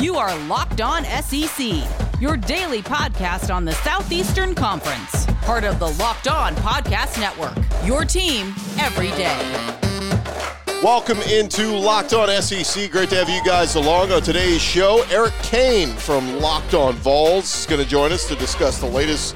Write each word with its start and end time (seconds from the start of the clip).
You 0.00 0.14
are 0.14 0.38
Locked 0.44 0.80
On 0.80 1.02
SEC, 1.02 1.72
your 2.20 2.36
daily 2.36 2.82
podcast 2.82 3.52
on 3.52 3.64
the 3.64 3.72
Southeastern 3.72 4.54
Conference, 4.54 5.26
part 5.42 5.64
of 5.64 5.80
the 5.80 5.88
Locked 5.94 6.28
On 6.28 6.54
Podcast 6.54 7.18
Network. 7.18 7.58
Your 7.84 8.04
team 8.04 8.54
every 8.78 9.08
day. 9.08 9.36
Welcome 10.84 11.18
into 11.22 11.76
Locked 11.76 12.12
On 12.12 12.28
SEC. 12.40 12.92
Great 12.92 13.10
to 13.10 13.16
have 13.16 13.28
you 13.28 13.42
guys 13.44 13.74
along 13.74 14.12
on 14.12 14.22
today's 14.22 14.62
show. 14.62 15.04
Eric 15.10 15.34
Kane 15.42 15.88
from 15.88 16.38
Locked 16.38 16.74
On 16.74 16.94
Vols 16.94 17.58
is 17.58 17.66
going 17.66 17.82
to 17.82 17.88
join 17.88 18.12
us 18.12 18.28
to 18.28 18.36
discuss 18.36 18.78
the 18.78 18.86
latest 18.86 19.34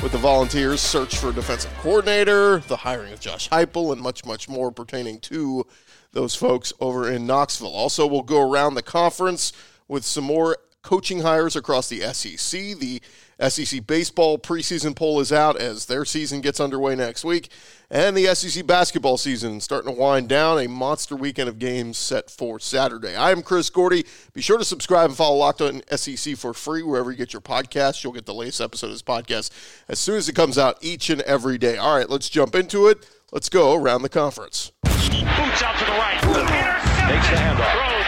with 0.00 0.12
the 0.12 0.18
Volunteers' 0.18 0.80
search 0.80 1.18
for 1.18 1.30
a 1.30 1.32
defensive 1.32 1.74
coordinator, 1.78 2.58
the 2.68 2.76
hiring 2.76 3.12
of 3.12 3.18
Josh 3.18 3.48
Heupel, 3.48 3.92
and 3.92 4.00
much, 4.00 4.24
much 4.24 4.48
more 4.48 4.70
pertaining 4.70 5.18
to 5.22 5.66
those 6.12 6.36
folks 6.36 6.72
over 6.78 7.10
in 7.10 7.26
Knoxville. 7.26 7.74
Also, 7.74 8.06
we'll 8.06 8.22
go 8.22 8.48
around 8.48 8.74
the 8.74 8.82
conference 8.82 9.52
with 9.88 10.04
some 10.04 10.24
more 10.24 10.56
coaching 10.84 11.20
hires 11.20 11.56
across 11.56 11.88
the 11.88 12.00
SEC. 12.12 12.78
The 12.78 13.00
SEC 13.48 13.84
baseball 13.86 14.38
preseason 14.38 14.94
poll 14.94 15.18
is 15.18 15.32
out 15.32 15.56
as 15.56 15.86
their 15.86 16.04
season 16.04 16.40
gets 16.40 16.60
underway 16.60 16.94
next 16.94 17.24
week. 17.24 17.50
And 17.90 18.16
the 18.16 18.32
SEC 18.34 18.66
basketball 18.66 19.16
season 19.18 19.60
starting 19.60 19.92
to 19.92 19.98
wind 19.98 20.28
down. 20.28 20.58
A 20.58 20.68
monster 20.68 21.16
weekend 21.16 21.48
of 21.48 21.58
games 21.58 21.96
set 21.96 22.30
for 22.30 22.60
Saturday. 22.60 23.16
I 23.16 23.32
am 23.32 23.42
Chris 23.42 23.70
Gordy. 23.70 24.04
Be 24.32 24.40
sure 24.40 24.58
to 24.58 24.64
subscribe 24.64 25.10
and 25.10 25.16
follow 25.16 25.36
Locked 25.36 25.62
On 25.62 25.82
SEC 25.96 26.36
for 26.36 26.54
free 26.54 26.82
wherever 26.82 27.10
you 27.10 27.16
get 27.16 27.32
your 27.32 27.42
podcasts. 27.42 28.04
You'll 28.04 28.12
get 28.12 28.26
the 28.26 28.34
latest 28.34 28.60
episode 28.60 28.86
of 28.88 28.92
this 28.92 29.02
podcast 29.02 29.50
as 29.88 29.98
soon 29.98 30.16
as 30.16 30.28
it 30.28 30.34
comes 30.34 30.58
out 30.58 30.78
each 30.80 31.10
and 31.10 31.22
every 31.22 31.58
day. 31.58 31.76
All 31.76 31.96
right, 31.96 32.08
let's 32.08 32.28
jump 32.28 32.54
into 32.54 32.86
it. 32.86 33.08
Let's 33.32 33.48
go 33.48 33.74
around 33.74 34.02
the 34.02 34.08
conference. 34.08 34.70
Boots 34.82 35.62
out 35.62 35.78
to 35.78 35.84
the 35.84 35.92
right. 35.92 36.20
Takes 36.20 37.28
the 37.28 37.36
handoff. 37.36 38.03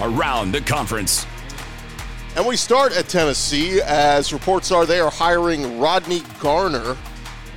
Around 0.00 0.52
the 0.52 0.60
conference. 0.60 1.26
And 2.36 2.46
we 2.46 2.56
start 2.56 2.94
at 2.94 3.08
Tennessee 3.08 3.80
as 3.80 4.32
reports 4.32 4.70
are 4.70 4.84
they 4.84 5.00
are 5.00 5.10
hiring 5.10 5.78
Rodney 5.78 6.20
Garner 6.38 6.96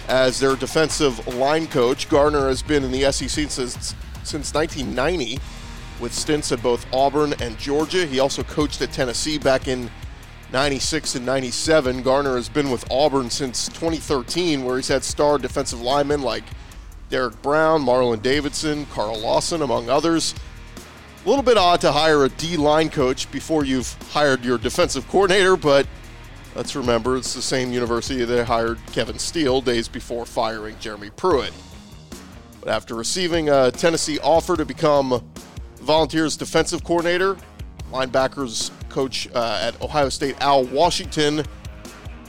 as 0.07 0.39
their 0.39 0.55
defensive 0.55 1.35
line 1.35 1.67
coach. 1.67 2.07
Garner 2.09 2.47
has 2.47 2.61
been 2.61 2.83
in 2.83 2.91
the 2.91 3.11
SEC 3.11 3.49
since, 3.49 3.95
since 4.23 4.53
1990 4.53 5.39
with 5.99 6.13
stints 6.13 6.51
at 6.51 6.63
both 6.63 6.85
Auburn 6.93 7.33
and 7.41 7.57
Georgia. 7.57 8.05
He 8.05 8.19
also 8.19 8.43
coached 8.43 8.81
at 8.81 8.91
Tennessee 8.93 9.37
back 9.37 9.67
in 9.67 9.91
96 10.51 11.15
and 11.15 11.25
97. 11.25 12.01
Garner 12.01 12.35
has 12.35 12.49
been 12.49 12.71
with 12.71 12.89
Auburn 12.89 13.29
since 13.29 13.67
2013, 13.67 14.63
where 14.63 14.77
he's 14.77 14.87
had 14.87 15.03
star 15.03 15.37
defensive 15.37 15.81
linemen 15.81 16.21
like 16.21 16.43
Derrick 17.09 17.41
Brown, 17.41 17.83
Marlon 17.83 18.21
Davidson, 18.21 18.85
Carl 18.87 19.19
Lawson, 19.19 19.61
among 19.61 19.89
others. 19.89 20.33
A 21.25 21.29
little 21.29 21.43
bit 21.43 21.57
odd 21.57 21.81
to 21.81 21.91
hire 21.91 22.23
a 22.23 22.29
D 22.29 22.55
line 22.55 22.89
coach 22.89 23.29
before 23.29 23.65
you've 23.65 23.91
hired 24.11 24.45
your 24.45 24.57
defensive 24.57 25.05
coordinator, 25.09 25.57
but 25.57 25.85
let's 26.55 26.77
remember 26.77 27.17
it's 27.17 27.33
the 27.33 27.41
same 27.41 27.73
university 27.73 28.23
that 28.23 28.45
hired 28.45 28.79
Kevin 28.93 29.19
Steele 29.19 29.59
days 29.59 29.89
before 29.89 30.25
firing 30.25 30.77
Jeremy 30.79 31.09
Pruitt. 31.09 31.51
But 32.61 32.69
after 32.69 32.95
receiving 32.95 33.49
a 33.49 33.69
Tennessee 33.69 34.17
offer 34.19 34.55
to 34.55 34.63
become 34.65 35.21
Volunteers 35.81 36.37
defensive 36.37 36.85
coordinator, 36.85 37.35
linebackers 37.91 38.71
coach 38.87 39.27
uh, 39.35 39.59
at 39.61 39.81
Ohio 39.81 40.07
State 40.07 40.39
Al 40.39 40.63
Washington 40.65 41.43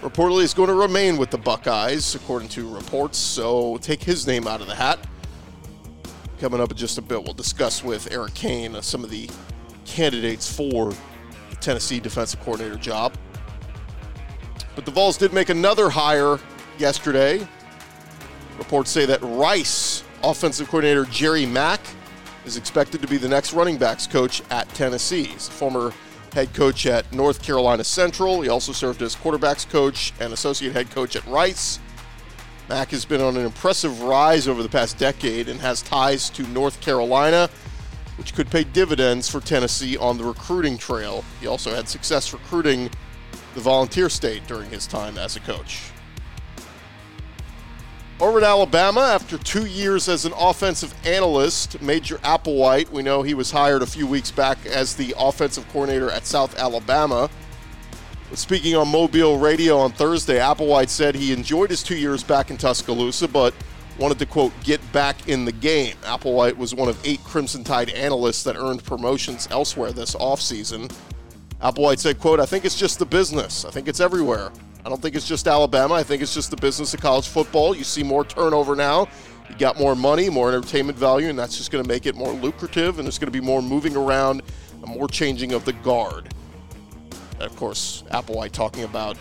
reportedly 0.00 0.42
is 0.42 0.52
going 0.52 0.68
to 0.68 0.74
remain 0.74 1.16
with 1.16 1.30
the 1.30 1.38
Buckeyes, 1.38 2.14
according 2.16 2.48
to 2.48 2.68
reports. 2.74 3.18
So 3.18 3.76
take 3.78 4.02
his 4.02 4.26
name 4.26 4.48
out 4.48 4.60
of 4.60 4.66
the 4.66 4.74
hat. 4.74 4.98
Coming 6.40 6.62
up 6.62 6.70
in 6.70 6.76
just 6.78 6.96
a 6.96 7.02
bit, 7.02 7.22
we'll 7.22 7.34
discuss 7.34 7.84
with 7.84 8.10
Eric 8.10 8.32
Kane 8.32 8.74
uh, 8.74 8.80
some 8.80 9.04
of 9.04 9.10
the 9.10 9.28
candidates 9.84 10.50
for 10.50 10.90
the 11.50 11.56
Tennessee 11.60 12.00
defensive 12.00 12.40
coordinator 12.40 12.76
job. 12.76 13.12
But 14.74 14.86
the 14.86 14.90
Vols 14.90 15.18
did 15.18 15.34
make 15.34 15.50
another 15.50 15.90
hire 15.90 16.38
yesterday. 16.78 17.46
Reports 18.56 18.90
say 18.90 19.04
that 19.04 19.20
Rice 19.20 20.02
offensive 20.24 20.68
coordinator 20.68 21.04
Jerry 21.04 21.44
Mack 21.44 21.80
is 22.46 22.56
expected 22.56 23.02
to 23.02 23.06
be 23.06 23.18
the 23.18 23.28
next 23.28 23.52
running 23.52 23.76
backs 23.76 24.06
coach 24.06 24.40
at 24.48 24.66
Tennessee. 24.70 25.24
He's 25.24 25.48
a 25.48 25.50
former 25.50 25.92
head 26.32 26.54
coach 26.54 26.86
at 26.86 27.12
North 27.12 27.42
Carolina 27.42 27.84
Central. 27.84 28.40
He 28.40 28.48
also 28.48 28.72
served 28.72 29.02
as 29.02 29.14
quarterbacks 29.14 29.68
coach 29.68 30.14
and 30.20 30.32
associate 30.32 30.72
head 30.72 30.90
coach 30.90 31.16
at 31.16 31.26
Rice. 31.26 31.80
Mack 32.70 32.92
has 32.92 33.04
been 33.04 33.20
on 33.20 33.36
an 33.36 33.44
impressive 33.44 34.00
rise 34.02 34.46
over 34.46 34.62
the 34.62 34.68
past 34.68 34.96
decade 34.96 35.48
and 35.48 35.58
has 35.58 35.82
ties 35.82 36.30
to 36.30 36.46
North 36.46 36.80
Carolina, 36.80 37.50
which 38.16 38.32
could 38.32 38.48
pay 38.48 38.62
dividends 38.62 39.28
for 39.28 39.40
Tennessee 39.40 39.96
on 39.96 40.16
the 40.16 40.22
recruiting 40.22 40.78
trail. 40.78 41.24
He 41.40 41.48
also 41.48 41.74
had 41.74 41.88
success 41.88 42.32
recruiting 42.32 42.88
the 43.54 43.60
volunteer 43.60 44.08
state 44.08 44.46
during 44.46 44.70
his 44.70 44.86
time 44.86 45.18
as 45.18 45.34
a 45.34 45.40
coach. 45.40 45.90
Over 48.20 48.38
at 48.38 48.44
Alabama, 48.44 49.00
after 49.00 49.36
two 49.36 49.66
years 49.66 50.08
as 50.08 50.24
an 50.24 50.32
offensive 50.38 50.94
analyst, 51.04 51.82
Major 51.82 52.18
Applewhite, 52.18 52.88
we 52.90 53.02
know 53.02 53.22
he 53.22 53.34
was 53.34 53.50
hired 53.50 53.82
a 53.82 53.86
few 53.86 54.06
weeks 54.06 54.30
back 54.30 54.64
as 54.64 54.94
the 54.94 55.12
offensive 55.18 55.68
coordinator 55.70 56.08
at 56.08 56.24
South 56.24 56.56
Alabama. 56.56 57.28
Speaking 58.34 58.76
on 58.76 58.86
Mobile 58.86 59.38
Radio 59.38 59.76
on 59.76 59.90
Thursday, 59.90 60.38
Applewhite 60.38 60.88
said 60.88 61.16
he 61.16 61.32
enjoyed 61.32 61.68
his 61.68 61.82
two 61.82 61.96
years 61.96 62.22
back 62.22 62.50
in 62.50 62.56
Tuscaloosa, 62.56 63.26
but 63.26 63.52
wanted 63.98 64.20
to, 64.20 64.26
quote, 64.26 64.52
get 64.62 64.80
back 64.92 65.28
in 65.28 65.44
the 65.44 65.50
game. 65.52 65.96
Applewhite 66.02 66.56
was 66.56 66.72
one 66.72 66.88
of 66.88 66.98
eight 67.04 67.22
Crimson 67.24 67.64
Tide 67.64 67.90
analysts 67.90 68.44
that 68.44 68.56
earned 68.56 68.84
promotions 68.84 69.48
elsewhere 69.50 69.90
this 69.90 70.14
offseason. 70.14 70.94
Applewhite 71.60 71.98
said, 71.98 72.20
quote, 72.20 72.38
I 72.38 72.46
think 72.46 72.64
it's 72.64 72.78
just 72.78 73.00
the 73.00 73.04
business. 73.04 73.64
I 73.64 73.70
think 73.70 73.88
it's 73.88 74.00
everywhere. 74.00 74.52
I 74.84 74.88
don't 74.88 75.02
think 75.02 75.16
it's 75.16 75.28
just 75.28 75.48
Alabama. 75.48 75.94
I 75.94 76.04
think 76.04 76.22
it's 76.22 76.32
just 76.32 76.50
the 76.52 76.56
business 76.56 76.94
of 76.94 77.00
college 77.00 77.26
football. 77.26 77.74
You 77.74 77.84
see 77.84 78.04
more 78.04 78.24
turnover 78.24 78.76
now. 78.76 79.08
You 79.48 79.56
got 79.56 79.78
more 79.78 79.96
money, 79.96 80.30
more 80.30 80.48
entertainment 80.48 80.96
value, 80.96 81.28
and 81.28 81.38
that's 81.38 81.58
just 81.58 81.72
going 81.72 81.82
to 81.82 81.88
make 81.88 82.06
it 82.06 82.14
more 82.14 82.32
lucrative, 82.32 82.98
and 82.98 83.06
there's 83.06 83.18
going 83.18 83.30
to 83.30 83.38
be 83.38 83.44
more 83.44 83.60
moving 83.60 83.96
around 83.96 84.42
and 84.72 84.86
more 84.86 85.08
changing 85.08 85.52
of 85.52 85.64
the 85.64 85.72
guard. 85.72 86.32
Of 87.40 87.56
course, 87.56 88.04
Applewhite 88.10 88.52
talking 88.52 88.84
about 88.84 89.16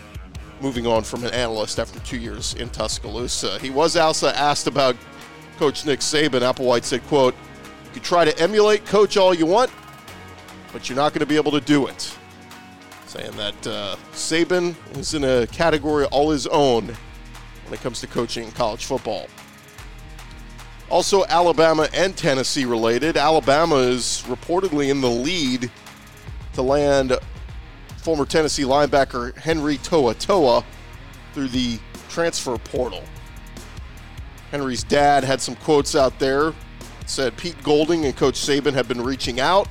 moving 0.60 0.86
on 0.86 1.02
from 1.02 1.24
an 1.24 1.32
analyst 1.32 1.78
after 1.78 1.98
two 2.00 2.18
years 2.18 2.54
in 2.54 2.68
Tuscaloosa. 2.68 3.58
He 3.60 3.70
was 3.70 3.96
also 3.96 4.28
asked 4.28 4.66
about 4.66 4.94
Coach 5.58 5.86
Nick 5.86 6.00
Saban. 6.00 6.40
Applewhite 6.40 6.84
said, 6.84 7.02
quote, 7.06 7.34
you 7.86 7.90
can 7.92 8.02
try 8.02 8.24
to 8.24 8.38
emulate 8.38 8.84
Coach 8.86 9.16
all 9.16 9.34
you 9.34 9.46
want, 9.46 9.70
but 10.72 10.88
you're 10.88 10.96
not 10.96 11.12
going 11.12 11.20
to 11.20 11.26
be 11.26 11.36
able 11.36 11.52
to 11.52 11.60
do 11.60 11.86
it 11.86 12.14
saying 13.10 13.32
that 13.32 13.66
uh, 13.66 13.96
Saban 14.12 14.76
is 14.96 15.14
in 15.14 15.24
a 15.24 15.44
category 15.48 16.04
all 16.06 16.30
his 16.30 16.46
own 16.46 16.86
when 17.64 17.74
it 17.74 17.80
comes 17.80 18.00
to 18.00 18.06
coaching 18.06 18.52
college 18.52 18.84
football. 18.84 19.26
Also, 20.90 21.24
Alabama 21.26 21.88
and 21.92 22.16
Tennessee 22.16 22.64
related. 22.64 23.16
Alabama 23.16 23.76
is 23.76 24.22
reportedly 24.28 24.90
in 24.90 25.00
the 25.00 25.10
lead 25.10 25.70
to 26.52 26.62
land 26.62 27.18
former 28.00 28.24
Tennessee 28.24 28.64
linebacker 28.64 29.36
Henry 29.36 29.78
To'oTo'o 29.78 30.64
through 31.32 31.48
the 31.48 31.78
transfer 32.08 32.56
portal. 32.58 33.02
Henry's 34.50 34.82
dad 34.82 35.22
had 35.22 35.40
some 35.40 35.54
quotes 35.56 35.94
out 35.94 36.18
there. 36.18 36.52
Said 37.06 37.36
Pete 37.36 37.60
Golding 37.62 38.04
and 38.04 38.16
Coach 38.16 38.34
Saban 38.34 38.72
have 38.72 38.88
been 38.88 39.02
reaching 39.02 39.40
out 39.40 39.68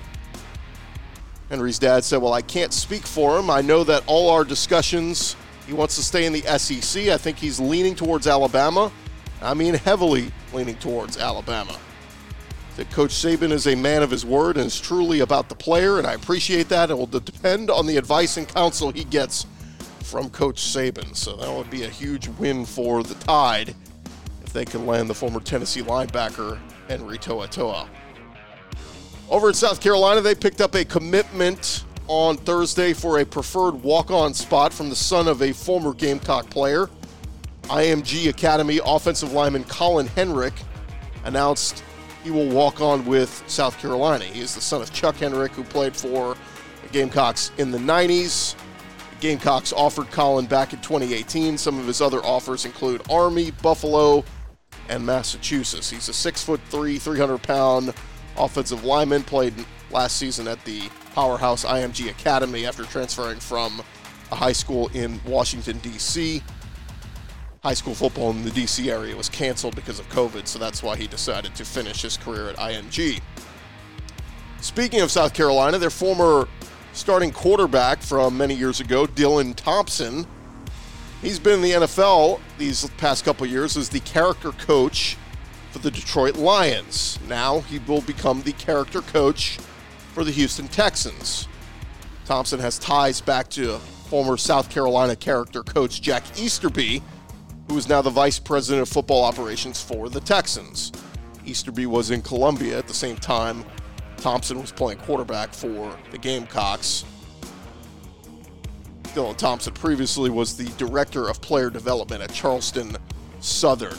Henry's 1.50 1.80
dad 1.80 2.04
said, 2.04 2.22
Well, 2.22 2.34
I 2.34 2.42
can't 2.42 2.72
speak 2.72 3.06
for 3.06 3.38
him. 3.38 3.50
I 3.50 3.62
know 3.62 3.84
that 3.84 4.04
all 4.06 4.30
our 4.30 4.44
discussions, 4.44 5.36
he 5.66 5.74
wants 5.74 5.96
to 5.96 6.04
stay 6.04 6.26
in 6.26 6.34
the 6.34 6.42
SEC. 6.58 7.08
I 7.08 7.18
think 7.18 7.38
he's 7.38 7.60
leaning 7.60 7.96
towards 7.96 8.28
Alabama. 8.28 8.92
I 9.42 9.54
mean, 9.56 9.74
heavily 9.74 10.32
leaning 10.54 10.76
towards 10.76 11.18
Alabama. 11.18 11.78
That 12.80 12.90
Coach 12.92 13.12
Saban 13.12 13.52
is 13.52 13.68
a 13.68 13.76
man 13.76 14.04
of 14.04 14.10
his 14.10 14.26
word 14.26 14.56
and 14.56 14.68
is 14.68 14.80
truly 14.80 15.20
about 15.20 15.50
the 15.50 15.56
player, 15.56 15.98
and 15.98 16.08
I 16.08 16.14
appreciate 16.14 16.70
that. 16.70 16.90
It 16.90 16.98
will 16.98 17.08
depend 17.08 17.70
on 17.70 17.86
the 17.86 17.98
advice 17.98 18.38
and 18.38 18.48
counsel 18.48 18.90
he 18.90 19.04
gets 19.04 19.46
from 20.04 20.30
Coach 20.30 20.62
Saban. 20.62 21.14
So 21.14 21.36
that 21.36 21.54
would 21.54 21.70
be 21.70 21.84
a 21.84 21.90
huge 21.90 22.30
win 22.30 22.66
for 22.66 23.04
the 23.04 23.16
Tide 23.16 23.76
if 24.46 24.54
they 24.54 24.64
can 24.64 24.86
land 24.86 25.10
the 25.10 25.14
former 25.14 25.42
Tennessee 25.42 25.82
linebacker 25.82 26.58
Henry 26.88 27.18
To'oTo'o. 27.18 27.86
Over 29.30 29.50
in 29.50 29.56
South 29.56 29.82
Carolina, 29.82 30.22
they 30.22 30.34
picked 30.34 30.62
up 30.62 30.74
a 30.74 30.86
commitment 30.86 31.84
on 32.08 32.38
Thursday 32.38 32.94
for 32.94 33.20
a 33.20 33.26
preferred 33.26 33.84
walk 33.84 34.10
on 34.10 34.34
spot 34.34 34.72
from 34.72 34.88
the 34.88 34.96
son 34.96 35.28
of 35.28 35.42
a 35.42 35.52
former 35.52 35.94
Gamecock 35.94 36.50
player. 36.50 36.90
IMG 37.64 38.30
Academy 38.30 38.80
offensive 38.86 39.34
lineman 39.34 39.66
Colin 39.66 40.08
Henrick 40.08 40.54
announced 41.26 41.84
he 42.24 42.32
will 42.32 42.48
walk 42.50 42.82
on 42.82 43.06
with 43.06 43.44
South 43.48 43.78
Carolina. 43.80 44.26
He 44.26 44.42
is 44.42 44.54
the 44.56 44.62
son 44.62 44.82
of 44.82 44.92
Chuck 44.94 45.16
Henrick, 45.16 45.52
who 45.52 45.64
played 45.64 45.96
for 45.96 46.36
the 46.82 46.90
Gamecocks 46.90 47.52
in 47.58 47.72
the 47.72 47.78
90s. 47.78 48.56
The 48.56 49.16
Gamecocks 49.22 49.74
offered 49.74 50.12
Colin 50.12 50.46
back 50.46 50.74
in 50.74 50.82
2018. 50.82 51.58
Some 51.58 51.80
of 51.80 51.88
his 51.88 52.02
other 52.02 52.20
offers 52.20 52.66
include 52.66 53.02
Army, 53.10 53.52
Buffalo, 53.52 54.24
and 54.90 55.06
Massachusetts. 55.06 55.90
He's 55.90 56.10
a 56.10 56.14
six 56.14 56.44
foot 56.44 56.60
three, 56.70 56.98
300 56.98 57.42
pound 57.42 57.94
offensive 58.38 58.84
lineman, 58.84 59.24
played 59.24 59.54
last 59.92 60.18
season 60.18 60.48
at 60.48 60.64
the 60.66 60.90
powerhouse 61.14 61.66
IMG 61.66 62.10
Academy 62.10 62.66
after 62.66 62.84
transferring 62.84 63.40
from 63.40 63.82
a 64.32 64.36
high 64.36 64.52
school 64.52 64.90
in 64.94 65.20
Washington, 65.26 65.78
D.C. 65.80 66.42
High 67.62 67.74
school 67.74 67.94
football 67.94 68.32
in 68.32 68.46
the 68.46 68.52
D.C. 68.52 68.90
area 68.90 69.14
was 69.18 69.28
canceled 69.28 69.76
because 69.76 70.00
of 70.00 70.08
COVID, 70.10 70.48
so 70.48 70.58
that's 70.58 70.82
why 70.82 70.96
he 70.96 71.08
decided 71.08 71.56
to 71.56 71.66
finish 71.66 72.02
his 72.02 72.16
career 72.16 72.48
at 72.48 72.56
IMG. 72.56 73.20
Speaking 74.62 75.02
of 75.02 75.12
South 75.12 75.34
Carolina, 75.34 75.78
their 75.78 75.90
former 75.90 76.48
starting 76.94 77.32
quarterback 77.32 78.02
from 78.02 78.38
many 78.38 78.54
years 78.54 78.80
ago, 78.80 79.06
Dylan 79.06 79.56
Thompson, 79.56 80.26
he's 81.22 81.38
been 81.38 81.56
in 81.56 81.62
the 81.62 81.72
NFL 81.72 82.40
these 82.58 82.90
past 82.92 83.26
couple 83.26 83.46
years 83.46 83.76
as 83.76 83.90
the 83.90 84.00
character 84.02 84.52
coach 84.54 85.18
for 85.72 85.80
the 85.80 85.92
Detroit 85.92 86.38
Lions. 86.38 87.20
Now 87.28 87.60
he 87.60 87.80
will 87.80 88.02
become 88.02 88.42
the 88.44 88.54
character 88.54 89.02
coach 89.02 89.60
for 90.14 90.24
the 90.24 90.32
Houston 90.32 90.70
Texans. 90.70 91.50
Thompson 92.24 92.60
has 92.60 92.80
ties 92.80 93.20
back 93.20 93.50
to 93.50 93.80
former 94.10 94.38
South 94.38 94.70
Carolina 94.70 95.16
character 95.16 95.62
coach 95.62 96.02
Jack 96.02 96.24
Easterby, 96.38 97.04
who 97.70 97.78
is 97.78 97.88
now 97.88 98.02
the 98.02 98.10
vice 98.10 98.40
president 98.40 98.82
of 98.82 98.90
football 98.90 99.24
operations 99.24 99.82
for 99.82 100.10
the 100.10 100.20
Texans. 100.20 100.92
Easterby 101.46 101.86
was 101.86 102.12
in 102.12 102.22
Columbia 102.22 102.78
at 102.78 102.88
the 102.88 102.94
same 102.94 103.16
time 103.16 103.64
Thompson 104.18 104.60
was 104.60 104.72
playing 104.72 105.00
quarterback 105.00 105.54
for 105.54 105.98
the 106.12 106.18
Gamecocks. 106.18 107.06
Dylan 109.04 109.38
Thompson 109.38 109.74
previously 109.74 110.30
was 110.30 110.58
the 110.58 110.66
director 110.78 111.30
of 111.30 111.42
player 111.42 111.70
development 111.70 112.22
at 112.22 112.34
Charleston 112.34 112.98
Southern. 113.40 113.98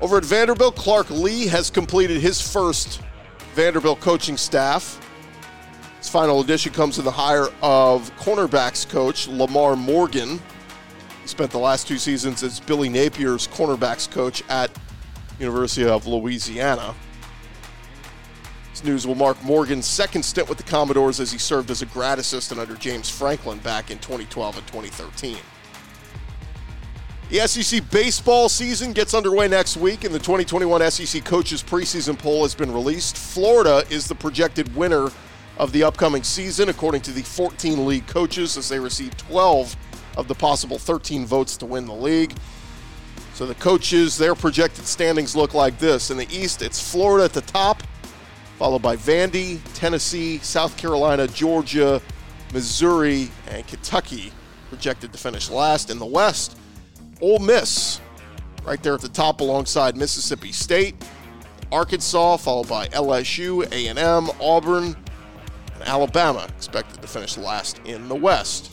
Over 0.00 0.16
at 0.16 0.24
Vanderbilt, 0.24 0.76
Clark 0.76 1.10
Lea 1.10 1.46
has 1.48 1.68
completed 1.68 2.20
his 2.20 2.40
first 2.40 3.02
Vanderbilt 3.54 4.00
coaching 4.00 4.36
staff. 4.36 4.98
His 5.98 6.08
final 6.08 6.40
addition 6.40 6.72
comes 6.72 6.98
in 6.98 7.04
the 7.04 7.10
hire 7.10 7.48
of 7.60 8.10
cornerbacks 8.16 8.88
coach 8.88 9.28
Lamar 9.28 9.76
Morgan. 9.76 10.40
Spent 11.30 11.52
the 11.52 11.58
last 11.58 11.86
two 11.86 11.96
seasons 11.96 12.42
as 12.42 12.58
Billy 12.58 12.88
Napier's 12.88 13.46
cornerbacks 13.46 14.10
coach 14.10 14.42
at 14.48 14.68
University 15.38 15.86
of 15.86 16.04
Louisiana. 16.04 16.92
This 18.72 18.82
news 18.82 19.06
will 19.06 19.14
mark 19.14 19.40
Morgan's 19.44 19.86
second 19.86 20.24
stint 20.24 20.48
with 20.48 20.58
the 20.58 20.64
Commodores 20.64 21.20
as 21.20 21.30
he 21.30 21.38
served 21.38 21.70
as 21.70 21.82
a 21.82 21.86
grad 21.86 22.18
assistant 22.18 22.60
under 22.60 22.74
James 22.74 23.08
Franklin 23.08 23.58
back 23.60 23.92
in 23.92 23.98
2012 24.00 24.58
and 24.58 24.66
2013. 24.66 25.36
The 27.28 27.46
SEC 27.46 27.88
baseball 27.92 28.48
season 28.48 28.92
gets 28.92 29.14
underway 29.14 29.46
next 29.46 29.76
week, 29.76 30.02
and 30.02 30.12
the 30.12 30.18
2021 30.18 30.90
SEC 30.90 31.24
Coaches 31.24 31.62
Preseason 31.62 32.18
Poll 32.18 32.42
has 32.42 32.56
been 32.56 32.72
released. 32.72 33.16
Florida 33.16 33.84
is 33.88 34.08
the 34.08 34.16
projected 34.16 34.74
winner 34.74 35.10
of 35.58 35.70
the 35.70 35.84
upcoming 35.84 36.24
season, 36.24 36.70
according 36.70 37.02
to 37.02 37.12
the 37.12 37.22
14 37.22 37.86
league 37.86 38.08
coaches, 38.08 38.56
as 38.56 38.68
they 38.68 38.80
receive 38.80 39.16
12 39.16 39.76
of 40.20 40.28
the 40.28 40.34
possible 40.34 40.78
13 40.78 41.24
votes 41.26 41.56
to 41.56 41.66
win 41.66 41.86
the 41.86 41.94
league. 41.94 42.34
So 43.34 43.46
the 43.46 43.54
coaches, 43.54 44.18
their 44.18 44.34
projected 44.34 44.86
standings 44.86 45.34
look 45.34 45.54
like 45.54 45.78
this. 45.78 46.10
In 46.10 46.18
the 46.18 46.28
East, 46.30 46.60
it's 46.60 46.78
Florida 46.78 47.24
at 47.24 47.32
the 47.32 47.40
top, 47.40 47.82
followed 48.58 48.82
by 48.82 48.96
Vandy, 48.96 49.60
Tennessee, 49.72 50.38
South 50.38 50.76
Carolina, 50.76 51.26
Georgia, 51.26 52.02
Missouri, 52.52 53.30
and 53.48 53.66
Kentucky, 53.66 54.30
projected 54.68 55.10
to 55.12 55.18
finish 55.18 55.48
last. 55.48 55.88
In 55.88 55.98
the 55.98 56.04
West, 56.04 56.58
Ole 57.22 57.38
Miss, 57.38 58.00
right 58.64 58.82
there 58.82 58.92
at 58.92 59.00
the 59.00 59.08
top 59.08 59.40
alongside 59.40 59.96
Mississippi 59.96 60.52
State, 60.52 60.94
Arkansas, 61.72 62.36
followed 62.36 62.68
by 62.68 62.88
LSU, 62.88 63.64
A&M, 63.72 64.28
Auburn, 64.38 64.96
and 65.74 65.88
Alabama, 65.88 66.46
expected 66.56 67.00
to 67.00 67.08
finish 67.08 67.38
last 67.38 67.80
in 67.86 68.06
the 68.08 68.14
West. 68.14 68.70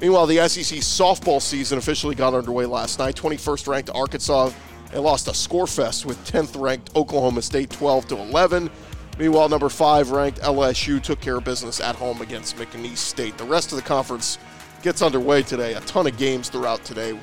Meanwhile, 0.00 0.26
the 0.26 0.48
SEC 0.48 0.78
softball 0.78 1.42
season 1.42 1.78
officially 1.78 2.14
got 2.14 2.34
underway 2.34 2.66
last 2.66 2.98
night. 2.98 3.16
21st 3.16 3.68
ranked 3.68 3.90
Arkansas 3.94 4.50
and 4.92 5.02
lost 5.02 5.28
a 5.28 5.34
score 5.34 5.66
fest 5.66 6.06
with 6.06 6.18
10th 6.24 6.60
ranked 6.60 6.94
Oklahoma 6.96 7.42
State 7.42 7.70
12 7.70 8.08
to 8.08 8.16
11. 8.16 8.70
Meanwhile, 9.18 9.48
number 9.48 9.68
five 9.68 10.10
ranked 10.10 10.40
LSU 10.40 11.02
took 11.02 11.20
care 11.20 11.38
of 11.38 11.44
business 11.44 11.80
at 11.80 11.96
home 11.96 12.22
against 12.22 12.56
McNeese 12.56 12.98
State. 12.98 13.36
The 13.36 13.44
rest 13.44 13.72
of 13.72 13.76
the 13.76 13.82
conference 13.82 14.38
gets 14.82 15.02
underway 15.02 15.42
today. 15.42 15.74
A 15.74 15.80
ton 15.80 16.06
of 16.06 16.16
games 16.16 16.48
throughout 16.48 16.84
today 16.84 17.18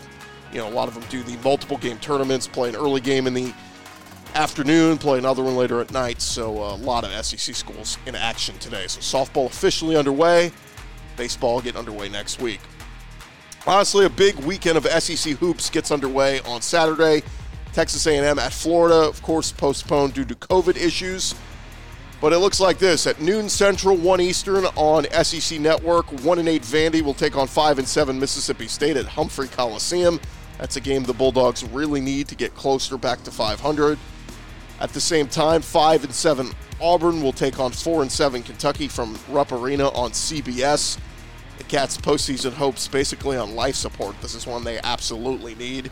you 0.55 0.61
know, 0.61 0.69
a 0.69 0.71
lot 0.71 0.87
of 0.87 0.93
them 0.93 1.03
do 1.09 1.21
the 1.21 1.37
multiple 1.43 1.77
game 1.77 1.97
tournaments, 1.99 2.47
play 2.47 2.69
an 2.69 2.77
early 2.77 3.01
game 3.01 3.27
in 3.27 3.33
the 3.33 3.53
afternoon, 4.35 4.97
play 4.97 5.17
another 5.17 5.43
one 5.43 5.57
later 5.57 5.81
at 5.81 5.91
night. 5.91 6.21
So 6.21 6.49
a 6.51 6.75
lot 6.75 7.03
of 7.03 7.25
SEC 7.25 7.53
schools 7.53 7.97
in 8.05 8.15
action 8.15 8.57
today. 8.59 8.87
So 8.87 9.01
softball 9.01 9.47
officially 9.47 9.97
underway. 9.97 10.53
Baseball 11.17 11.61
get 11.61 11.75
underway 11.75 12.09
next 12.09 12.41
week. 12.41 12.59
Honestly, 13.67 14.05
a 14.05 14.09
big 14.09 14.35
weekend 14.39 14.77
of 14.77 14.85
SEC 14.85 15.33
hoops 15.37 15.69
gets 15.69 15.91
underway 15.91 16.39
on 16.41 16.61
Saturday. 16.61 17.23
Texas 17.73 18.05
A&M 18.07 18.39
at 18.39 18.53
Florida, 18.53 18.95
of 18.95 19.21
course, 19.21 19.51
postponed 19.51 20.13
due 20.13 20.25
to 20.25 20.35
COVID 20.35 20.77
issues. 20.77 21.35
But 22.21 22.31
it 22.31 22.37
looks 22.37 22.59
like 22.59 22.77
this 22.77 23.07
at 23.07 23.19
noon 23.19 23.49
Central, 23.49 23.97
one 23.97 24.21
Eastern 24.21 24.65
on 24.75 25.05
SEC 25.23 25.59
Network. 25.59 26.05
One 26.23 26.39
and 26.39 26.47
eight 26.47 26.61
Vandy 26.61 27.01
will 27.01 27.13
take 27.13 27.35
on 27.35 27.47
five 27.47 27.77
and 27.77 27.87
seven 27.87 28.19
Mississippi 28.19 28.67
State 28.67 28.97
at 28.97 29.05
Humphrey 29.05 29.47
Coliseum. 29.47 30.19
That's 30.57 30.77
a 30.77 30.81
game 30.81 31.03
the 31.03 31.13
Bulldogs 31.13 31.63
really 31.65 31.99
need 31.99 32.27
to 32.29 32.35
get 32.35 32.55
closer 32.55 32.97
back 32.97 33.23
to 33.23 33.31
500. 33.31 33.99
At 34.79 34.91
the 34.91 35.01
same 35.01 35.27
time, 35.27 35.61
5 35.61 36.05
and 36.05 36.13
7 36.13 36.51
Auburn 36.81 37.21
will 37.21 37.33
take 37.33 37.59
on 37.59 37.71
4 37.71 38.03
and 38.03 38.11
7 38.11 38.43
Kentucky 38.43 38.87
from 38.87 39.17
Rupp 39.29 39.51
Arena 39.51 39.89
on 39.89 40.11
CBS. 40.11 40.99
The 41.57 41.63
Cats' 41.63 41.97
postseason 41.97 42.53
hopes 42.53 42.87
basically 42.87 43.37
on 43.37 43.55
life 43.55 43.75
support. 43.75 44.19
This 44.21 44.35
is 44.35 44.45
one 44.45 44.63
they 44.63 44.79
absolutely 44.79 45.55
need. 45.55 45.89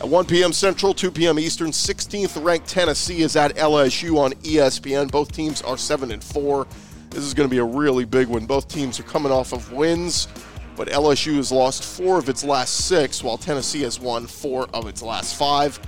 At 0.00 0.08
1 0.08 0.26
p.m. 0.26 0.52
Central, 0.52 0.94
2 0.94 1.10
p.m. 1.10 1.38
Eastern, 1.38 1.70
16th 1.70 2.42
ranked 2.42 2.68
Tennessee 2.68 3.22
is 3.22 3.36
at 3.36 3.54
LSU 3.56 4.18
on 4.18 4.32
ESPN. 4.42 5.10
Both 5.10 5.32
teams 5.32 5.62
are 5.62 5.78
7 5.78 6.10
and 6.10 6.22
4. 6.22 6.66
This 7.10 7.24
is 7.24 7.34
going 7.34 7.48
to 7.48 7.50
be 7.50 7.58
a 7.58 7.64
really 7.64 8.04
big 8.04 8.28
one. 8.28 8.46
Both 8.46 8.68
teams 8.68 8.98
are 9.00 9.04
coming 9.04 9.32
off 9.32 9.52
of 9.52 9.72
wins 9.72 10.28
but 10.76 10.88
LSU 10.88 11.36
has 11.36 11.52
lost 11.52 11.84
four 11.84 12.18
of 12.18 12.28
its 12.28 12.44
last 12.44 12.86
six, 12.86 13.22
while 13.22 13.36
Tennessee 13.36 13.82
has 13.82 14.00
won 14.00 14.26
four 14.26 14.68
of 14.72 14.86
its 14.86 15.02
last 15.02 15.36
five. 15.36 15.78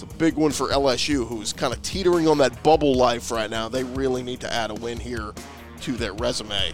It's 0.00 0.14
a 0.14 0.16
big 0.16 0.34
one 0.34 0.52
for 0.52 0.68
LSU, 0.68 1.26
who's 1.26 1.52
kind 1.52 1.74
of 1.74 1.82
teetering 1.82 2.28
on 2.28 2.38
that 2.38 2.62
bubble 2.62 2.94
life 2.94 3.32
right 3.32 3.50
now. 3.50 3.68
They 3.68 3.82
really 3.82 4.22
need 4.22 4.38
to 4.42 4.52
add 4.52 4.70
a 4.70 4.74
win 4.74 5.00
here 5.00 5.32
to 5.80 5.92
their 5.96 6.12
resume. 6.12 6.72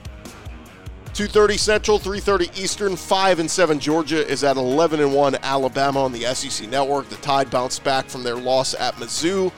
2:30 1.15 1.57
Central, 1.57 1.99
3:30 1.99 2.51
Eastern, 2.55 2.97
5 2.97 3.39
and 3.39 3.51
7 3.51 3.81
Georgia 3.81 4.29
is 4.29 4.45
at 4.45 4.59
11 4.59 5.01
and 5.01 5.15
1 5.15 5.37
Alabama 5.37 6.05
on 6.05 6.13
the 6.13 6.27
SEC 6.35 6.69
network. 6.69 7.09
The 7.09 7.17
Tide 7.17 7.51
bounced 7.51 7.83
back 7.83 8.11
from 8.11 8.25
their 8.25 8.37
loss 8.37 8.75
at 8.75 8.95
Mizzou 8.97 9.51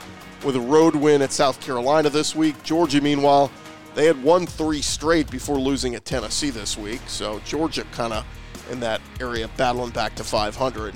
with 0.45 0.55
a 0.55 0.61
road 0.61 0.95
win 0.95 1.21
at 1.21 1.33
South 1.33 1.59
Carolina 1.59 2.09
this 2.09 2.33
week. 2.33 2.55
Georgia 2.63 3.01
meanwhile 3.01 3.51
they 3.95 4.05
had 4.05 4.23
won 4.23 4.47
three 4.47 4.81
straight 4.81 5.29
before 5.29 5.57
losing 5.57 5.93
at 5.93 6.05
Tennessee 6.05 6.51
this 6.51 6.77
week, 6.77 7.01
so 7.07 7.41
Georgia 7.43 7.83
kind 7.91 8.13
of 8.13 8.23
in 8.71 8.79
that 8.79 9.01
area 9.19 9.49
battling 9.57 9.89
back 9.89 10.15
to 10.15 10.23
500. 10.23 10.95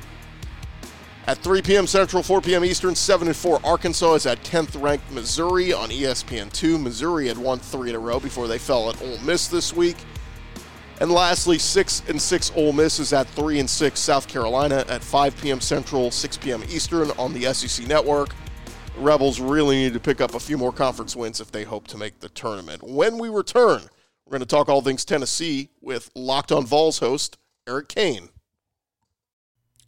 At 1.27 1.37
3 1.37 1.61
p.m. 1.61 1.85
Central, 1.85 2.23
4 2.23 2.41
p.m. 2.41 2.65
Eastern, 2.65 2.95
7 2.95 3.27
and 3.27 3.37
4 3.37 3.59
Arkansas 3.63 4.13
is 4.15 4.25
at 4.25 4.41
10th 4.43 4.81
ranked 4.81 5.11
Missouri 5.11 5.71
on 5.71 5.89
ESPN2. 5.89 6.81
Missouri 6.81 7.27
had 7.27 7.37
won 7.37 7.59
three 7.59 7.89
in 7.89 7.95
a 7.95 7.99
row 7.99 8.19
before 8.19 8.47
they 8.47 8.57
fell 8.57 8.89
at 8.89 8.99
Ole 9.03 9.19
Miss 9.19 9.47
this 9.47 9.71
week. 9.71 9.97
And 10.99 11.11
lastly, 11.11 11.59
6 11.59 12.03
and 12.09 12.19
6 12.19 12.51
Ole 12.55 12.73
Miss 12.73 12.99
is 12.99 13.13
at 13.13 13.27
3 13.29 13.59
and 13.59 13.69
6 13.69 13.99
South 13.99 14.27
Carolina 14.27 14.83
at 14.87 15.03
5 15.03 15.37
p.m. 15.37 15.61
Central, 15.61 16.09
6 16.09 16.37
p.m. 16.37 16.63
Eastern 16.69 17.11
on 17.11 17.33
the 17.33 17.53
SEC 17.53 17.87
network. 17.87 18.33
Rebels 18.97 19.39
really 19.39 19.77
need 19.77 19.93
to 19.93 19.99
pick 19.99 20.21
up 20.21 20.33
a 20.33 20.39
few 20.39 20.57
more 20.57 20.71
conference 20.71 21.15
wins 21.15 21.39
if 21.39 21.51
they 21.51 21.63
hope 21.63 21.87
to 21.87 21.97
make 21.97 22.19
the 22.19 22.29
tournament. 22.29 22.83
When 22.83 23.19
we 23.19 23.29
return, 23.29 23.81
we're 24.25 24.31
going 24.31 24.41
to 24.41 24.45
talk 24.45 24.69
all 24.69 24.81
things 24.81 25.05
Tennessee 25.05 25.69
with 25.81 26.09
Locked 26.15 26.51
on 26.51 26.65
Vols 26.65 26.99
host 26.99 27.37
Eric 27.67 27.89
Kane. 27.89 28.29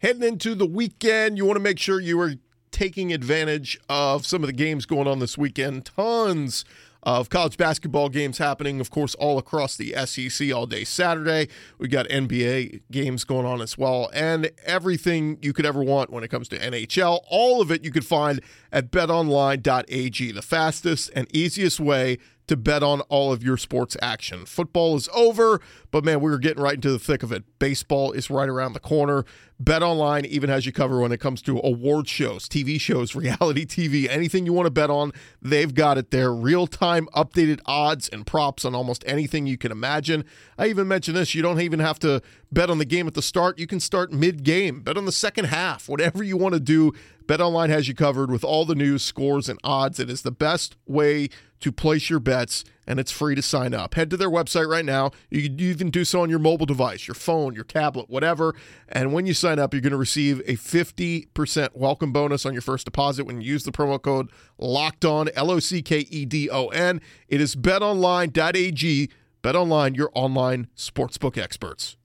Heading 0.04 0.24
into 0.24 0.54
the 0.54 0.66
weekend, 0.66 1.38
you 1.38 1.46
want 1.46 1.56
to 1.56 1.62
make 1.64 1.80
sure 1.80 1.98
you 1.98 2.20
are 2.20 2.34
taking 2.72 3.14
advantage 3.14 3.80
of 3.88 4.26
some 4.26 4.44
of 4.44 4.48
the 4.48 4.54
games 4.54 4.86
going 4.86 5.08
on 5.08 5.20
this 5.20 5.38
weekend. 5.38 5.86
Tons 5.86 6.66
of 7.04 7.30
college 7.30 7.56
basketball 7.56 8.10
games 8.10 8.38
happening, 8.38 8.82
of 8.82 8.92
course, 8.92 9.16
all 9.16 9.38
across 9.38 9.78
the 9.78 9.94
SEC 10.06 10.52
all 10.52 10.66
day 10.66 10.84
Saturday. 10.84 11.48
We 11.78 11.88
got 11.88 12.10
NBA 12.10 12.82
games 12.92 13.24
going 13.24 13.46
on 13.46 13.62
as 13.62 13.78
well, 13.78 14.10
and 14.14 14.52
everything 14.66 15.38
you 15.42 15.54
could 15.54 15.66
ever 15.66 15.82
want 15.82 16.10
when 16.10 16.22
it 16.22 16.28
comes 16.28 16.50
to 16.50 16.60
NHL. 16.60 17.22
All 17.30 17.62
of 17.62 17.72
it 17.72 17.86
you 17.86 17.92
could 17.92 18.06
find 18.06 18.42
at 18.74 18.92
betonline.ag, 18.92 20.32
the 20.34 20.42
fastest 20.42 21.12
and 21.16 21.34
easiest 21.34 21.80
way 21.80 22.18
to 22.48 22.58
bet 22.58 22.84
on 22.84 23.02
all 23.02 23.32
of 23.32 23.44
your 23.44 23.58
sports 23.58 23.96
action. 24.02 24.46
Football 24.46 24.96
is 24.96 25.10
over, 25.14 25.62
but 25.92 26.04
man, 26.04 26.20
we're 26.20 26.38
getting 26.38 26.62
right 26.62 26.76
into 26.76 26.92
the 26.92 27.00
thick 27.00 27.24
of 27.24 27.32
it. 27.32 27.44
Baseball 27.60 28.12
is 28.12 28.30
right 28.30 28.50
around 28.50 28.74
the 28.74 28.80
corner. 28.80 29.26
Bet 29.60 29.82
Online 29.82 30.26
even 30.26 30.50
has 30.50 30.66
you 30.66 30.74
covered 30.74 31.00
when 31.00 31.14
it 31.14 31.20
comes 31.20 31.42
to 31.44 31.60
award 31.64 32.08
shows, 32.10 32.50
TV 32.50 32.80
shows, 32.82 33.16
reality 33.16 33.66
TV, 33.66 34.10
anything 34.10 34.46
you 34.46 34.52
want 34.52 34.66
to 34.66 34.72
bet 34.72 34.90
on, 34.90 35.14
they've 35.42 35.74
got 35.74 35.98
it 35.98 36.12
there. 36.12 36.34
Real 36.34 36.68
time 36.68 37.08
updated 37.16 37.62
odds 37.66 38.10
and 38.10 38.26
props 38.26 38.66
on 38.66 38.76
almost 38.76 39.04
anything 39.08 39.48
you 39.48 39.58
can 39.58 39.72
imagine. 39.72 40.26
I 40.58 40.68
even 40.68 40.88
mentioned 40.88 41.16
this 41.16 41.34
you 41.34 41.42
don't 41.42 41.62
even 41.62 41.80
have 41.80 42.00
to 42.00 42.22
bet 42.52 42.70
on 42.70 42.78
the 42.78 42.86
game 42.86 43.08
at 43.08 43.14
the 43.14 43.22
start. 43.22 43.58
You 43.58 43.68
can 43.68 43.80
start 43.80 44.12
mid 44.12 44.44
game, 44.44 44.82
bet 44.82 44.98
on 44.98 45.06
the 45.06 45.12
second 45.12 45.46
half, 45.46 45.88
whatever 45.88 46.24
you 46.24 46.36
want 46.36 46.54
to 46.56 46.60
do. 46.60 46.94
BetOnline 47.28 47.70
has 47.70 47.88
you 47.88 47.96
covered 47.96 48.30
with 48.30 48.44
all 48.44 48.66
the 48.66 48.76
news, 48.76 49.04
scores, 49.04 49.48
and 49.48 49.60
odds. 49.64 50.00
It 50.00 50.10
is 50.10 50.24
the 50.24 50.32
best 50.32 50.76
way 50.86 51.30
to 51.62 51.72
place 51.72 52.10
your 52.10 52.20
bets, 52.20 52.66
and 52.86 53.00
it's 53.00 53.12
free 53.12 53.36
to 53.36 53.42
sign 53.42 53.74
up. 53.74 53.94
Head 53.94 54.10
to 54.10 54.18
their 54.18 54.30
website 54.30 54.68
right 54.68 54.84
now. 54.84 55.12
You 55.30 55.44
can 55.44 55.60
even 55.60 55.90
do 55.90 56.04
so 56.04 56.22
on 56.22 56.30
your 56.30 56.40
mobile 56.40 56.66
device, 56.66 57.08
your 57.08 57.16
phone, 57.16 57.56
your 57.56 57.64
tablet, 57.64 58.10
whatever. 58.10 58.54
And 58.90 59.14
when 59.14 59.26
you 59.26 59.34
sign 59.34 59.60
up, 59.60 59.74
you're 59.74 59.82
going 59.82 59.92
to 59.92 59.98
receive 59.98 60.40
a 60.42 60.58
50% 60.58 61.70
welcome 61.74 62.12
bonus 62.12 62.46
on 62.46 62.52
your 62.52 62.62
first 62.62 62.84
deposit 62.84 63.24
when 63.24 63.40
you 63.40 63.48
use 63.48 63.64
the 63.64 63.72
promo 63.72 64.02
code 64.02 64.30
LOCKED 64.60 65.06
ON, 65.06 65.30
L 65.36 65.52
O 65.52 65.60
C 65.60 65.82
K 65.82 66.00
E 66.00 66.26
D 66.26 66.50
O 66.50 66.68
N. 66.68 67.00
It 67.30 67.40
is 67.40 67.56
betonline.ag. 67.56 69.10
BetOnline, 69.42 69.96
your 69.96 70.10
online 70.14 70.68
sportsbook 70.76 71.38
experts. 71.38 71.96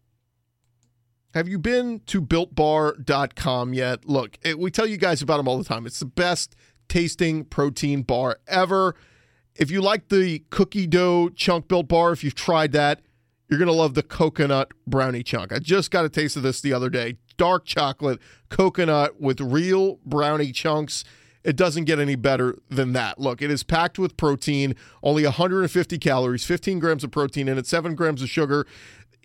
Have 1.39 1.47
you 1.47 1.61
been 1.61 2.01
to 2.07 2.21
builtbar.com 2.21 3.73
yet? 3.73 4.05
Look, 4.07 4.39
it, 4.43 4.59
we 4.59 4.73
tell 4.73 4.89
you 4.89 4.97
guys 4.97 5.23
about 5.23 5.37
them 5.37 5.47
all 5.47 5.57
the 5.57 5.63
time. 5.63 5.87
It's 5.87 6.01
the 6.01 6.05
best 6.05 6.57
tasting 6.89 7.45
protein 7.45 8.03
bar 8.03 8.41
ever. 8.49 8.97
If 9.55 9.71
you 9.71 9.81
like 9.81 10.09
the 10.09 10.41
cookie 10.51 10.89
dough 10.89 11.29
chunk 11.29 11.69
built 11.69 11.87
bar, 11.87 12.11
if 12.11 12.25
you've 12.25 12.35
tried 12.35 12.73
that, 12.73 13.03
you're 13.49 13.61
going 13.61 13.69
to 13.69 13.73
love 13.73 13.95
the 13.95 14.03
coconut 14.03 14.73
brownie 14.85 15.23
chunk. 15.23 15.53
I 15.53 15.61
just 15.61 15.93
got 15.93 16.05
a 16.05 16.09
taste 16.09 16.37
of 16.37 16.43
this 16.43 16.61
the 16.61 16.73
other 16.73 16.91
day. 16.91 17.19
Dark 17.37 17.65
chocolate, 17.65 18.19
coconut 18.49 19.21
with 19.21 19.41
real 19.41 20.01
brownie 20.05 20.51
chunks. 20.51 21.05
It 21.45 21.55
doesn't 21.55 21.85
get 21.85 22.01
any 22.01 22.17
better 22.17 22.59
than 22.69 22.95
that. 22.95 23.21
Look, 23.21 23.41
it 23.43 23.51
is 23.53 23.63
packed 23.63 23.97
with 23.97 24.17
protein, 24.17 24.75
only 25.05 25.23
150 25.23 25.99
calories, 25.99 26.45
15 26.45 26.81
grams 26.81 27.05
of 27.05 27.13
protein 27.13 27.47
in 27.47 27.59
it, 27.59 27.67
7 27.69 27.95
grams 27.95 28.23
of 28.23 28.29
sugar 28.29 28.67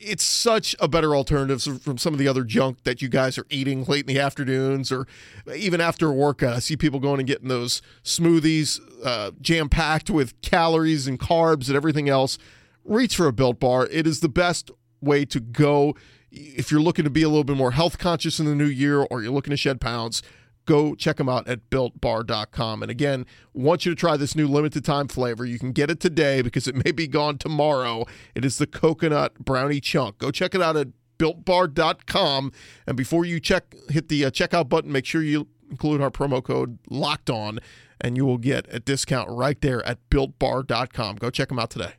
it's 0.03 0.23
such 0.23 0.75
a 0.79 0.87
better 0.87 1.15
alternative 1.15 1.61
from 1.81 1.97
some 1.97 2.13
of 2.13 2.19
the 2.19 2.27
other 2.27 2.43
junk 2.43 2.83
that 2.83 3.01
you 3.01 3.09
guys 3.09 3.37
are 3.37 3.45
eating 3.49 3.83
late 3.85 4.07
in 4.07 4.13
the 4.13 4.19
afternoons 4.19 4.91
or 4.91 5.07
even 5.55 5.81
after 5.81 6.07
a 6.07 6.13
workout. 6.13 6.53
I 6.53 6.59
see 6.59 6.77
people 6.77 6.99
going 6.99 7.19
and 7.19 7.27
getting 7.27 7.47
those 7.47 7.81
smoothies 8.03 8.79
uh, 9.03 9.31
jam 9.41 9.69
packed 9.69 10.09
with 10.09 10.39
calories 10.41 11.07
and 11.07 11.19
carbs 11.19 11.67
and 11.67 11.75
everything 11.75 12.09
else. 12.09 12.37
Reach 12.83 13.15
for 13.15 13.27
a 13.27 13.33
built 13.33 13.59
bar. 13.59 13.87
It 13.87 14.05
is 14.05 14.19
the 14.19 14.29
best 14.29 14.71
way 15.01 15.25
to 15.25 15.39
go 15.39 15.95
if 16.31 16.71
you're 16.71 16.81
looking 16.81 17.05
to 17.05 17.11
be 17.11 17.23
a 17.23 17.29
little 17.29 17.43
bit 17.43 17.57
more 17.57 17.71
health 17.71 17.97
conscious 17.97 18.39
in 18.39 18.45
the 18.45 18.55
new 18.55 18.65
year 18.65 19.01
or 19.01 19.21
you're 19.21 19.31
looking 19.31 19.51
to 19.51 19.57
shed 19.57 19.79
pounds 19.79 20.21
go 20.65 20.95
check 20.95 21.17
them 21.17 21.29
out 21.29 21.47
at 21.47 21.69
builtbar.com. 21.69 22.81
And 22.81 22.91
again, 22.91 23.25
want 23.53 23.85
you 23.85 23.91
to 23.91 23.95
try 23.95 24.17
this 24.17 24.35
new 24.35 24.47
limited 24.47 24.85
time 24.85 25.07
flavor. 25.07 25.45
You 25.45 25.59
can 25.59 25.71
get 25.71 25.89
it 25.89 25.99
today 25.99 26.41
because 26.41 26.67
it 26.67 26.75
may 26.83 26.91
be 26.91 27.07
gone 27.07 27.37
tomorrow. 27.37 28.05
It 28.35 28.45
is 28.45 28.57
the 28.57 28.67
coconut 28.67 29.39
brownie 29.39 29.79
chunk. 29.79 30.19
Go 30.19 30.31
check 30.31 30.55
it 30.55 30.61
out 30.61 30.77
at 30.77 30.89
builtbar.com. 31.17 32.51
And 32.87 32.97
before 32.97 33.25
you 33.25 33.39
check, 33.39 33.75
hit 33.89 34.09
the 34.09 34.25
uh, 34.25 34.31
checkout 34.31 34.69
button, 34.69 34.91
make 34.91 35.05
sure 35.05 35.21
you 35.21 35.47
include 35.69 36.01
our 36.01 36.11
promo 36.11 36.43
code 36.43 36.79
locked 36.89 37.29
on 37.29 37.59
and 38.01 38.17
you 38.17 38.25
will 38.25 38.37
get 38.37 38.67
a 38.69 38.79
discount 38.79 39.29
right 39.29 39.59
there 39.61 39.85
at 39.85 39.97
builtbar.com. 40.09 41.15
Go 41.15 41.29
check 41.29 41.49
them 41.49 41.59
out 41.59 41.69
today. 41.69 41.93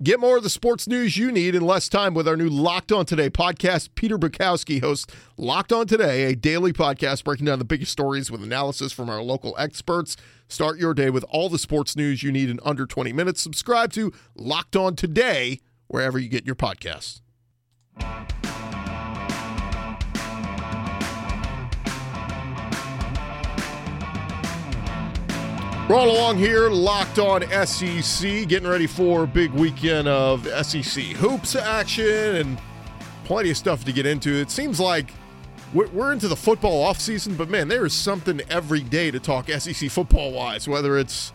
Get 0.00 0.20
more 0.20 0.36
of 0.36 0.44
the 0.44 0.50
sports 0.50 0.86
news 0.86 1.16
you 1.16 1.32
need 1.32 1.56
in 1.56 1.62
less 1.62 1.88
time 1.88 2.14
with 2.14 2.28
our 2.28 2.36
new 2.36 2.48
Locked 2.48 2.92
On 2.92 3.04
Today 3.04 3.28
podcast. 3.28 3.88
Peter 3.96 4.16
Bukowski 4.16 4.80
hosts 4.80 5.12
Locked 5.36 5.72
On 5.72 5.88
Today, 5.88 6.30
a 6.30 6.36
daily 6.36 6.72
podcast 6.72 7.24
breaking 7.24 7.46
down 7.46 7.58
the 7.58 7.64
biggest 7.64 7.90
stories 7.90 8.30
with 8.30 8.40
analysis 8.40 8.92
from 8.92 9.10
our 9.10 9.20
local 9.20 9.56
experts. 9.58 10.16
Start 10.46 10.78
your 10.78 10.94
day 10.94 11.10
with 11.10 11.24
all 11.30 11.48
the 11.48 11.58
sports 11.58 11.96
news 11.96 12.22
you 12.22 12.30
need 12.30 12.48
in 12.48 12.60
under 12.64 12.86
20 12.86 13.12
minutes. 13.12 13.40
Subscribe 13.40 13.92
to 13.94 14.12
Locked 14.36 14.76
On 14.76 14.94
Today 14.94 15.58
wherever 15.88 16.16
you 16.16 16.28
get 16.28 16.46
your 16.46 16.54
podcasts. 16.54 17.20
Roll 25.88 26.10
along 26.10 26.36
here, 26.36 26.68
locked 26.68 27.18
on 27.18 27.40
SEC, 27.66 28.46
getting 28.46 28.68
ready 28.68 28.86
for 28.86 29.26
big 29.26 29.50
weekend 29.52 30.06
of 30.06 30.46
SEC 30.46 31.02
hoops 31.02 31.56
action 31.56 32.36
and 32.36 32.58
plenty 33.24 33.50
of 33.50 33.56
stuff 33.56 33.86
to 33.86 33.92
get 33.92 34.04
into. 34.04 34.28
It 34.34 34.50
seems 34.50 34.78
like 34.78 35.10
we're 35.72 36.12
into 36.12 36.28
the 36.28 36.36
football 36.36 36.92
offseason, 36.92 37.38
but 37.38 37.48
man, 37.48 37.68
there 37.68 37.86
is 37.86 37.94
something 37.94 38.42
every 38.50 38.82
day 38.82 39.10
to 39.10 39.18
talk 39.18 39.48
SEC 39.48 39.88
football 39.88 40.30
wise, 40.30 40.68
whether 40.68 40.98
it's 40.98 41.32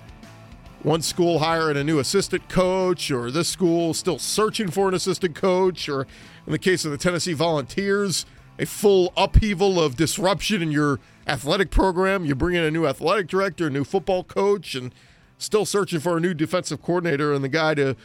one 0.84 1.02
school 1.02 1.40
hiring 1.40 1.76
a 1.76 1.84
new 1.84 1.98
assistant 1.98 2.48
coach, 2.48 3.10
or 3.10 3.32
this 3.32 3.50
school 3.50 3.96
still 3.96 4.20
searching 4.20 4.70
for 4.70 4.88
an 4.88 4.94
assistant 4.94 5.34
coach, 5.34 5.90
or 5.90 6.06
in 6.46 6.52
the 6.52 6.60
case 6.60 6.86
of 6.86 6.92
the 6.92 6.98
Tennessee 7.00 7.34
Volunteers, 7.34 8.28
a 8.60 8.66
full 8.66 9.14
upheaval 9.18 9.80
of 9.80 9.96
disruption 9.96 10.62
in 10.62 10.72
your 10.72 11.00
athletic 11.28 11.72
program. 11.72 12.26
You 12.26 12.36
bring 12.36 12.56
in 12.56 12.64
a 12.64 12.72
new 12.72 12.86
athletic 12.86 13.28
director, 13.28 13.68
a 13.68 13.70
new 13.70 13.84
football 13.84 14.24
coach, 14.24 14.76
and 14.76 14.94
still 15.38 15.66
searching 15.66 16.00
for 16.00 16.18
a 16.18 16.20
new 16.20 16.34
defensive 16.34 16.82
coordinator. 16.82 17.34
And 17.34 17.44
the 17.44 17.50
guy 17.50 17.74
to 17.76 17.96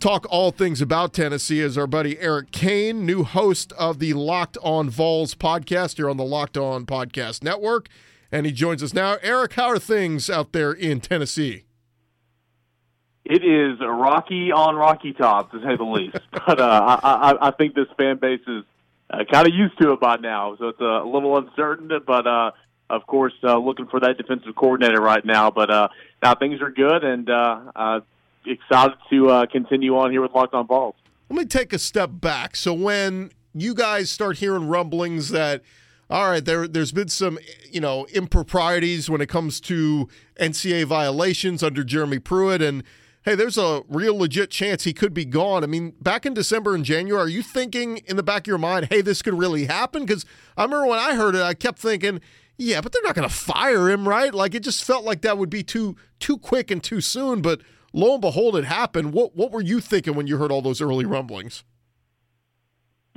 talk 0.00 0.26
all 0.30 0.50
things 0.50 0.80
about 0.80 1.12
Tennessee 1.12 1.60
is 1.60 1.78
our 1.78 1.86
buddy 1.86 2.18
Eric 2.18 2.50
Kane, 2.50 3.06
new 3.06 3.24
host 3.24 3.72
of 3.72 3.98
the 3.98 4.14
Locked 4.14 4.58
On 4.62 4.90
Vols 4.90 5.34
podcast 5.34 5.96
here 5.96 6.10
on 6.10 6.16
the 6.16 6.24
Locked 6.24 6.56
On 6.56 6.86
Podcast 6.86 7.42
Network. 7.42 7.88
And 8.30 8.46
he 8.46 8.52
joins 8.52 8.82
us 8.82 8.94
now. 8.94 9.18
Eric, 9.22 9.54
how 9.54 9.68
are 9.68 9.78
things 9.78 10.30
out 10.30 10.52
there 10.52 10.72
in 10.72 11.00
Tennessee? 11.00 11.64
It 13.24 13.44
is 13.44 13.78
rocky 13.80 14.50
on 14.50 14.74
rocky 14.74 15.12
top, 15.12 15.52
to 15.52 15.60
say 15.62 15.76
the 15.76 15.84
least. 15.84 16.18
But 16.44 16.58
uh, 16.58 16.98
I, 17.04 17.30
I, 17.30 17.48
I 17.48 17.50
think 17.52 17.76
this 17.76 17.86
fan 17.96 18.16
base 18.16 18.40
is 18.48 18.64
uh, 19.12 19.24
kind 19.30 19.46
of 19.46 19.54
used 19.54 19.78
to 19.80 19.92
it 19.92 20.00
by 20.00 20.16
now, 20.16 20.56
so 20.58 20.68
it's 20.68 20.80
a 20.80 21.04
little 21.04 21.36
uncertain. 21.36 21.90
But 22.06 22.26
uh, 22.26 22.52
of 22.88 23.06
course, 23.06 23.34
uh, 23.42 23.58
looking 23.58 23.86
for 23.86 24.00
that 24.00 24.16
defensive 24.18 24.54
coordinator 24.54 25.00
right 25.00 25.24
now. 25.24 25.50
But 25.50 25.70
uh, 25.70 25.88
now 26.22 26.34
things 26.34 26.60
are 26.60 26.70
good, 26.70 27.04
and 27.04 27.28
uh, 27.28 27.60
uh, 27.74 28.00
excited 28.46 28.96
to 29.10 29.30
uh, 29.30 29.46
continue 29.46 29.96
on 29.96 30.10
here 30.10 30.22
with 30.22 30.32
Locked 30.32 30.54
On 30.54 30.66
Vols. 30.66 30.94
Let 31.28 31.38
me 31.38 31.44
take 31.44 31.72
a 31.72 31.78
step 31.78 32.10
back. 32.12 32.56
So 32.56 32.72
when 32.74 33.30
you 33.54 33.74
guys 33.74 34.10
start 34.10 34.38
hearing 34.38 34.68
rumblings 34.68 35.30
that 35.30 35.62
all 36.10 36.28
right, 36.28 36.44
there 36.44 36.68
there's 36.68 36.92
been 36.92 37.08
some 37.08 37.38
you 37.70 37.80
know 37.80 38.06
improprieties 38.12 39.08
when 39.08 39.20
it 39.20 39.28
comes 39.28 39.60
to 39.62 40.08
NCAA 40.38 40.84
violations 40.84 41.62
under 41.62 41.82
Jeremy 41.82 42.18
Pruitt 42.18 42.60
and 42.60 42.82
hey, 43.24 43.34
there's 43.34 43.58
a 43.58 43.82
real 43.88 44.16
legit 44.16 44.50
chance 44.50 44.84
he 44.84 44.92
could 44.92 45.14
be 45.14 45.24
gone. 45.24 45.62
I 45.62 45.66
mean, 45.66 45.94
back 46.00 46.26
in 46.26 46.34
December 46.34 46.74
and 46.74 46.84
January, 46.84 47.22
are 47.22 47.28
you 47.28 47.42
thinking 47.42 47.98
in 48.06 48.16
the 48.16 48.22
back 48.22 48.42
of 48.42 48.46
your 48.48 48.58
mind, 48.58 48.88
hey, 48.90 49.00
this 49.00 49.22
could 49.22 49.34
really 49.34 49.66
happen? 49.66 50.04
Because 50.04 50.24
I 50.56 50.64
remember 50.64 50.86
when 50.86 50.98
I 50.98 51.14
heard 51.14 51.34
it, 51.34 51.42
I 51.42 51.54
kept 51.54 51.78
thinking, 51.78 52.20
yeah, 52.56 52.80
but 52.80 52.92
they're 52.92 53.02
not 53.02 53.14
going 53.14 53.28
to 53.28 53.34
fire 53.34 53.88
him, 53.88 54.08
right? 54.08 54.34
Like 54.34 54.54
it 54.54 54.62
just 54.62 54.84
felt 54.84 55.04
like 55.04 55.22
that 55.22 55.38
would 55.38 55.50
be 55.50 55.62
too 55.62 55.96
too 56.18 56.38
quick 56.38 56.70
and 56.70 56.82
too 56.82 57.00
soon. 57.00 57.42
But 57.42 57.60
lo 57.92 58.12
and 58.14 58.20
behold, 58.20 58.56
it 58.56 58.64
happened. 58.64 59.12
What 59.12 59.34
what 59.36 59.50
were 59.52 59.62
you 59.62 59.80
thinking 59.80 60.14
when 60.14 60.26
you 60.26 60.38
heard 60.38 60.52
all 60.52 60.62
those 60.62 60.80
early 60.80 61.04
rumblings? 61.04 61.64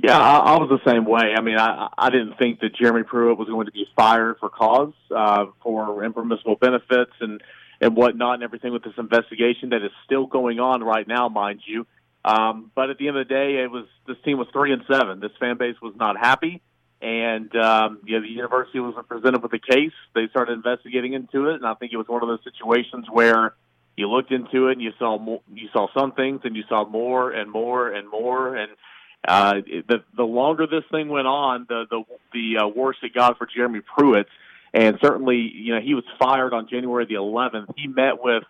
Yeah, 0.02 0.18
I, 0.18 0.38
I 0.38 0.58
was 0.58 0.68
the 0.68 0.90
same 0.90 1.06
way. 1.06 1.34
I 1.36 1.40
mean, 1.40 1.58
I 1.58 1.88
I 1.96 2.10
didn't 2.10 2.34
think 2.38 2.60
that 2.60 2.74
Jeremy 2.74 3.02
Pruitt 3.02 3.38
was 3.38 3.48
going 3.48 3.66
to 3.66 3.72
be 3.72 3.86
fired 3.96 4.36
for 4.40 4.48
cause 4.48 4.92
uh, 5.14 5.46
for 5.62 6.04
impermissible 6.04 6.56
benefits 6.56 7.12
and 7.20 7.42
and 7.80 7.96
whatnot 7.96 8.34
and 8.34 8.42
everything 8.42 8.72
with 8.72 8.84
this 8.84 8.94
investigation 8.98 9.70
that 9.70 9.82
is 9.82 9.90
still 10.04 10.26
going 10.26 10.60
on 10.60 10.82
right 10.82 11.06
now, 11.06 11.28
mind 11.28 11.60
you. 11.66 11.86
Um, 12.24 12.70
but 12.74 12.90
at 12.90 12.98
the 12.98 13.08
end 13.08 13.16
of 13.16 13.28
the 13.28 13.32
day, 13.32 13.62
it 13.62 13.70
was 13.70 13.86
this 14.06 14.16
team 14.24 14.38
was 14.38 14.48
three 14.52 14.72
and 14.72 14.82
seven. 14.90 15.20
This 15.20 15.30
fan 15.38 15.58
base 15.58 15.76
was 15.80 15.94
not 15.96 16.16
happy, 16.16 16.60
and 17.00 17.54
um, 17.54 18.00
you 18.04 18.20
the 18.20 18.28
university 18.28 18.80
was 18.80 18.94
presented 19.08 19.42
with 19.42 19.52
a 19.52 19.60
case. 19.60 19.92
They 20.14 20.26
started 20.28 20.54
investigating 20.54 21.12
into 21.12 21.50
it, 21.50 21.54
and 21.56 21.66
I 21.66 21.74
think 21.74 21.92
it 21.92 21.96
was 21.96 22.08
one 22.08 22.22
of 22.22 22.28
those 22.28 22.42
situations 22.42 23.06
where 23.08 23.54
you 23.96 24.10
looked 24.10 24.32
into 24.32 24.68
it 24.68 24.72
and 24.72 24.82
you 24.82 24.92
saw 24.98 25.18
more, 25.18 25.40
you 25.54 25.68
saw 25.72 25.86
some 25.96 26.12
things, 26.12 26.40
and 26.42 26.56
you 26.56 26.64
saw 26.68 26.84
more 26.84 27.30
and 27.30 27.48
more 27.50 27.92
and 27.92 28.10
more, 28.10 28.56
and 28.56 28.72
uh, 29.26 29.54
the 29.88 30.02
the 30.16 30.24
longer 30.24 30.66
this 30.66 30.84
thing 30.90 31.08
went 31.08 31.26
on, 31.26 31.66
the 31.68 31.84
the 31.90 32.02
the 32.32 32.64
uh, 32.64 32.66
worse 32.66 32.96
it 33.02 33.14
got 33.14 33.38
for 33.38 33.46
Jeremy 33.46 33.80
Pruitt. 33.80 34.26
And 34.76 34.98
certainly, 35.00 35.36
you 35.54 35.74
know, 35.74 35.80
he 35.80 35.94
was 35.94 36.04
fired 36.18 36.52
on 36.52 36.68
January 36.68 37.06
the 37.06 37.14
11th. 37.14 37.72
He 37.78 37.86
met 37.86 38.22
with 38.22 38.42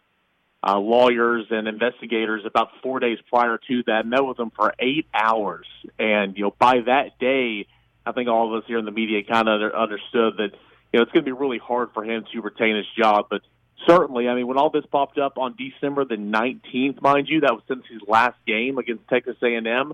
uh, 0.67 0.77
lawyers 0.77 1.47
and 1.51 1.69
investigators 1.69 2.43
about 2.45 2.71
four 2.83 2.99
days 2.99 3.19
prior 3.31 3.61
to 3.69 3.85
that. 3.87 4.05
Met 4.05 4.25
with 4.25 4.37
them 4.37 4.51
for 4.51 4.75
eight 4.81 5.07
hours, 5.15 5.67
and 6.01 6.37
you 6.37 6.43
know 6.43 6.55
by 6.59 6.81
that 6.87 7.21
day, 7.21 7.69
I 8.05 8.11
think 8.11 8.29
all 8.29 8.53
of 8.53 8.61
us 8.61 8.67
here 8.67 8.79
in 8.79 8.85
the 8.85 8.91
media 8.91 9.23
kind 9.23 9.49
of 9.49 9.73
understood 9.73 10.39
that 10.39 10.51
you 10.93 10.99
know 10.99 11.03
it's 11.03 11.13
going 11.13 11.25
to 11.25 11.29
be 11.29 11.31
really 11.31 11.59
hard 11.59 11.91
for 11.95 12.03
him 12.03 12.25
to 12.33 12.41
retain 12.41 12.75
his 12.75 12.87
job, 12.99 13.27
but 13.31 13.43
certainly, 13.87 14.29
I 14.29 14.35
mean, 14.35 14.49
when 14.49 14.57
all 14.57 14.71
this 14.71 14.87
popped 14.91 15.19
up 15.19 15.39
on 15.39 15.55
December 15.57 16.05
the 16.05 16.17
19th, 16.17 17.01
mind 17.01 17.29
you, 17.29 17.43
that 17.43 17.53
was 17.53 17.63
since 17.69 17.85
his 17.89 18.01
last 18.09 18.37
game 18.49 18.79
against 18.79 19.07
Texas 19.07 19.37
A&M, 19.41 19.93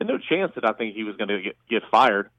and 0.00 0.08
no 0.08 0.16
chance 0.16 0.52
that 0.54 0.64
I 0.64 0.72
think 0.72 0.94
he 0.94 1.04
was 1.04 1.16
going 1.16 1.28
to 1.28 1.42
get, 1.42 1.56
get 1.68 1.82
fired. 1.90 2.30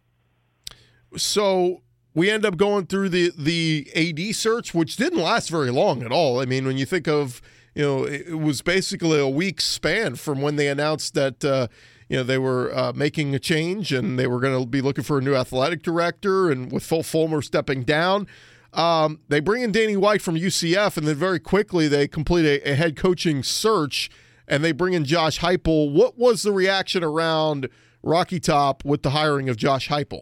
So 1.15 1.81
we 2.15 2.31
end 2.31 2.45
up 2.45 2.57
going 2.57 2.87
through 2.87 3.09
the 3.09 3.31
the 3.37 3.87
AD 3.95 4.35
search, 4.35 4.73
which 4.73 4.95
didn't 4.95 5.21
last 5.21 5.49
very 5.49 5.69
long 5.69 6.01
at 6.01 6.11
all. 6.11 6.39
I 6.39 6.45
mean, 6.45 6.65
when 6.65 6.77
you 6.77 6.85
think 6.85 7.07
of 7.07 7.41
you 7.75 7.83
know, 7.83 8.03
it 8.05 8.39
was 8.39 8.61
basically 8.61 9.19
a 9.19 9.27
week 9.27 9.59
span 9.59 10.15
from 10.15 10.41
when 10.41 10.55
they 10.55 10.69
announced 10.69 11.13
that 11.13 11.43
uh, 11.43 11.67
you 12.07 12.15
know 12.17 12.23
they 12.23 12.37
were 12.37 12.75
uh, 12.75 12.93
making 12.95 13.35
a 13.35 13.39
change 13.39 13.91
and 13.91 14.17
they 14.17 14.27
were 14.27 14.39
going 14.39 14.59
to 14.59 14.65
be 14.65 14.81
looking 14.81 15.03
for 15.03 15.17
a 15.17 15.21
new 15.21 15.35
athletic 15.35 15.83
director, 15.83 16.49
and 16.49 16.71
with 16.71 16.83
Phil 16.83 17.03
Fulmer 17.03 17.41
stepping 17.41 17.83
down. 17.83 18.27
Um, 18.73 19.21
they 19.29 19.39
bring 19.39 19.63
in 19.63 19.71
Danny 19.71 19.95
White 19.95 20.21
from 20.21 20.35
UCF, 20.35 20.97
and 20.97 21.07
then 21.07 21.15
very 21.15 21.39
quickly 21.39 21.87
they 21.87 22.07
complete 22.07 22.45
a, 22.45 22.71
a 22.71 22.75
head 22.75 22.95
coaching 22.95 23.43
search, 23.43 24.09
and 24.47 24.63
they 24.63 24.71
bring 24.71 24.93
in 24.93 25.05
Josh 25.05 25.39
Heupel. 25.39 25.93
What 25.93 26.17
was 26.17 26.43
the 26.43 26.51
reaction 26.51 27.03
around 27.03 27.69
Rocky 28.03 28.39
Top 28.39 28.83
with 28.83 29.01
the 29.01 29.11
hiring 29.11 29.49
of 29.49 29.57
Josh 29.57 29.89
Heupel? 29.89 30.21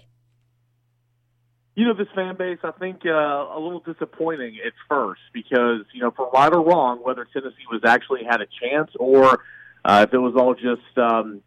You 1.76 1.88
know, 1.88 1.94
this 1.94 2.08
fan 2.14 2.36
base, 2.36 2.60
I 2.64 2.72
think, 2.72 3.02
uh, 3.06 3.10
a 3.10 3.60
little 3.60 3.80
disappointing 3.80 4.58
at 4.66 4.74
first 4.88 5.22
because, 5.34 5.82
you 5.94 6.02
know, 6.02 6.12
for 6.12 6.30
right 6.32 6.54
or 6.54 6.64
wrong, 6.64 7.00
whether 7.04 7.26
Tennessee 7.34 7.66
was 7.72 7.82
actually 7.84 8.24
had 8.24 8.42
a 8.42 8.48
chance 8.62 8.92
or 9.00 9.40
uh, 9.84 10.06
if 10.08 10.14
it 10.14 10.20
was 10.20 10.36
all 10.36 10.54
just, 10.54 10.98
um, 10.98 11.42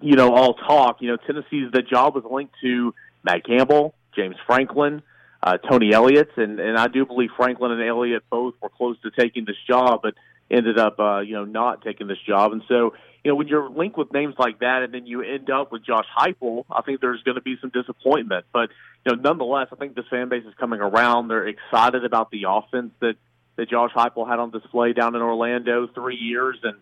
you 0.00 0.16
know, 0.16 0.34
all 0.34 0.54
talk, 0.54 1.02
you 1.02 1.08
know, 1.08 1.16
Tennessee's 1.16 1.70
the 1.72 1.82
job 1.82 2.14
was 2.14 2.24
linked 2.30 2.54
to 2.62 2.94
Matt 3.22 3.44
Campbell, 3.44 3.94
James 4.14 4.36
Franklin, 4.46 5.02
uh, 5.42 5.56
Tony 5.58 5.92
Elliott, 5.92 6.30
and 6.36 6.60
and 6.60 6.76
I 6.76 6.88
do 6.88 7.06
believe 7.06 7.30
Franklin 7.36 7.72
and 7.72 7.82
Elliott 7.82 8.24
both 8.30 8.54
were 8.60 8.68
close 8.68 8.96
to 9.02 9.10
taking 9.10 9.44
this 9.44 9.56
job, 9.66 10.00
but 10.02 10.14
ended 10.50 10.78
up 10.78 10.98
uh, 10.98 11.20
you 11.20 11.34
know 11.34 11.44
not 11.44 11.82
taking 11.82 12.06
this 12.06 12.18
job. 12.26 12.52
And 12.52 12.62
so 12.68 12.94
you 13.24 13.30
know 13.30 13.34
when 13.36 13.48
you're 13.48 13.68
linked 13.68 13.96
with 13.96 14.12
names 14.12 14.34
like 14.38 14.60
that, 14.60 14.82
and 14.82 14.92
then 14.92 15.06
you 15.06 15.22
end 15.22 15.50
up 15.50 15.72
with 15.72 15.84
Josh 15.84 16.06
Heupel, 16.16 16.64
I 16.70 16.82
think 16.82 17.00
there's 17.00 17.22
going 17.22 17.36
to 17.36 17.42
be 17.42 17.56
some 17.60 17.70
disappointment. 17.70 18.46
But 18.52 18.70
you 19.04 19.12
know 19.12 19.20
nonetheless, 19.20 19.68
I 19.72 19.76
think 19.76 19.94
this 19.94 20.06
fan 20.10 20.28
base 20.28 20.44
is 20.44 20.54
coming 20.58 20.80
around. 20.80 21.28
They're 21.28 21.46
excited 21.46 22.04
about 22.04 22.30
the 22.30 22.44
offense 22.48 22.92
that 23.00 23.14
that 23.56 23.68
Josh 23.68 23.92
Heupel 23.92 24.28
had 24.28 24.38
on 24.38 24.50
display 24.50 24.92
down 24.92 25.14
in 25.14 25.22
Orlando 25.22 25.88
three 25.94 26.16
years 26.16 26.58
and. 26.62 26.76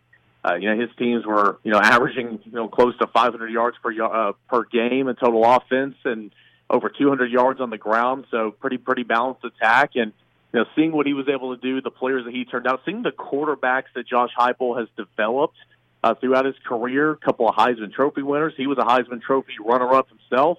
Uh, 0.44 0.54
you 0.54 0.70
know 0.72 0.80
his 0.80 0.88
teams 0.96 1.26
were 1.26 1.58
you 1.64 1.72
know 1.72 1.80
averaging 1.80 2.38
you 2.44 2.52
know 2.52 2.68
close 2.68 2.96
to 2.98 3.08
500 3.08 3.50
yards 3.50 3.76
per 3.82 3.90
uh, 4.00 4.32
per 4.48 4.62
game 4.62 5.08
in 5.08 5.16
total 5.16 5.44
offense, 5.44 5.96
and 6.04 6.30
over 6.70 6.88
200 6.88 7.30
yards 7.30 7.60
on 7.60 7.70
the 7.70 7.78
ground, 7.78 8.26
so 8.30 8.50
pretty 8.50 8.76
pretty 8.76 9.02
balanced 9.02 9.44
attack. 9.44 9.92
And 9.94 10.12
you 10.52 10.60
know, 10.60 10.66
seeing 10.76 10.92
what 10.92 11.06
he 11.06 11.14
was 11.14 11.28
able 11.28 11.54
to 11.54 11.60
do, 11.60 11.80
the 11.80 11.90
players 11.90 12.24
that 12.24 12.34
he 12.34 12.44
turned 12.44 12.66
out, 12.66 12.80
seeing 12.84 13.02
the 13.02 13.10
quarterbacks 13.10 13.92
that 13.94 14.06
Josh 14.06 14.30
Heupel 14.38 14.78
has 14.78 14.88
developed 14.96 15.56
uh, 16.02 16.14
throughout 16.14 16.44
his 16.44 16.54
career, 16.66 17.12
a 17.12 17.16
couple 17.16 17.48
of 17.48 17.54
Heisman 17.54 17.92
Trophy 17.92 18.22
winners. 18.22 18.54
He 18.56 18.66
was 18.66 18.78
a 18.78 18.82
Heisman 18.82 19.20
Trophy 19.20 19.52
runner-up 19.64 20.08
himself, 20.08 20.58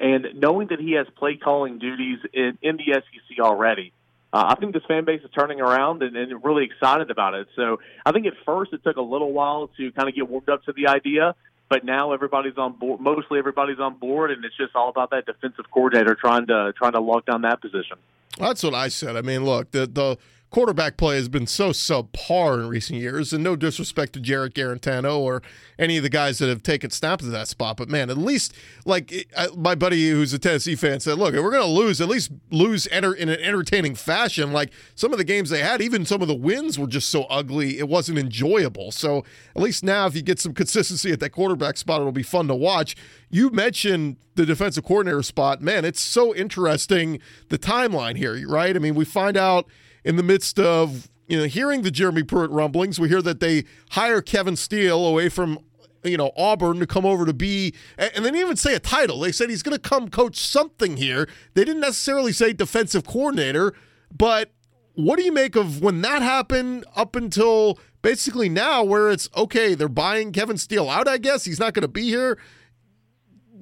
and 0.00 0.26
knowing 0.34 0.68
that 0.68 0.80
he 0.80 0.92
has 0.92 1.06
play 1.16 1.36
calling 1.36 1.78
duties 1.78 2.18
in, 2.32 2.58
in 2.62 2.78
the 2.78 2.94
SEC 2.94 3.38
already. 3.38 3.92
Uh, 4.32 4.44
I 4.48 4.54
think 4.54 4.72
this 4.72 4.84
fan 4.86 5.04
base 5.04 5.22
is 5.22 5.30
turning 5.32 5.60
around 5.60 6.02
and, 6.02 6.16
and 6.16 6.42
really 6.44 6.64
excited 6.64 7.10
about 7.10 7.34
it. 7.34 7.48
So 7.56 7.80
I 8.06 8.12
think 8.12 8.26
at 8.26 8.32
first 8.46 8.72
it 8.72 8.82
took 8.82 8.96
a 8.96 9.02
little 9.02 9.32
while 9.32 9.68
to 9.76 9.92
kind 9.92 10.08
of 10.08 10.14
get 10.14 10.28
warmed 10.28 10.48
up 10.48 10.64
to 10.64 10.72
the 10.72 10.86
idea, 10.86 11.34
but 11.68 11.84
now 11.84 12.12
everybody's 12.12 12.56
on 12.56 12.72
board. 12.74 13.00
Mostly 13.00 13.38
everybody's 13.38 13.80
on 13.80 13.98
board, 13.98 14.30
and 14.30 14.44
it's 14.44 14.56
just 14.56 14.74
all 14.74 14.88
about 14.88 15.10
that 15.10 15.26
defensive 15.26 15.64
coordinator 15.72 16.14
trying 16.14 16.46
to 16.46 16.72
trying 16.76 16.92
to 16.92 17.00
lock 17.00 17.26
down 17.26 17.42
that 17.42 17.60
position. 17.60 17.96
That's 18.38 18.62
what 18.62 18.74
I 18.74 18.88
said. 18.88 19.16
I 19.16 19.22
mean, 19.22 19.44
look, 19.44 19.72
the 19.72 19.86
the 19.86 20.16
quarterback 20.50 20.96
play 20.96 21.16
has 21.16 21.28
been 21.28 21.46
so 21.46 21.70
subpar 21.70 22.60
in 22.60 22.68
recent 22.68 22.98
years, 22.98 23.32
and 23.32 23.42
no 23.42 23.54
disrespect 23.54 24.12
to 24.14 24.20
Jarrett 24.20 24.54
Guarantano 24.54 25.18
or 25.18 25.42
any 25.78 25.96
of 25.96 26.02
the 26.02 26.08
guys 26.08 26.38
that 26.38 26.48
have 26.48 26.62
taken 26.62 26.90
snaps 26.90 27.24
at 27.24 27.30
that 27.30 27.48
spot, 27.48 27.76
but 27.76 27.88
man, 27.88 28.10
at 28.10 28.18
least 28.18 28.52
like 28.84 29.28
my 29.56 29.74
buddy 29.74 30.10
who's 30.10 30.32
a 30.32 30.38
Tennessee 30.38 30.74
fan 30.74 31.00
said, 31.00 31.18
look, 31.18 31.34
if 31.34 31.42
we're 31.42 31.52
going 31.52 31.62
to 31.62 31.68
lose, 31.68 32.00
at 32.00 32.08
least 32.08 32.32
lose 32.50 32.88
enter- 32.88 33.14
in 33.14 33.28
an 33.28 33.40
entertaining 33.40 33.94
fashion. 33.94 34.52
Like 34.52 34.72
some 34.94 35.12
of 35.12 35.18
the 35.18 35.24
games 35.24 35.50
they 35.50 35.60
had, 35.60 35.80
even 35.80 36.04
some 36.04 36.20
of 36.20 36.28
the 36.28 36.34
wins 36.34 36.78
were 36.78 36.86
just 36.86 37.08
so 37.08 37.24
ugly, 37.24 37.78
it 37.78 37.88
wasn't 37.88 38.18
enjoyable. 38.18 38.90
So 38.90 39.24
at 39.54 39.62
least 39.62 39.84
now, 39.84 40.06
if 40.06 40.16
you 40.16 40.22
get 40.22 40.40
some 40.40 40.52
consistency 40.52 41.12
at 41.12 41.20
that 41.20 41.30
quarterback 41.30 41.76
spot, 41.76 42.00
it'll 42.00 42.12
be 42.12 42.22
fun 42.22 42.48
to 42.48 42.54
watch. 42.54 42.96
You 43.30 43.50
mentioned 43.50 44.16
the 44.34 44.44
defensive 44.44 44.84
coordinator 44.84 45.22
spot. 45.22 45.62
Man, 45.62 45.84
it's 45.84 46.00
so 46.00 46.34
interesting 46.34 47.20
the 47.48 47.58
timeline 47.58 48.16
here, 48.16 48.48
right? 48.48 48.74
I 48.74 48.78
mean, 48.78 48.94
we 48.94 49.04
find 49.04 49.36
out 49.36 49.68
in 50.04 50.16
the 50.16 50.22
midst 50.22 50.58
of 50.58 51.08
you 51.26 51.38
know 51.38 51.44
hearing 51.44 51.82
the 51.82 51.90
Jeremy 51.90 52.22
Pruitt 52.22 52.50
rumblings. 52.50 52.98
We 52.98 53.08
hear 53.08 53.22
that 53.22 53.40
they 53.40 53.64
hire 53.90 54.20
Kevin 54.20 54.56
Steele 54.56 55.06
away 55.06 55.28
from 55.28 55.58
you 56.02 56.16
know 56.16 56.32
Auburn 56.36 56.78
to 56.80 56.86
come 56.86 57.06
over 57.06 57.24
to 57.24 57.32
be, 57.32 57.74
and 57.98 58.10
they 58.16 58.30
didn't 58.30 58.36
even 58.36 58.56
say 58.56 58.74
a 58.74 58.80
title. 58.80 59.20
They 59.20 59.32
said 59.32 59.50
he's 59.50 59.62
going 59.62 59.76
to 59.76 59.88
come 59.88 60.08
coach 60.08 60.36
something 60.36 60.96
here. 60.96 61.28
They 61.54 61.64
didn't 61.64 61.82
necessarily 61.82 62.32
say 62.32 62.52
defensive 62.52 63.06
coordinator, 63.06 63.74
but 64.16 64.50
what 64.94 65.18
do 65.18 65.24
you 65.24 65.32
make 65.32 65.56
of 65.56 65.80
when 65.80 66.02
that 66.02 66.22
happened 66.22 66.84
up 66.96 67.16
until 67.16 67.78
basically 68.02 68.48
now, 68.48 68.82
where 68.82 69.10
it's 69.10 69.28
okay, 69.36 69.74
they're 69.74 69.88
buying 69.88 70.32
Kevin 70.32 70.56
Steele 70.56 70.90
out? 70.90 71.08
I 71.08 71.18
guess 71.18 71.44
he's 71.44 71.60
not 71.60 71.74
going 71.74 71.82
to 71.82 71.88
be 71.88 72.04
here. 72.04 72.38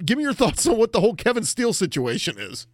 Give 0.03 0.17
me 0.17 0.23
your 0.23 0.33
thoughts 0.35 0.67
on 0.67 0.77
what 0.77 0.91
the 0.91 1.01
whole 1.01 1.15
Kevin 1.15 1.43
Steele 1.43 1.73
situation 1.73 2.37
is. 2.37 2.67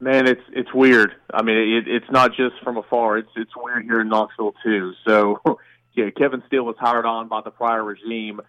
Man, 0.00 0.26
it's 0.26 0.42
it's 0.52 0.72
weird. 0.74 1.12
I 1.32 1.42
mean, 1.42 1.56
it, 1.56 1.88
it's 1.88 2.10
not 2.10 2.34
just 2.34 2.56
from 2.62 2.76
afar. 2.76 3.18
It's 3.18 3.30
it's 3.36 3.52
weird 3.56 3.84
here 3.84 4.00
in 4.00 4.08
Knoxville 4.08 4.54
too. 4.62 4.92
So, 5.06 5.40
yeah, 5.94 6.10
Kevin 6.10 6.42
Steele 6.46 6.64
was 6.64 6.76
hired 6.78 7.06
on 7.06 7.28
by 7.28 7.40
the 7.42 7.50
prior 7.50 7.82
regime. 7.82 8.40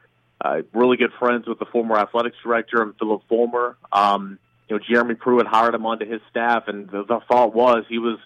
Uh, 0.44 0.62
really 0.74 0.98
good 0.98 1.12
friends 1.18 1.48
with 1.48 1.60
the 1.60 1.66
former 1.66 1.98
athletics 1.98 2.36
director 2.44 2.82
and 2.82 2.94
Philip 3.00 3.22
Fulmer. 3.30 3.78
Um, 3.92 4.38
you 4.68 4.76
know, 4.76 4.84
Jeremy 4.90 5.16
Pruitt 5.16 5.48
hired 5.48 5.74
him 5.74 5.86
onto 5.86 6.06
his 6.06 6.20
staff, 6.30 6.68
and 6.68 6.90
the, 6.90 7.04
the 7.04 7.20
thought 7.28 7.56
was 7.56 7.86
he 7.88 8.00
was 8.00 8.20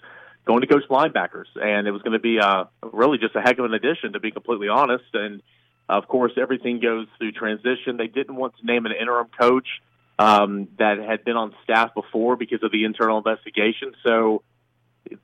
going 0.46 0.62
to 0.62 0.66
coach 0.66 0.82
linebackers, 0.90 1.46
and 1.54 1.86
it 1.86 1.92
was 1.92 2.02
going 2.02 2.14
to 2.14 2.18
be 2.18 2.40
uh, 2.40 2.64
really 2.82 3.18
just 3.18 3.36
a 3.36 3.40
heck 3.40 3.58
of 3.58 3.64
an 3.64 3.74
addition, 3.74 4.14
to 4.14 4.20
be 4.20 4.30
completely 4.30 4.68
honest. 4.68 5.04
And 5.12 5.42
of 5.88 6.08
course, 6.08 6.32
everything 6.36 6.80
goes 6.80 7.06
through 7.18 7.32
transition. 7.32 7.96
They 7.96 8.08
didn't 8.08 8.34
want 8.34 8.56
to 8.58 8.66
name 8.66 8.86
an 8.86 8.92
interim 8.98 9.28
coach 9.38 9.68
um, 10.20 10.68
that 10.78 10.98
had 10.98 11.24
been 11.24 11.36
on 11.36 11.54
staff 11.64 11.94
before 11.94 12.36
because 12.36 12.62
of 12.62 12.70
the 12.70 12.84
internal 12.84 13.16
investigation. 13.16 13.94
So 14.06 14.42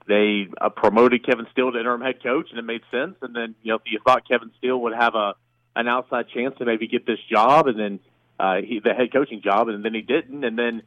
they 0.09 0.48
uh, 0.59 0.70
promoted 0.70 1.24
Kevin 1.26 1.46
Steele 1.52 1.70
to 1.70 1.78
interim 1.78 2.00
head 2.00 2.22
coach, 2.22 2.48
and 2.48 2.59
it 2.59 2.62
made 2.62 2.80
sense. 2.90 3.14
And 3.20 3.37
then 3.37 3.54
you 3.62 3.72
know 3.74 3.78
you 3.85 4.00
thought 4.02 4.26
Kevin 4.26 4.50
Steele 4.56 4.80
would 4.80 4.94
have 4.94 5.14
a 5.14 5.35
an 5.76 5.87
outside 5.87 6.30
chance 6.30 6.56
to 6.59 6.64
maybe 6.64 6.88
get 6.88 7.04
this 7.04 7.18
job, 7.30 7.66
and 7.66 7.78
then 7.78 8.00
uh, 8.40 8.56
he 8.66 8.80
the 8.82 8.94
head 8.94 9.12
coaching 9.12 9.42
job, 9.42 9.68
and 9.68 9.85
then 9.85 9.92
he 9.92 10.00
didn't. 10.00 10.42
And 10.44 10.59
then 10.59 10.80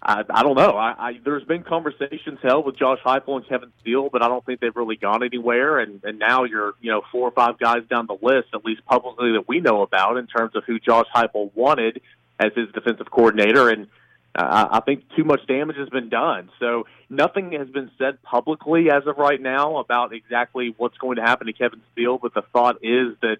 I, 0.00 0.22
I 0.30 0.44
don't 0.44 0.56
know. 0.56 0.76
I, 0.76 0.94
I 0.96 1.12
there's 1.24 1.42
been 1.42 1.64
conversations 1.64 2.38
held 2.40 2.64
with 2.64 2.78
Josh 2.78 3.00
Heupel 3.04 3.38
and 3.38 3.48
Kevin 3.48 3.72
Steele, 3.80 4.10
but 4.12 4.22
I 4.22 4.28
don't 4.28 4.46
think 4.46 4.60
they've 4.60 4.76
really 4.76 4.96
gone 4.96 5.24
anywhere. 5.24 5.80
And 5.80 6.04
and 6.04 6.20
now 6.20 6.44
you're 6.44 6.74
you 6.80 6.92
know 6.92 7.02
four 7.10 7.26
or 7.26 7.32
five 7.32 7.58
guys 7.58 7.82
down 7.90 8.06
the 8.06 8.18
list, 8.22 8.50
at 8.54 8.64
least 8.64 8.84
publicly 8.84 9.32
that 9.32 9.48
we 9.48 9.58
know 9.58 9.82
about, 9.82 10.18
in 10.18 10.28
terms 10.28 10.54
of 10.54 10.62
who 10.68 10.78
Josh 10.78 11.06
Heupel 11.12 11.50
wanted 11.56 12.00
as 12.38 12.52
his 12.54 12.68
defensive 12.72 13.10
coordinator, 13.10 13.68
and 13.68 13.86
uh, 14.34 14.68
I 14.72 14.80
think 14.80 15.04
too 15.16 15.24
much 15.24 15.46
damage 15.46 15.76
has 15.76 15.88
been 15.88 16.08
done. 16.08 16.50
So 16.58 16.86
nothing 17.08 17.52
has 17.52 17.68
been 17.68 17.90
said 17.98 18.22
publicly 18.22 18.90
as 18.90 19.06
of 19.06 19.16
right 19.18 19.40
now 19.40 19.76
about 19.76 20.12
exactly 20.12 20.74
what's 20.76 20.98
going 20.98 21.16
to 21.16 21.22
happen 21.22 21.46
to 21.46 21.52
Kevin 21.52 21.80
Steele. 21.92 22.18
But 22.18 22.34
the 22.34 22.42
thought 22.52 22.76
is 22.82 23.16
that 23.22 23.36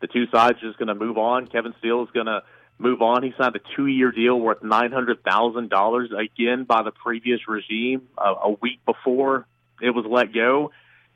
the 0.00 0.06
two 0.06 0.26
sides 0.28 0.58
are 0.62 0.68
just 0.68 0.78
going 0.78 0.88
to 0.88 0.94
move 0.94 1.18
on. 1.18 1.46
Kevin 1.48 1.74
Steele 1.80 2.04
is 2.04 2.10
going 2.12 2.26
to 2.26 2.42
move 2.78 3.02
on. 3.02 3.24
He 3.24 3.32
signed 3.36 3.56
a 3.56 3.60
two-year 3.76 4.12
deal 4.12 4.38
worth 4.38 4.62
nine 4.62 4.92
hundred 4.92 5.24
thousand 5.24 5.70
dollars 5.70 6.10
again 6.16 6.64
by 6.64 6.82
the 6.82 6.92
previous 6.92 7.40
regime 7.48 8.02
uh, 8.16 8.34
a 8.44 8.50
week 8.50 8.78
before 8.86 9.46
it 9.82 9.90
was 9.90 10.04
let 10.08 10.32
go. 10.32 10.70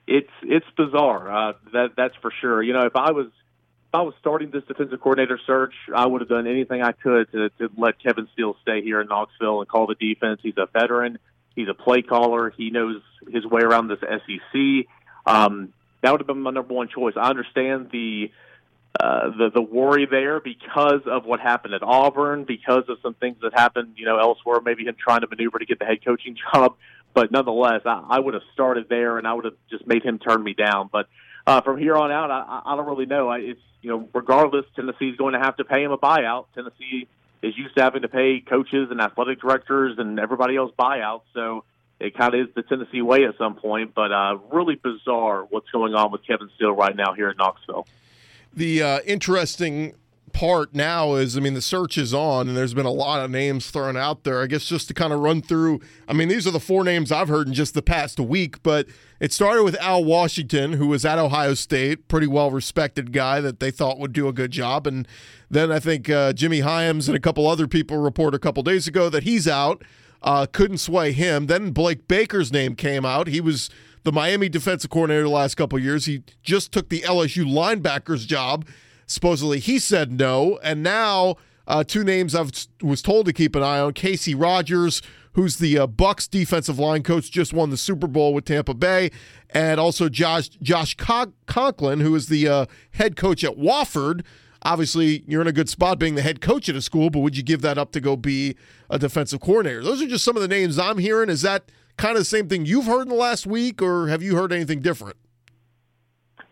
It's 0.06 0.30
it's 0.42 0.66
bizarre. 0.76 1.50
Uh, 1.50 1.52
that 1.72 1.90
that's 1.96 2.16
for 2.20 2.32
sure. 2.40 2.60
You 2.62 2.72
know, 2.72 2.86
if 2.86 2.96
I 2.96 3.12
was 3.12 3.28
if 3.92 3.96
I 3.96 4.00
was 4.00 4.14
starting 4.20 4.50
this 4.50 4.64
defensive 4.64 5.02
coordinator 5.02 5.38
search, 5.46 5.74
I 5.94 6.06
would 6.06 6.22
have 6.22 6.28
done 6.30 6.46
anything 6.46 6.80
I 6.80 6.92
could 6.92 7.30
to, 7.32 7.50
to 7.50 7.70
let 7.76 8.02
Kevin 8.02 8.26
Steele 8.32 8.56
stay 8.62 8.80
here 8.80 9.02
in 9.02 9.08
Knoxville 9.08 9.60
and 9.60 9.68
call 9.68 9.86
the 9.86 9.94
defense. 9.94 10.40
He's 10.42 10.56
a 10.56 10.66
veteran. 10.72 11.18
He's 11.54 11.68
a 11.68 11.74
play 11.74 12.00
caller. 12.00 12.48
He 12.56 12.70
knows 12.70 13.02
his 13.30 13.44
way 13.44 13.60
around 13.60 13.88
this 13.88 13.98
SEC. 14.00 14.86
Um, 15.26 15.74
that 16.00 16.10
would 16.10 16.20
have 16.20 16.26
been 16.26 16.40
my 16.40 16.52
number 16.52 16.72
one 16.72 16.88
choice. 16.88 17.12
I 17.18 17.28
understand 17.28 17.90
the 17.92 18.30
uh, 18.98 19.28
the 19.36 19.50
the 19.54 19.60
worry 19.60 20.06
there 20.10 20.40
because 20.40 21.02
of 21.04 21.26
what 21.26 21.40
happened 21.40 21.74
at 21.74 21.82
Auburn, 21.82 22.44
because 22.44 22.84
of 22.88 22.96
some 23.02 23.12
things 23.12 23.36
that 23.42 23.52
happened, 23.52 23.96
you 23.96 24.06
know, 24.06 24.18
elsewhere. 24.18 24.60
Maybe 24.64 24.84
him 24.84 24.96
trying 24.98 25.20
to 25.20 25.26
maneuver 25.28 25.58
to 25.58 25.66
get 25.66 25.78
the 25.78 25.84
head 25.84 26.02
coaching 26.02 26.36
job, 26.54 26.76
but 27.12 27.30
nonetheless, 27.30 27.82
I, 27.84 28.02
I 28.08 28.20
would 28.20 28.32
have 28.32 28.42
started 28.54 28.88
there, 28.88 29.18
and 29.18 29.26
I 29.26 29.34
would 29.34 29.44
have 29.44 29.56
just 29.68 29.86
made 29.86 30.02
him 30.02 30.18
turn 30.18 30.42
me 30.42 30.54
down. 30.54 30.88
But 30.90 31.08
uh, 31.46 31.60
from 31.60 31.78
here 31.78 31.96
on 31.96 32.10
out, 32.10 32.30
I, 32.30 32.62
I 32.64 32.76
don't 32.76 32.86
really 32.86 33.06
know. 33.06 33.28
I, 33.28 33.38
it's 33.38 33.60
you 33.80 33.90
know, 33.90 34.08
regardless, 34.14 34.64
Tennessee's 34.76 35.16
going 35.16 35.34
to 35.34 35.40
have 35.40 35.56
to 35.56 35.64
pay 35.64 35.82
him 35.82 35.90
a 35.90 35.98
buyout. 35.98 36.46
Tennessee 36.54 37.08
is 37.42 37.56
used 37.58 37.76
to 37.76 37.82
having 37.82 38.02
to 38.02 38.08
pay 38.08 38.40
coaches 38.40 38.88
and 38.90 39.00
athletic 39.00 39.40
directors 39.40 39.98
and 39.98 40.20
everybody 40.20 40.56
else 40.56 40.72
buyouts, 40.78 41.22
so 41.34 41.64
it 41.98 42.16
kind 42.16 42.34
of 42.34 42.48
is 42.48 42.54
the 42.54 42.62
Tennessee 42.62 43.02
way 43.02 43.24
at 43.24 43.36
some 43.38 43.56
point. 43.56 43.94
But 43.94 44.12
uh, 44.12 44.38
really 44.52 44.76
bizarre 44.76 45.44
what's 45.50 45.70
going 45.70 45.94
on 45.94 46.12
with 46.12 46.24
Kevin 46.26 46.48
Steele 46.54 46.72
right 46.72 46.94
now 46.94 47.12
here 47.14 47.30
in 47.30 47.36
Knoxville. 47.36 47.86
The 48.54 48.82
uh, 48.82 49.00
interesting 49.04 49.94
part 50.32 50.74
now 50.74 51.14
is, 51.14 51.36
I 51.36 51.40
mean, 51.40 51.54
the 51.54 51.62
search 51.62 51.96
is 51.98 52.12
on, 52.12 52.48
and 52.48 52.56
there's 52.56 52.74
been 52.74 52.86
a 52.86 52.90
lot 52.90 53.24
of 53.24 53.30
names 53.30 53.70
thrown 53.70 53.96
out 53.96 54.24
there. 54.24 54.42
I 54.42 54.46
guess 54.46 54.64
just 54.64 54.88
to 54.88 54.94
kind 54.94 55.12
of 55.12 55.20
run 55.20 55.42
through, 55.42 55.80
I 56.08 56.12
mean, 56.12 56.28
these 56.28 56.46
are 56.46 56.50
the 56.50 56.60
four 56.60 56.84
names 56.84 57.12
I've 57.12 57.28
heard 57.28 57.46
in 57.46 57.54
just 57.54 57.74
the 57.74 57.82
past 57.82 58.18
week, 58.18 58.62
but 58.62 58.86
it 59.20 59.32
started 59.32 59.62
with 59.62 59.76
Al 59.80 60.04
Washington, 60.04 60.74
who 60.74 60.88
was 60.88 61.04
at 61.04 61.18
Ohio 61.18 61.54
State, 61.54 62.08
pretty 62.08 62.26
well 62.26 62.50
respected 62.50 63.12
guy 63.12 63.40
that 63.40 63.60
they 63.60 63.70
thought 63.70 63.98
would 63.98 64.12
do 64.12 64.28
a 64.28 64.32
good 64.32 64.50
job. 64.50 64.86
And 64.86 65.06
then 65.50 65.70
I 65.70 65.78
think 65.78 66.10
uh, 66.10 66.32
Jimmy 66.32 66.60
Hyams 66.60 67.08
and 67.08 67.16
a 67.16 67.20
couple 67.20 67.46
other 67.46 67.68
people 67.68 67.98
report 67.98 68.34
a 68.34 68.38
couple 68.38 68.62
days 68.62 68.88
ago 68.88 69.08
that 69.08 69.22
he's 69.22 69.46
out. 69.46 69.82
Uh, 70.22 70.46
couldn't 70.50 70.78
sway 70.78 71.12
him. 71.12 71.46
Then 71.46 71.70
Blake 71.72 72.06
Baker's 72.08 72.52
name 72.52 72.76
came 72.76 73.04
out. 73.04 73.26
He 73.26 73.40
was 73.40 73.70
the 74.04 74.12
Miami 74.12 74.48
defensive 74.48 74.90
coordinator 74.90 75.24
the 75.24 75.30
last 75.30 75.56
couple 75.56 75.78
years. 75.78 76.06
He 76.06 76.22
just 76.42 76.72
took 76.72 76.88
the 76.88 77.00
LSU 77.00 77.44
linebackers 77.44 78.26
job 78.26 78.64
Supposedly 79.12 79.58
he 79.58 79.78
said 79.78 80.10
no, 80.12 80.58
and 80.62 80.82
now 80.82 81.36
uh, 81.66 81.84
two 81.84 82.02
names 82.02 82.34
I 82.34 82.46
was 82.82 83.02
told 83.02 83.26
to 83.26 83.32
keep 83.32 83.54
an 83.54 83.62
eye 83.62 83.78
on: 83.78 83.92
Kacy 83.92 84.34
Rodgers, 84.36 85.02
who's 85.34 85.56
the 85.56 85.78
uh, 85.78 85.86
Bucs 85.86 86.28
defensive 86.28 86.78
line 86.78 87.02
coach, 87.02 87.30
just 87.30 87.52
won 87.52 87.70
the 87.70 87.76
Super 87.76 88.06
Bowl 88.06 88.32
with 88.32 88.46
Tampa 88.46 88.74
Bay, 88.74 89.10
and 89.50 89.78
also 89.78 90.08
Josh 90.08 90.48
Josh 90.48 90.96
Conklin, 90.96 92.00
who 92.00 92.14
is 92.14 92.28
the 92.28 92.48
uh, 92.48 92.66
head 92.92 93.16
coach 93.16 93.44
at 93.44 93.58
Wofford. 93.58 94.24
Obviously, 94.64 95.24
you're 95.26 95.40
in 95.40 95.48
a 95.48 95.52
good 95.52 95.68
spot 95.68 95.98
being 95.98 96.14
the 96.14 96.22
head 96.22 96.40
coach 96.40 96.68
at 96.68 96.76
a 96.76 96.80
school, 96.80 97.10
but 97.10 97.18
would 97.18 97.36
you 97.36 97.42
give 97.42 97.62
that 97.62 97.78
up 97.78 97.92
to 97.92 98.00
go 98.00 98.16
be 98.16 98.56
a 98.88 98.98
defensive 98.98 99.40
coordinator? 99.40 99.82
Those 99.82 100.00
are 100.00 100.06
just 100.06 100.24
some 100.24 100.36
of 100.36 100.42
the 100.42 100.48
names 100.48 100.78
I'm 100.78 100.98
hearing. 100.98 101.28
Is 101.28 101.42
that 101.42 101.64
kind 101.96 102.12
of 102.12 102.20
the 102.20 102.24
same 102.24 102.48
thing 102.48 102.64
you've 102.64 102.86
heard 102.86 103.02
in 103.02 103.08
the 103.08 103.14
last 103.14 103.46
week, 103.46 103.82
or 103.82 104.08
have 104.08 104.22
you 104.22 104.36
heard 104.36 104.52
anything 104.52 104.80
different? 104.80 105.16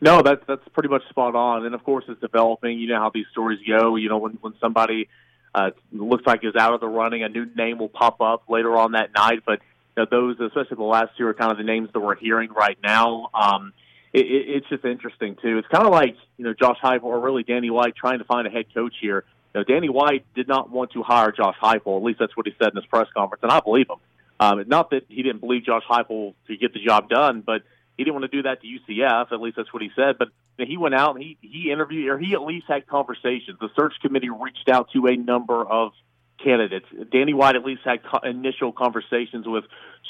No, 0.00 0.22
that's 0.22 0.42
that's 0.46 0.66
pretty 0.72 0.88
much 0.88 1.06
spot 1.08 1.34
on. 1.34 1.66
And 1.66 1.74
of 1.74 1.84
course, 1.84 2.04
it's 2.08 2.20
developing. 2.20 2.78
You 2.78 2.88
know 2.88 3.00
how 3.00 3.10
these 3.12 3.26
stories 3.32 3.60
go. 3.66 3.96
You 3.96 4.08
know 4.08 4.18
when 4.18 4.32
when 4.40 4.54
somebody 4.60 5.08
uh, 5.54 5.70
looks 5.92 6.26
like 6.26 6.44
is 6.44 6.56
out 6.56 6.72
of 6.72 6.80
the 6.80 6.88
running, 6.88 7.22
a 7.22 7.28
new 7.28 7.46
name 7.54 7.78
will 7.78 7.88
pop 7.88 8.20
up 8.20 8.44
later 8.48 8.76
on 8.76 8.92
that 8.92 9.10
night. 9.14 9.42
But 9.44 9.60
you 9.96 10.04
know, 10.04 10.06
those, 10.10 10.40
especially 10.40 10.76
the 10.76 10.82
last 10.84 11.16
two, 11.18 11.26
are 11.26 11.34
kind 11.34 11.52
of 11.52 11.58
the 11.58 11.64
names 11.64 11.90
that 11.92 12.00
we're 12.00 12.16
hearing 12.16 12.50
right 12.52 12.78
now. 12.82 13.28
Um, 13.34 13.72
it, 14.12 14.26
it, 14.26 14.48
it's 14.48 14.68
just 14.68 14.84
interesting 14.84 15.36
too. 15.42 15.58
It's 15.58 15.68
kind 15.68 15.86
of 15.86 15.92
like 15.92 16.16
you 16.38 16.44
know 16.44 16.54
Josh 16.54 16.78
Heupel 16.82 17.04
or 17.04 17.20
really 17.20 17.42
Danny 17.42 17.70
White 17.70 17.94
trying 17.94 18.18
to 18.18 18.24
find 18.24 18.46
a 18.46 18.50
head 18.50 18.66
coach 18.72 18.94
here. 19.00 19.24
Know, 19.54 19.64
Danny 19.64 19.88
White 19.88 20.24
did 20.34 20.46
not 20.46 20.70
want 20.70 20.92
to 20.92 21.02
hire 21.02 21.32
Josh 21.32 21.56
Heupel. 21.60 21.96
At 21.96 22.04
least 22.04 22.20
that's 22.20 22.36
what 22.36 22.46
he 22.46 22.54
said 22.58 22.68
in 22.68 22.76
his 22.76 22.86
press 22.86 23.08
conference, 23.14 23.42
and 23.42 23.50
I 23.50 23.60
believe 23.60 23.86
him. 23.90 23.96
Um, 24.38 24.64
not 24.68 24.90
that 24.90 25.02
he 25.08 25.22
didn't 25.22 25.40
believe 25.40 25.64
Josh 25.64 25.82
Heupel 25.90 26.34
to 26.46 26.56
get 26.56 26.72
the 26.72 26.82
job 26.82 27.10
done, 27.10 27.42
but 27.44 27.62
he 28.00 28.04
didn't 28.04 28.14
want 28.14 28.32
to 28.32 28.34
do 28.34 28.42
that 28.44 28.62
to 28.62 28.66
UCF. 28.66 29.30
At 29.30 29.42
least 29.42 29.58
that's 29.58 29.70
what 29.74 29.82
he 29.82 29.90
said. 29.94 30.16
But 30.18 30.28
he 30.56 30.78
went 30.78 30.94
out 30.94 31.16
and 31.16 31.22
he 31.22 31.36
he 31.42 31.70
interviewed, 31.70 32.08
or 32.08 32.18
he 32.18 32.32
at 32.32 32.40
least 32.40 32.64
had 32.66 32.86
conversations. 32.86 33.58
The 33.60 33.68
search 33.76 33.92
committee 34.00 34.30
reached 34.30 34.70
out 34.70 34.88
to 34.94 35.06
a 35.06 35.16
number 35.16 35.62
of 35.62 35.92
candidates. 36.42 36.86
Danny 37.12 37.34
White 37.34 37.56
at 37.56 37.62
least 37.62 37.82
had 37.84 38.02
co- 38.02 38.26
initial 38.26 38.72
conversations 38.72 39.46
with 39.46 39.64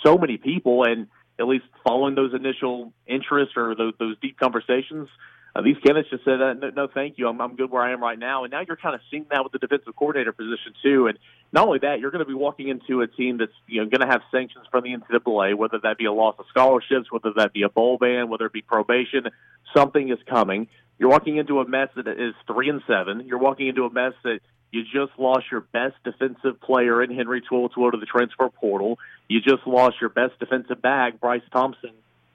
so 0.04 0.16
many 0.16 0.36
people, 0.36 0.84
and 0.84 1.08
at 1.40 1.48
least 1.48 1.64
following 1.82 2.14
those 2.14 2.32
initial 2.32 2.92
interests 3.08 3.54
or 3.56 3.74
those, 3.74 3.94
those 3.98 4.16
deep 4.22 4.38
conversations, 4.38 5.08
uh, 5.54 5.62
these 5.62 5.76
candidates 5.84 6.10
just 6.10 6.24
said, 6.24 6.40
uh, 6.40 6.52
no, 6.54 6.70
no, 6.70 6.88
thank 6.92 7.18
you. 7.18 7.28
I'm, 7.28 7.40
I'm 7.40 7.56
good 7.56 7.70
where 7.70 7.82
I 7.82 7.92
am 7.92 8.02
right 8.02 8.18
now. 8.18 8.44
And 8.44 8.52
now 8.52 8.60
you're 8.66 8.76
kind 8.76 8.94
of 8.94 9.00
seeing 9.10 9.26
that 9.30 9.42
with 9.42 9.52
the 9.52 9.58
defensive 9.58 9.96
coordinator 9.96 10.32
position 10.32 10.74
too. 10.82 11.08
And 11.08 11.18
not 11.52 11.66
only 11.66 11.80
that, 11.80 11.98
you're 11.98 12.12
going 12.12 12.24
to 12.24 12.28
be 12.28 12.34
walking 12.34 12.68
into 12.68 13.00
a 13.00 13.08
team 13.08 13.38
that's 13.38 13.52
you 13.66 13.82
know 13.82 13.90
going 13.90 14.00
to 14.00 14.06
have 14.06 14.22
sanctions 14.30 14.66
from 14.70 14.84
the 14.84 14.96
NCAA, 14.96 15.56
whether 15.56 15.78
that 15.82 15.98
be 15.98 16.04
a 16.04 16.12
loss 16.12 16.36
of 16.38 16.46
scholarships, 16.50 17.10
whether 17.10 17.32
that 17.36 17.52
be 17.52 17.62
a 17.62 17.68
bowl 17.68 17.98
ban, 17.98 18.28
whether 18.28 18.46
it 18.46 18.52
be 18.52 18.62
probation. 18.62 19.28
Something 19.74 20.10
is 20.10 20.18
coming. 20.28 20.68
You're 20.98 21.10
walking 21.10 21.38
into 21.38 21.60
a 21.60 21.66
mess 21.66 21.88
that 21.96 22.06
is 22.06 22.34
three 22.46 22.68
and 22.68 22.82
seven. 22.86 23.26
You're 23.26 23.38
walking 23.38 23.66
into 23.66 23.84
a 23.84 23.90
mess 23.90 24.12
that 24.22 24.40
you 24.70 24.84
just 24.84 25.18
lost 25.18 25.46
your 25.50 25.62
best 25.62 25.96
defensive 26.04 26.60
player 26.60 27.02
in 27.02 27.12
Henry 27.12 27.42
To'oTo'o 27.42 27.90
to 27.90 27.96
the 27.98 28.06
transfer 28.06 28.48
portal. 28.50 28.98
You 29.26 29.40
just 29.40 29.66
lost 29.66 29.96
your 30.00 30.10
best 30.10 30.38
defensive 30.38 30.80
back, 30.80 31.18
Bryce 31.18 31.42
Thompson, 31.52 31.90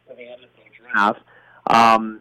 to 0.10 0.16
the 0.16 0.24
NFL 0.24 0.92
draft. 0.92 1.22
Um, 1.68 2.20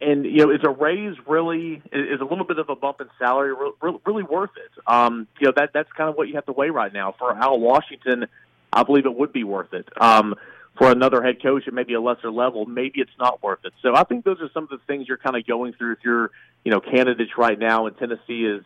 and 0.00 0.24
you 0.24 0.46
know, 0.46 0.50
is 0.50 0.60
a 0.64 0.70
raise 0.70 1.16
really 1.26 1.82
is 1.92 2.20
a 2.20 2.24
little 2.24 2.44
bit 2.44 2.58
of 2.58 2.68
a 2.68 2.76
bump 2.76 3.00
in 3.00 3.08
salary 3.18 3.52
really, 3.82 4.22
worth 4.22 4.50
it? 4.56 4.82
Um, 4.86 5.26
you 5.38 5.46
know, 5.46 5.52
that 5.56 5.70
that's 5.74 5.90
kind 5.96 6.08
of 6.08 6.16
what 6.16 6.28
you 6.28 6.34
have 6.34 6.46
to 6.46 6.52
weigh 6.52 6.70
right 6.70 6.92
now. 6.92 7.14
For 7.18 7.32
Al 7.36 7.58
Washington, 7.58 8.26
I 8.72 8.82
believe 8.82 9.06
it 9.06 9.14
would 9.14 9.32
be 9.32 9.44
worth 9.44 9.72
it. 9.74 9.88
Um, 10.00 10.34
for 10.78 10.90
another 10.90 11.22
head 11.22 11.42
coach 11.42 11.64
at 11.66 11.74
maybe 11.74 11.94
a 11.94 12.00
lesser 12.00 12.30
level, 12.30 12.64
maybe 12.64 13.00
it's 13.00 13.10
not 13.18 13.42
worth 13.42 13.58
it. 13.64 13.72
So 13.82 13.94
I 13.94 14.04
think 14.04 14.24
those 14.24 14.40
are 14.40 14.48
some 14.54 14.64
of 14.64 14.70
the 14.70 14.78
things 14.86 15.08
you're 15.08 15.18
kind 15.18 15.36
of 15.36 15.46
going 15.46 15.74
through 15.74 15.92
if 15.92 15.98
you're, 16.02 16.30
you 16.64 16.70
know, 16.70 16.80
candidates 16.80 17.32
right 17.36 17.58
now, 17.58 17.86
and 17.86 17.98
Tennessee 17.98 18.46
is 18.46 18.64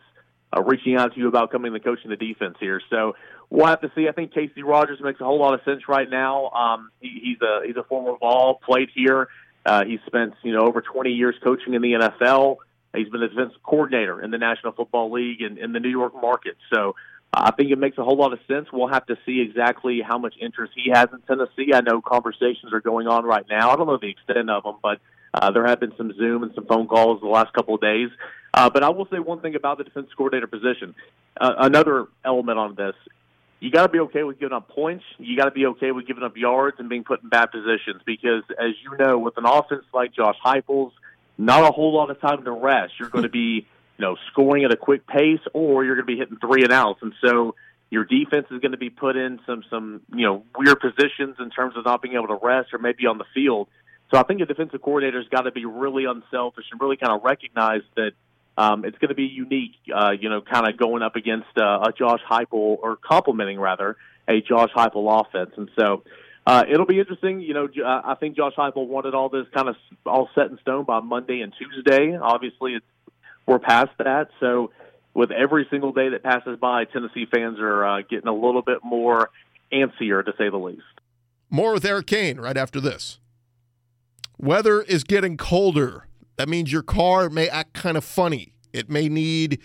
uh, 0.55 0.61
reaching 0.61 0.95
out 0.95 1.13
to 1.13 1.19
you 1.19 1.27
about 1.27 1.51
coming 1.51 1.73
the 1.73 1.79
coach 1.79 1.99
in 2.03 2.11
the 2.11 2.15
defense 2.15 2.55
here. 2.59 2.81
So 2.89 3.15
we'll 3.49 3.65
have 3.65 3.81
to 3.81 3.91
see. 3.95 4.07
I 4.07 4.11
think 4.11 4.33
Kacy 4.33 4.63
Rodgers 4.63 4.99
makes 5.01 5.19
a 5.19 5.25
whole 5.25 5.39
lot 5.39 5.55
of 5.55 5.61
sense 5.65 5.89
right 5.89 6.09
now. 6.09 6.49
Um, 6.51 6.91
he, 7.01 7.19
he's 7.21 7.41
a 7.41 7.65
he's 7.65 7.75
a 7.75 7.83
former 7.83 8.17
ball 8.17 8.59
played 8.65 8.89
here. 8.95 9.27
Uh, 9.65 9.83
he 9.85 9.99
spent 10.05 10.33
you 10.43 10.53
know 10.53 10.67
over 10.67 10.81
20 10.81 11.11
years 11.11 11.35
coaching 11.43 11.73
in 11.73 11.81
the 11.81 11.93
NFL. 11.93 12.57
He's 12.95 13.09
been 13.09 13.23
a 13.23 13.27
defensive 13.27 13.61
coordinator 13.63 14.21
in 14.21 14.31
the 14.31 14.37
National 14.37 14.71
Football 14.71 15.11
League 15.11 15.41
and 15.41 15.57
in 15.57 15.73
the 15.73 15.79
New 15.79 15.89
York 15.89 16.13
market. 16.13 16.55
So 16.73 16.95
I 17.33 17.51
think 17.51 17.71
it 17.71 17.77
makes 17.77 17.97
a 17.97 18.03
whole 18.03 18.15
lot 18.15 18.31
of 18.31 18.39
sense. 18.47 18.67
We'll 18.71 18.87
have 18.87 19.05
to 19.07 19.17
see 19.25 19.41
exactly 19.41 20.01
how 20.01 20.17
much 20.17 20.35
interest 20.39 20.73
he 20.75 20.91
has 20.91 21.09
in 21.11 21.19
Tennessee. 21.21 21.73
I 21.73 21.81
know 21.81 22.01
conversations 22.01 22.71
are 22.71 22.79
going 22.79 23.07
on 23.07 23.25
right 23.25 23.45
now. 23.49 23.71
I 23.71 23.75
don't 23.75 23.87
know 23.87 23.97
the 23.97 24.09
extent 24.09 24.49
of 24.49 24.63
them, 24.63 24.75
but 24.81 24.99
uh, 25.33 25.51
there 25.51 25.65
have 25.65 25.81
been 25.81 25.93
some 25.97 26.13
Zoom 26.15 26.43
and 26.43 26.53
some 26.55 26.65
phone 26.65 26.87
calls 26.87 27.19
the 27.19 27.27
last 27.27 27.51
couple 27.53 27.75
of 27.75 27.81
days. 27.81 28.09
Uh, 28.53 28.69
but 28.69 28.83
I 28.83 28.89
will 28.89 29.07
say 29.11 29.19
one 29.19 29.41
thing 29.41 29.55
about 29.55 29.77
the 29.77 29.83
defense 29.83 30.07
coordinator 30.15 30.47
position. 30.47 30.95
Uh, 31.39 31.55
another 31.57 32.07
element 32.23 32.57
on 32.57 32.75
this 32.75 32.95
you 33.65 33.71
got 33.71 33.87
to 33.87 33.91
be 33.91 33.99
okay 34.01 34.21
with 34.21 34.39
giving 34.39 34.55
up 34.55 34.69
points. 34.69 35.03
You 35.17 35.35
got 35.35 35.45
to 35.45 35.51
be 35.51 35.65
okay 35.65 35.91
with 35.91 36.05
giving 36.05 36.21
up 36.21 36.37
yards 36.37 36.77
and 36.77 36.87
being 36.87 37.03
put 37.03 37.23
in 37.23 37.29
bad 37.29 37.47
positions 37.47 37.99
because, 38.05 38.43
as 38.59 38.75
you 38.83 38.95
know, 38.95 39.17
with 39.17 39.37
an 39.37 39.45
offense 39.47 39.85
like 39.91 40.13
Josh 40.13 40.35
Heupel's, 40.45 40.93
not 41.39 41.63
a 41.63 41.71
whole 41.71 41.91
lot 41.95 42.11
of 42.11 42.21
time 42.21 42.43
to 42.43 42.51
rest. 42.51 42.93
You're 42.99 43.09
going 43.09 43.23
to 43.23 43.29
be, 43.29 43.65
you 43.97 44.01
know, 44.05 44.17
scoring 44.31 44.65
at 44.65 44.71
a 44.71 44.77
quick 44.77 45.07
pace, 45.07 45.39
or 45.51 45.83
you're 45.83 45.95
going 45.95 46.05
to 46.05 46.13
be 46.13 46.19
hitting 46.19 46.37
three 46.37 46.61
and 46.61 46.71
outs, 46.71 46.99
and 47.01 47.13
so 47.25 47.55
your 47.89 48.05
defense 48.05 48.45
is 48.51 48.59
going 48.61 48.73
to 48.73 48.77
be 48.77 48.91
put 48.91 49.15
in 49.15 49.39
some 49.47 49.63
some 49.71 50.01
you 50.13 50.27
know 50.27 50.43
weird 50.55 50.79
positions 50.79 51.37
in 51.39 51.49
terms 51.49 51.75
of 51.75 51.85
not 51.85 52.03
being 52.03 52.13
able 52.13 52.27
to 52.27 52.39
rest 52.39 52.71
or 52.71 52.77
maybe 52.77 53.07
on 53.07 53.17
the 53.17 53.25
field. 53.33 53.67
So 54.11 54.19
I 54.19 54.23
think 54.23 54.41
a 54.41 54.45
defensive 54.45 54.81
coordinator's 54.83 55.27
got 55.29 55.41
to 55.41 55.51
be 55.51 55.65
really 55.65 56.05
unselfish 56.05 56.65
and 56.71 56.79
really 56.79 56.97
kind 56.97 57.13
of 57.13 57.23
recognize 57.23 57.81
that 57.95 58.11
um, 58.57 58.85
it's 58.85 58.97
going 58.97 59.09
to 59.09 59.15
be 59.15 59.25
unique, 59.25 59.75
uh, 59.93 60.11
you 60.11 60.29
know, 60.29 60.41
kind 60.41 60.67
of 60.67 60.77
going 60.77 61.03
up 61.03 61.15
against 61.15 61.57
uh, 61.57 61.87
a 61.87 61.93
Josh 61.97 62.21
Heupel 62.29 62.77
or 62.81 62.97
complementing 62.97 63.59
rather 63.59 63.97
a 64.27 64.41
Josh 64.41 64.71
Heupel 64.75 65.21
offense, 65.21 65.51
and 65.57 65.69
so 65.77 66.03
uh, 66.47 66.63
it'll 66.71 66.85
be 66.85 66.99
interesting. 66.99 67.41
You 67.41 67.53
know, 67.53 67.67
I 67.85 68.15
think 68.15 68.35
Josh 68.35 68.53
Heupel 68.57 68.87
wanted 68.87 69.13
all 69.13 69.29
this 69.29 69.45
kind 69.53 69.67
of 69.67 69.75
all 70.05 70.29
set 70.35 70.49
in 70.49 70.57
stone 70.59 70.85
by 70.85 70.99
Monday 70.99 71.41
and 71.41 71.53
Tuesday. 71.57 72.17
Obviously, 72.17 72.73
it's, 72.73 72.85
we're 73.45 73.59
past 73.59 73.91
that, 73.99 74.29
so 74.39 74.71
with 75.13 75.31
every 75.31 75.65
single 75.69 75.91
day 75.91 76.09
that 76.09 76.23
passes 76.23 76.59
by, 76.59 76.85
Tennessee 76.85 77.25
fans 77.31 77.57
are 77.59 77.85
uh, 77.85 78.01
getting 78.01 78.27
a 78.27 78.33
little 78.33 78.61
bit 78.61 78.79
more 78.83 79.29
antsier, 79.71 80.23
to 80.23 80.33
say 80.37 80.49
the 80.49 80.57
least. 80.57 80.81
More 81.49 81.73
with 81.73 81.85
Eric 81.85 82.07
Kane 82.07 82.37
right 82.39 82.57
after 82.57 82.79
this. 82.79 83.19
Weather 84.37 84.81
is 84.81 85.03
getting 85.03 85.37
colder. 85.37 86.07
That 86.37 86.49
means 86.49 86.71
your 86.71 86.83
car 86.83 87.29
may 87.29 87.47
act 87.47 87.73
kind 87.73 87.97
of 87.97 88.03
funny. 88.03 88.53
It 88.73 88.89
may 88.89 89.07
need 89.07 89.61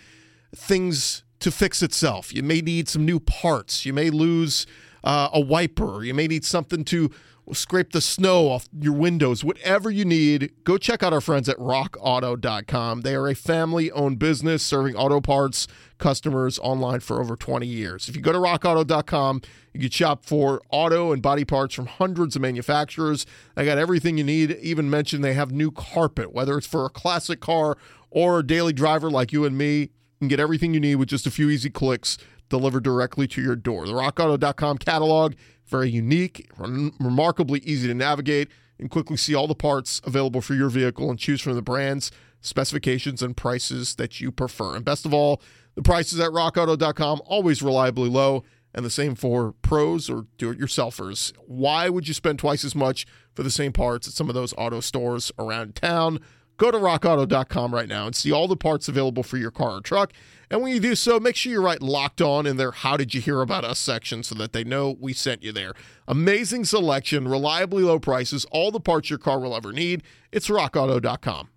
things 0.55 1.23
to 1.39 1.51
fix 1.51 1.81
itself. 1.81 2.33
You 2.33 2.43
may 2.43 2.61
need 2.61 2.87
some 2.87 3.05
new 3.05 3.19
parts. 3.19 3.85
You 3.85 3.93
may 3.93 4.09
lose 4.09 4.65
uh, 5.03 5.29
a 5.33 5.39
wiper. 5.39 6.03
You 6.03 6.13
may 6.13 6.27
need 6.27 6.45
something 6.45 6.83
to 6.85 7.09
scrape 7.53 7.91
the 7.91 8.01
snow 8.01 8.49
off 8.49 8.67
your 8.79 8.93
windows, 8.93 9.43
whatever 9.43 9.89
you 9.89 10.05
need, 10.05 10.51
go 10.63 10.77
check 10.77 11.03
out 11.03 11.13
our 11.13 11.21
friends 11.21 11.49
at 11.49 11.57
rockauto.com. 11.57 13.01
They 13.01 13.15
are 13.15 13.27
a 13.27 13.35
family 13.35 13.91
owned 13.91 14.19
business 14.19 14.63
serving 14.63 14.95
auto 14.95 15.21
parts 15.21 15.67
customers 15.97 16.59
online 16.59 16.99
for 16.99 17.21
over 17.21 17.35
20 17.35 17.65
years. 17.67 18.09
If 18.09 18.15
you 18.15 18.21
go 18.21 18.31
to 18.31 18.37
rockauto.com, 18.37 19.41
you 19.73 19.79
can 19.79 19.89
shop 19.89 20.25
for 20.25 20.61
auto 20.69 21.11
and 21.11 21.21
body 21.21 21.45
parts 21.45 21.75
from 21.75 21.85
hundreds 21.85 22.35
of 22.35 22.41
manufacturers. 22.41 23.25
They 23.55 23.65
got 23.65 23.77
everything 23.77 24.17
you 24.17 24.23
need. 24.23 24.51
Even 24.61 24.89
mentioned 24.89 25.23
they 25.23 25.33
have 25.33 25.51
new 25.51 25.71
carpet, 25.71 26.33
whether 26.33 26.57
it's 26.57 26.67
for 26.67 26.85
a 26.85 26.89
classic 26.89 27.39
car 27.39 27.77
or 28.09 28.39
a 28.39 28.45
daily 28.45 28.73
driver 28.73 29.09
like 29.09 29.31
you 29.31 29.45
and 29.45 29.57
me. 29.57 29.79
You 29.81 29.89
can 30.19 30.27
get 30.27 30.39
everything 30.39 30.73
you 30.73 30.79
need 30.79 30.95
with 30.95 31.09
just 31.09 31.25
a 31.25 31.31
few 31.31 31.49
easy 31.49 31.69
clicks 31.69 32.17
delivered 32.51 32.83
directly 32.83 33.27
to 33.29 33.41
your 33.41 33.55
door. 33.55 33.87
The 33.87 33.93
rockauto.com 33.93 34.77
catalog 34.77 35.33
very 35.65 35.89
unique, 35.89 36.47
remarkably 36.57 37.61
easy 37.61 37.87
to 37.87 37.95
navigate. 37.95 38.49
and 38.77 38.89
quickly 38.89 39.15
see 39.15 39.35
all 39.35 39.47
the 39.47 39.53
parts 39.53 40.01
available 40.05 40.41
for 40.41 40.55
your 40.55 40.67
vehicle 40.69 41.09
and 41.11 41.19
choose 41.19 41.39
from 41.39 41.53
the 41.53 41.61
brands, 41.61 42.11
specifications, 42.41 43.21
and 43.21 43.37
prices 43.37 43.93
that 43.95 44.19
you 44.19 44.31
prefer. 44.31 44.75
And 44.75 44.83
best 44.83 45.05
of 45.05 45.13
all, 45.13 45.39
the 45.75 45.83
prices 45.83 46.19
at 46.19 46.31
rockauto.com 46.31 47.21
always 47.25 47.61
reliably 47.61 48.09
low 48.09 48.43
and 48.73 48.83
the 48.83 48.89
same 48.89 49.13
for 49.13 49.53
pros 49.61 50.09
or 50.09 50.25
do-it-yourselfers. 50.39 51.31
Why 51.45 51.89
would 51.89 52.07
you 52.07 52.15
spend 52.15 52.39
twice 52.39 52.65
as 52.65 52.73
much 52.73 53.05
for 53.35 53.43
the 53.43 53.51
same 53.51 53.71
parts 53.71 54.07
at 54.07 54.15
some 54.15 54.29
of 54.29 54.33
those 54.33 54.53
auto 54.57 54.79
stores 54.79 55.31
around 55.37 55.75
town? 55.75 56.19
Go 56.57 56.71
to 56.71 56.79
rockauto.com 56.79 57.73
right 57.73 57.87
now 57.87 58.07
and 58.07 58.15
see 58.15 58.31
all 58.31 58.47
the 58.47 58.57
parts 58.57 58.87
available 58.87 59.21
for 59.21 59.37
your 59.37 59.51
car 59.51 59.77
or 59.77 59.81
truck. 59.81 60.11
And 60.51 60.61
when 60.61 60.73
you 60.73 60.81
do 60.81 60.95
so, 60.95 61.17
make 61.17 61.37
sure 61.37 61.49
you 61.49 61.61
write 61.61 61.81
locked 61.81 62.21
on 62.21 62.45
in 62.45 62.57
their 62.57 62.71
How 62.71 62.97
Did 62.97 63.13
You 63.13 63.21
Hear 63.21 63.39
About 63.39 63.63
Us 63.63 63.79
section 63.79 64.21
so 64.21 64.35
that 64.35 64.51
they 64.51 64.65
know 64.65 64.97
we 64.99 65.13
sent 65.13 65.43
you 65.43 65.53
there. 65.53 65.73
Amazing 66.09 66.65
selection, 66.65 67.25
reliably 67.25 67.83
low 67.83 67.99
prices, 67.99 68.45
all 68.51 68.69
the 68.69 68.81
parts 68.81 69.09
your 69.09 69.17
car 69.17 69.39
will 69.39 69.55
ever 69.55 69.71
need. 69.71 70.03
It's 70.29 70.49
rockauto.com. 70.49 71.47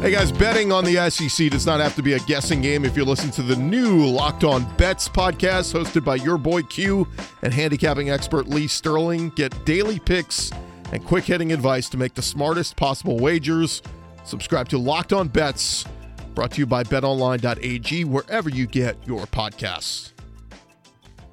Hey 0.00 0.12
guys, 0.12 0.30
betting 0.30 0.70
on 0.70 0.84
the 0.84 1.10
SEC 1.10 1.50
does 1.50 1.66
not 1.66 1.80
have 1.80 1.96
to 1.96 2.02
be 2.02 2.12
a 2.12 2.20
guessing 2.20 2.62
game 2.62 2.84
if 2.84 2.96
you 2.96 3.04
listen 3.04 3.32
to 3.32 3.42
the 3.42 3.56
new 3.56 4.06
Locked 4.06 4.44
On 4.44 4.64
Bets 4.76 5.08
podcast 5.08 5.74
hosted 5.74 6.04
by 6.04 6.14
your 6.14 6.38
boy 6.38 6.62
Q 6.62 7.08
and 7.42 7.52
handicapping 7.52 8.08
expert 8.08 8.46
Lee 8.46 8.68
Sterling. 8.68 9.30
Get 9.30 9.64
daily 9.64 9.98
picks 9.98 10.52
and 10.92 11.04
quick 11.04 11.24
hitting 11.24 11.52
advice 11.52 11.88
to 11.88 11.96
make 11.96 12.14
the 12.14 12.22
smartest 12.22 12.76
possible 12.76 13.18
wagers. 13.18 13.82
Subscribe 14.22 14.68
to 14.68 14.78
Locked 14.78 15.12
On 15.12 15.26
Bets, 15.26 15.84
brought 16.32 16.52
to 16.52 16.60
you 16.60 16.66
by 16.66 16.84
betonline.ag, 16.84 18.04
wherever 18.04 18.48
you 18.48 18.68
get 18.68 19.04
your 19.04 19.26
podcasts. 19.26 20.12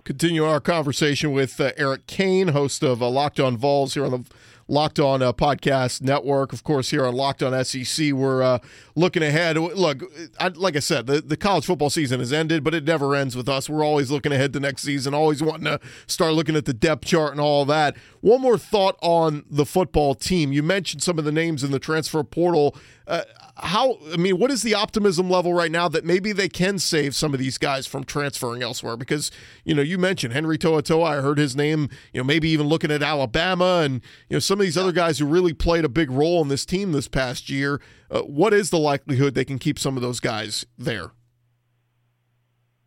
Continue 0.06 0.44
our 0.44 0.60
conversation 0.60 1.34
with 1.34 1.62
uh, 1.62 1.72
Eric 1.78 2.08
Kane, 2.08 2.48
host 2.48 2.82
of 2.82 3.04
uh, 3.04 3.10
Locked 3.10 3.40
On 3.40 3.58
Vols 3.58 3.94
here 3.94 4.06
on 4.06 4.12
the 4.12 4.24
Locked 4.68 5.00
On 5.00 5.22
uh, 5.22 5.32
Podcast 5.32 6.02
Network. 6.02 6.52
Of 6.52 6.64
course, 6.64 6.90
here 6.90 7.06
on 7.06 7.14
Locked 7.14 7.44
On 7.44 7.64
SEC, 7.64 8.12
we're 8.14 8.42
uh, 8.42 8.60
looking 8.96 9.22
ahead. 9.22 9.58
Look, 9.58 10.04
I, 10.40 10.48
like 10.50 10.76
I 10.76 10.80
said, 10.80 11.06
the, 11.06 11.22
the 11.22 11.38
college 11.38 11.66
football 11.66 11.92
season 11.92 12.20
has 12.20 12.34
ended, 12.34 12.64
but 12.64 12.74
it 12.74 12.84
never 12.84 13.16
ends 13.16 13.36
with 13.36 13.48
us. 13.48 13.70
We're 13.70 13.84
always 13.84 14.10
looking 14.10 14.32
ahead 14.32 14.54
to 14.54 14.60
next 14.60 14.82
season, 14.82 15.14
always 15.14 15.44
wanting 15.44 15.66
to 15.66 15.80
start 16.08 16.34
looking 16.34 16.56
at 16.56 16.66
the 16.66 16.74
depth 16.74 17.06
chart 17.06 17.32
and 17.32 17.40
all 17.40 17.64
that. 17.66 17.96
One 18.22 18.42
more 18.42 18.58
thought 18.58 18.98
on 19.02 19.46
the 19.50 19.66
football 19.66 20.16
team. 20.16 20.52
You 20.52 20.64
mentioned 20.64 21.04
some 21.04 21.20
of 21.20 21.26
the 21.26 21.32
names 21.32 21.64
in 21.64 21.72
the 21.72 21.80
transfer 21.80 22.24
portal. 22.24 22.76
Uh, 23.08 23.22
how 23.58 23.98
I 24.12 24.18
mean, 24.18 24.38
what 24.38 24.52
is 24.52 24.64
the 24.64 24.76
optimism 24.76 25.30
level 25.30 25.54
right 25.54 25.72
now 25.72 25.88
that 25.88 26.04
maybe 26.04 26.32
they 26.32 26.50
can 26.50 26.78
save 26.78 27.16
some 27.16 27.34
of 27.34 27.40
these 27.40 27.58
guys 27.58 27.88
from 27.88 28.04
transferring 28.04 28.62
elsewhere? 28.62 28.98
Because 28.98 29.32
you 29.64 29.74
know, 29.74 29.82
you 29.82 29.98
mentioned 29.98 30.34
Henry 30.34 30.58
To'oTo'o. 30.58 31.06
I 31.06 31.22
heard 31.22 31.38
his 31.38 31.56
name. 31.56 31.90
You 32.12 32.20
know, 32.20 32.26
maybe 32.26 32.50
even 32.50 32.68
looking 32.68 32.92
at 32.92 33.02
Alabama 33.02 33.82
and 33.84 34.02
you 34.30 34.36
know 34.36 34.40
some 34.40 34.60
of 34.60 34.66
these 34.66 34.78
other 34.78 34.92
guys 34.92 35.20
who 35.20 35.26
really 35.26 35.54
played 35.54 35.86
a 35.86 35.90
big 35.90 36.12
role 36.12 36.42
in 36.42 36.50
this 36.50 36.66
team 36.66 36.92
this 36.92 37.08
past 37.08 37.50
year. 37.50 37.80
Uh, 38.12 38.22
what 38.22 38.54
is 38.54 38.70
the 38.70 38.78
likelihood 38.78 39.36
they 39.36 39.46
can 39.46 39.60
keep 39.60 39.80
some 39.80 39.96
of 39.96 40.02
those 40.02 40.20
guys 40.20 40.66
there? 40.78 41.12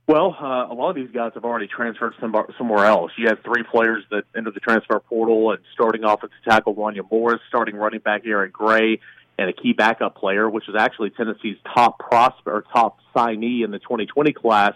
Well, 0.08 0.34
uh, 0.40 0.72
a 0.72 0.74
lot 0.74 0.88
of 0.88 0.96
these 0.96 1.10
guys 1.10 1.32
have 1.34 1.44
already 1.44 1.66
transferred 1.66 2.14
somewhere 2.56 2.86
else. 2.86 3.12
You 3.18 3.28
have 3.28 3.40
three 3.44 3.62
players 3.62 4.04
that 4.10 4.22
entered 4.34 4.54
the 4.54 4.60
transfer 4.60 4.98
portal, 5.00 5.50
and 5.50 5.60
starting 5.74 6.02
offensive 6.02 6.38
tackle 6.48 6.74
Wanya 6.74 7.02
Morris, 7.10 7.40
starting 7.48 7.76
running 7.76 8.00
back 8.00 8.22
Aaron 8.24 8.50
Gray, 8.50 9.00
and 9.38 9.48
a 9.48 9.52
key 9.52 9.72
backup 9.72 10.16
player, 10.16 10.50
which 10.50 10.64
was 10.66 10.76
actually 10.78 11.10
Tennessee's 11.10 11.56
top 11.74 11.98
prospect 11.98 12.48
or 12.48 12.64
top 12.72 12.98
signee 13.14 13.64
in 13.64 13.70
the 13.70 13.78
2020 13.78 14.32
class, 14.32 14.72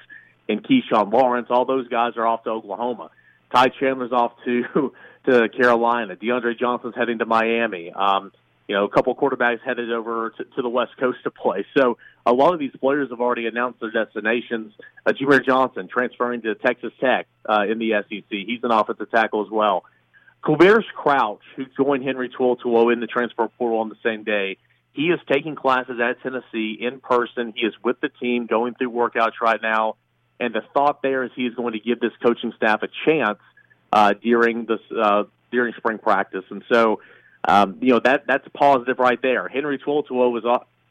in 0.48 0.60
Keyshawn 0.60 1.12
Lawrence. 1.12 1.48
All 1.50 1.64
those 1.64 1.88
guys 1.88 2.12
are 2.16 2.26
off 2.26 2.44
to 2.44 2.50
Oklahoma. 2.50 3.10
Ty 3.54 3.68
Chandler's 3.80 4.12
off 4.12 4.32
to 4.44 4.92
to 5.26 5.48
Carolina. 5.48 6.16
DeAndre 6.16 6.58
Johnson's 6.58 6.94
heading 6.96 7.18
to 7.18 7.26
Miami. 7.26 7.92
Um, 7.92 8.32
you 8.68 8.76
know, 8.76 8.84
a 8.84 8.88
couple 8.88 9.14
quarterbacks 9.14 9.60
headed 9.64 9.92
over 9.92 10.30
to, 10.36 10.44
to 10.44 10.62
the 10.62 10.68
West 10.68 10.92
Coast 10.98 11.18
to 11.24 11.30
play. 11.30 11.66
So 11.76 11.98
a 12.24 12.32
lot 12.32 12.54
of 12.54 12.60
these 12.60 12.70
players 12.80 13.10
have 13.10 13.20
already 13.20 13.46
announced 13.46 13.80
their 13.80 13.90
destinations. 13.90 14.72
Uh, 15.04 15.12
Jahmir 15.12 15.44
Johnson 15.44 15.88
transferring 15.88 16.42
to 16.42 16.54
Texas 16.54 16.92
Tech 17.00 17.26
uh, 17.48 17.64
in 17.68 17.78
the 17.78 17.92
SEC. 18.08 18.24
He's 18.28 18.60
an 18.62 18.70
offensive 18.70 19.10
tackle 19.10 19.44
as 19.44 19.50
well. 19.50 19.84
Quavaris 20.42 20.84
Crouch, 20.94 21.42
who 21.56 21.64
joined 21.76 22.04
Henry 22.04 22.28
To'oTo'o 22.28 22.92
in 22.92 23.00
the 23.00 23.06
transfer 23.06 23.48
portal 23.58 23.78
on 23.78 23.88
the 23.88 23.96
same 24.02 24.24
day, 24.24 24.56
he 24.92 25.04
is 25.04 25.20
taking 25.30 25.54
classes 25.54 25.98
at 26.02 26.20
Tennessee 26.22 26.76
in 26.80 27.00
person. 27.00 27.52
He 27.56 27.66
is 27.66 27.74
with 27.82 28.00
the 28.00 28.08
team 28.08 28.46
going 28.46 28.74
through 28.74 28.90
workouts 28.90 29.40
right 29.40 29.60
now. 29.62 29.96
And 30.38 30.52
the 30.52 30.62
thought 30.74 31.02
there 31.02 31.22
is 31.22 31.30
he 31.36 31.46
is 31.46 31.54
going 31.54 31.74
to 31.74 31.78
give 31.78 32.00
this 32.00 32.12
coaching 32.22 32.52
staff 32.56 32.82
a 32.82 32.88
chance 33.06 33.38
uh, 33.92 34.14
during 34.20 34.66
this 34.66 34.80
uh, 34.90 35.24
during 35.52 35.72
spring 35.74 35.98
practice. 35.98 36.44
And 36.50 36.64
so, 36.70 37.00
um, 37.46 37.78
you 37.80 37.90
know 37.92 38.00
that 38.00 38.24
that's 38.26 38.46
positive 38.52 38.98
right 38.98 39.20
there. 39.22 39.48
Henry 39.48 39.78
To'oTo'o 39.78 40.32
was 40.32 40.44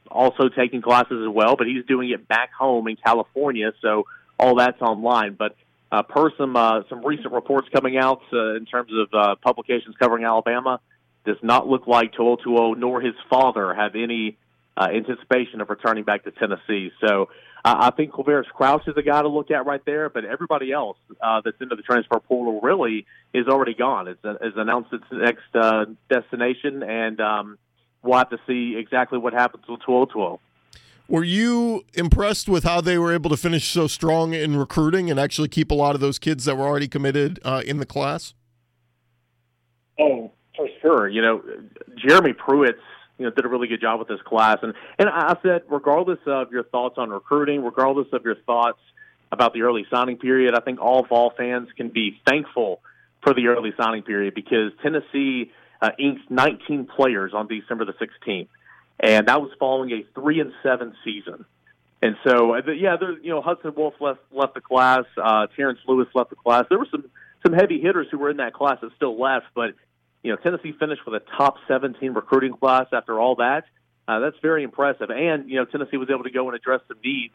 also 0.10 0.50
taking 0.50 0.82
classes 0.82 1.22
as 1.22 1.34
well, 1.34 1.56
but 1.58 1.68
he's 1.68 1.86
doing 1.86 2.10
it 2.12 2.28
back 2.28 2.54
home 2.54 2.88
in 2.88 2.96
California. 2.96 3.74
So 3.82 4.06
all 4.40 4.56
that's 4.56 4.82
online. 4.82 5.36
But 5.38 5.56
uh, 5.92 6.04
per 6.04 6.32
some 6.38 6.56
uh, 6.56 6.82
some 6.90 7.06
recent 7.06 7.34
reports 7.34 7.68
coming 7.74 7.98
out 7.98 8.22
uh, 8.32 8.56
in 8.56 8.66
terms 8.66 8.92
of 8.94 9.08
uh, 9.14 9.36
publications 9.36 9.96
covering 10.00 10.24
Alabama, 10.24 10.80
does 11.26 11.38
not 11.44 11.68
look 11.68 11.88
like 11.88 12.14
To'oTo'o 12.14 12.78
nor 12.78 13.02
his 13.02 13.16
father 13.30 13.74
have 13.74 13.96
any 13.96 14.38
uh, 14.78 14.88
anticipation 14.94 15.62
of 15.62 15.70
returning 15.70 16.04
back 16.04 16.24
to 16.24 16.32
Tennessee. 16.32 16.92
So 17.06 17.30
uh, 17.64 17.76
I 17.80 17.92
think 17.92 18.12
Quavaris 18.12 18.48
Crouch 18.48 18.88
is 18.88 18.96
a 18.98 19.04
guy 19.04 19.22
to 19.22 19.28
look 19.28 19.52
at 19.52 19.66
right 19.66 19.84
there, 19.86 20.10
but 20.10 20.26
everybody 20.26 20.72
else 20.72 20.98
uh, 21.22 21.42
that's 21.44 21.58
into 21.60 21.76
the 21.76 21.84
transfer 21.84 22.20
portal 22.20 22.60
really 22.62 23.06
is 23.34 23.48
already 23.48 23.74
gone. 23.74 24.08
It's, 24.08 24.24
uh, 24.24 24.36
it's 24.42 24.58
announced 24.58 24.94
its 24.94 25.04
next 25.12 25.56
uh, 25.56 25.86
destination, 26.10 26.84
and 26.84 27.20
um, 27.22 27.58
we'll 28.02 28.18
have 28.18 28.30
to 28.30 28.40
see 28.48 28.78
exactly 28.78 29.20
what 29.20 29.34
happens 29.34 29.66
with 29.68 29.82
To'oTo'o. 29.82 30.40
Were 31.08 31.24
you 31.24 31.84
impressed 31.94 32.48
with 32.48 32.64
how 32.64 32.82
they 32.82 32.98
were 32.98 33.14
able 33.14 33.30
to 33.30 33.38
finish 33.38 33.70
so 33.70 33.88
strong 33.88 34.34
in 34.34 34.56
recruiting 34.56 35.10
and 35.10 35.20
actually 35.20 35.50
keep 35.50 35.72
a 35.72 35.74
lot 35.74 35.96
of 35.96 36.02
those 36.02 36.20
kids 36.20 36.46
that 36.46 36.58
were 36.58 36.64
already 36.64 36.88
committed 36.88 37.40
uh, 37.44 37.62
in 37.66 37.78
the 37.78 37.86
class? 37.86 38.34
Oh, 40.00 40.32
for 40.56 40.68
sure. 40.82 41.10
You 41.10 41.22
know, 41.22 41.42
Jeremy 41.98 42.34
Pruitt's 42.34 42.80
you 43.18 43.26
know 43.26 43.32
did 43.32 43.46
a 43.46 43.50
really 43.50 43.68
good 43.68 43.82
job 43.82 44.00
with 44.00 44.08
this 44.08 44.22
class, 44.26 44.58
and 44.64 44.74
and 44.98 45.10
I 45.10 45.36
said, 45.44 45.64
regardless 45.70 46.20
of 46.26 46.52
your 46.52 46.64
thoughts 46.64 46.96
on 46.98 47.10
recruiting, 47.10 47.64
regardless 47.64 48.08
of 48.14 48.24
your 48.24 48.36
thoughts 48.48 48.80
about 49.32 49.54
the 49.54 49.62
early 49.62 49.86
signing 49.92 50.18
period, 50.18 50.56
I 50.56 50.60
think 50.60 50.80
all 50.80 51.06
Vol 51.06 51.32
fans 51.38 51.70
can 51.78 51.90
be 51.90 52.20
thankful 52.28 52.82
for 53.24 53.34
the 53.34 53.48
early 53.48 53.74
signing 53.80 54.04
period 54.04 54.34
because 54.34 54.72
Tennessee 54.82 55.52
uh, 55.82 55.92
inked 56.00 56.30
19 56.30 56.88
players 56.96 57.32
on 57.34 57.48
December 57.48 57.86
the 57.86 57.94
16th 57.94 58.48
and 59.02 59.28
that 59.28 59.42
was 59.42 59.52
following 59.60 59.92
a 59.92 60.06
three 60.14 60.40
and 60.40 60.54
seven 60.64 60.94
season. 61.04 61.46
And 62.04 62.16
so, 62.24 62.56
uh, 62.56 62.62
yeah, 62.72 62.98
there, 63.00 63.20
you 63.20 63.30
know, 63.30 63.42
Hudson 63.42 63.74
Wolf 63.76 63.96
left 64.00 64.22
left 64.32 64.54
the 64.54 64.62
class. 64.62 65.04
Uh, 65.22 65.48
Terrence 65.56 65.80
Lewis 65.88 66.08
left 66.14 66.30
the 66.30 66.36
class. 66.36 66.66
There 66.70 66.80
were 66.80 66.88
some 66.90 67.06
some 67.46 67.54
heavy 67.54 67.82
hitters 67.82 68.08
who 68.12 68.18
were 68.18 68.30
in 68.30 68.38
that 68.38 68.54
class 68.54 68.78
that 68.82 68.92
still 68.96 69.20
left, 69.20 69.48
but 69.56 69.74
you 70.24 70.32
know, 70.32 70.38
Tennessee 70.38 70.72
finished 70.80 71.02
with 71.06 71.16
a 71.16 71.26
top 71.38 71.56
17 71.68 72.14
recruiting 72.14 72.54
class 72.54 72.86
after 72.94 73.20
all 73.20 73.36
that. 73.36 73.64
Uh, 74.08 74.20
that's 74.20 74.38
very 74.42 74.64
impressive. 74.64 75.10
And 75.10 75.50
you 75.50 75.58
know, 75.58 75.66
Tennessee 75.66 75.98
was 75.98 76.10
able 76.10 76.24
to 76.24 76.32
go 76.32 76.48
and 76.48 76.56
address 76.56 76.82
some 76.88 76.98
needs 77.04 77.34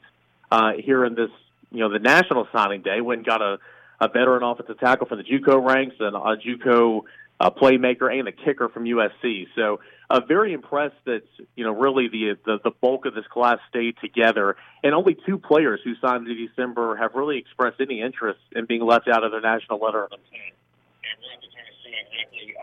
uh, 0.50 0.72
here 0.78 1.04
in 1.04 1.14
this, 1.14 1.30
you 1.72 1.80
know, 1.80 1.90
the 1.90 1.98
national 1.98 2.46
signing 2.52 2.82
day. 2.82 2.98
And 2.98 3.24
got 3.24 3.42
a 3.42 3.58
a 4.00 4.08
veteran 4.08 4.42
offensive 4.42 4.78
tackle 4.78 5.06
from 5.06 5.18
the 5.18 5.24
JUCO 5.24 5.64
ranks 5.64 5.96
and 6.00 6.14
a 6.14 6.36
JUCO 6.36 7.02
uh, 7.40 7.50
playmaker 7.50 8.12
and 8.12 8.28
a 8.28 8.32
kicker 8.32 8.68
from 8.68 8.84
USC. 8.84 9.46
So 9.54 9.80
uh, 10.08 10.20
very 10.26 10.52
impressed 10.52 10.96
that 11.04 11.22
you 11.54 11.64
know 11.64 11.72
really 11.72 12.08
the, 12.08 12.38
the 12.44 12.58
the 12.64 12.70
bulk 12.70 13.06
of 13.06 13.14
this 13.14 13.26
class 13.30 13.58
stayed 13.68 13.96
together, 14.00 14.56
and 14.82 14.94
only 14.94 15.16
two 15.26 15.38
players 15.38 15.80
who 15.84 15.94
signed 16.00 16.26
in 16.28 16.46
December 16.46 16.96
have 16.96 17.14
really 17.14 17.38
expressed 17.38 17.80
any 17.80 18.00
interest 18.00 18.40
in 18.52 18.66
being 18.66 18.82
left 18.82 19.08
out 19.08 19.24
of 19.24 19.32
their 19.32 19.40
national 19.40 19.78
letter 19.80 20.04
of 20.04 20.12
intent. 20.12 20.54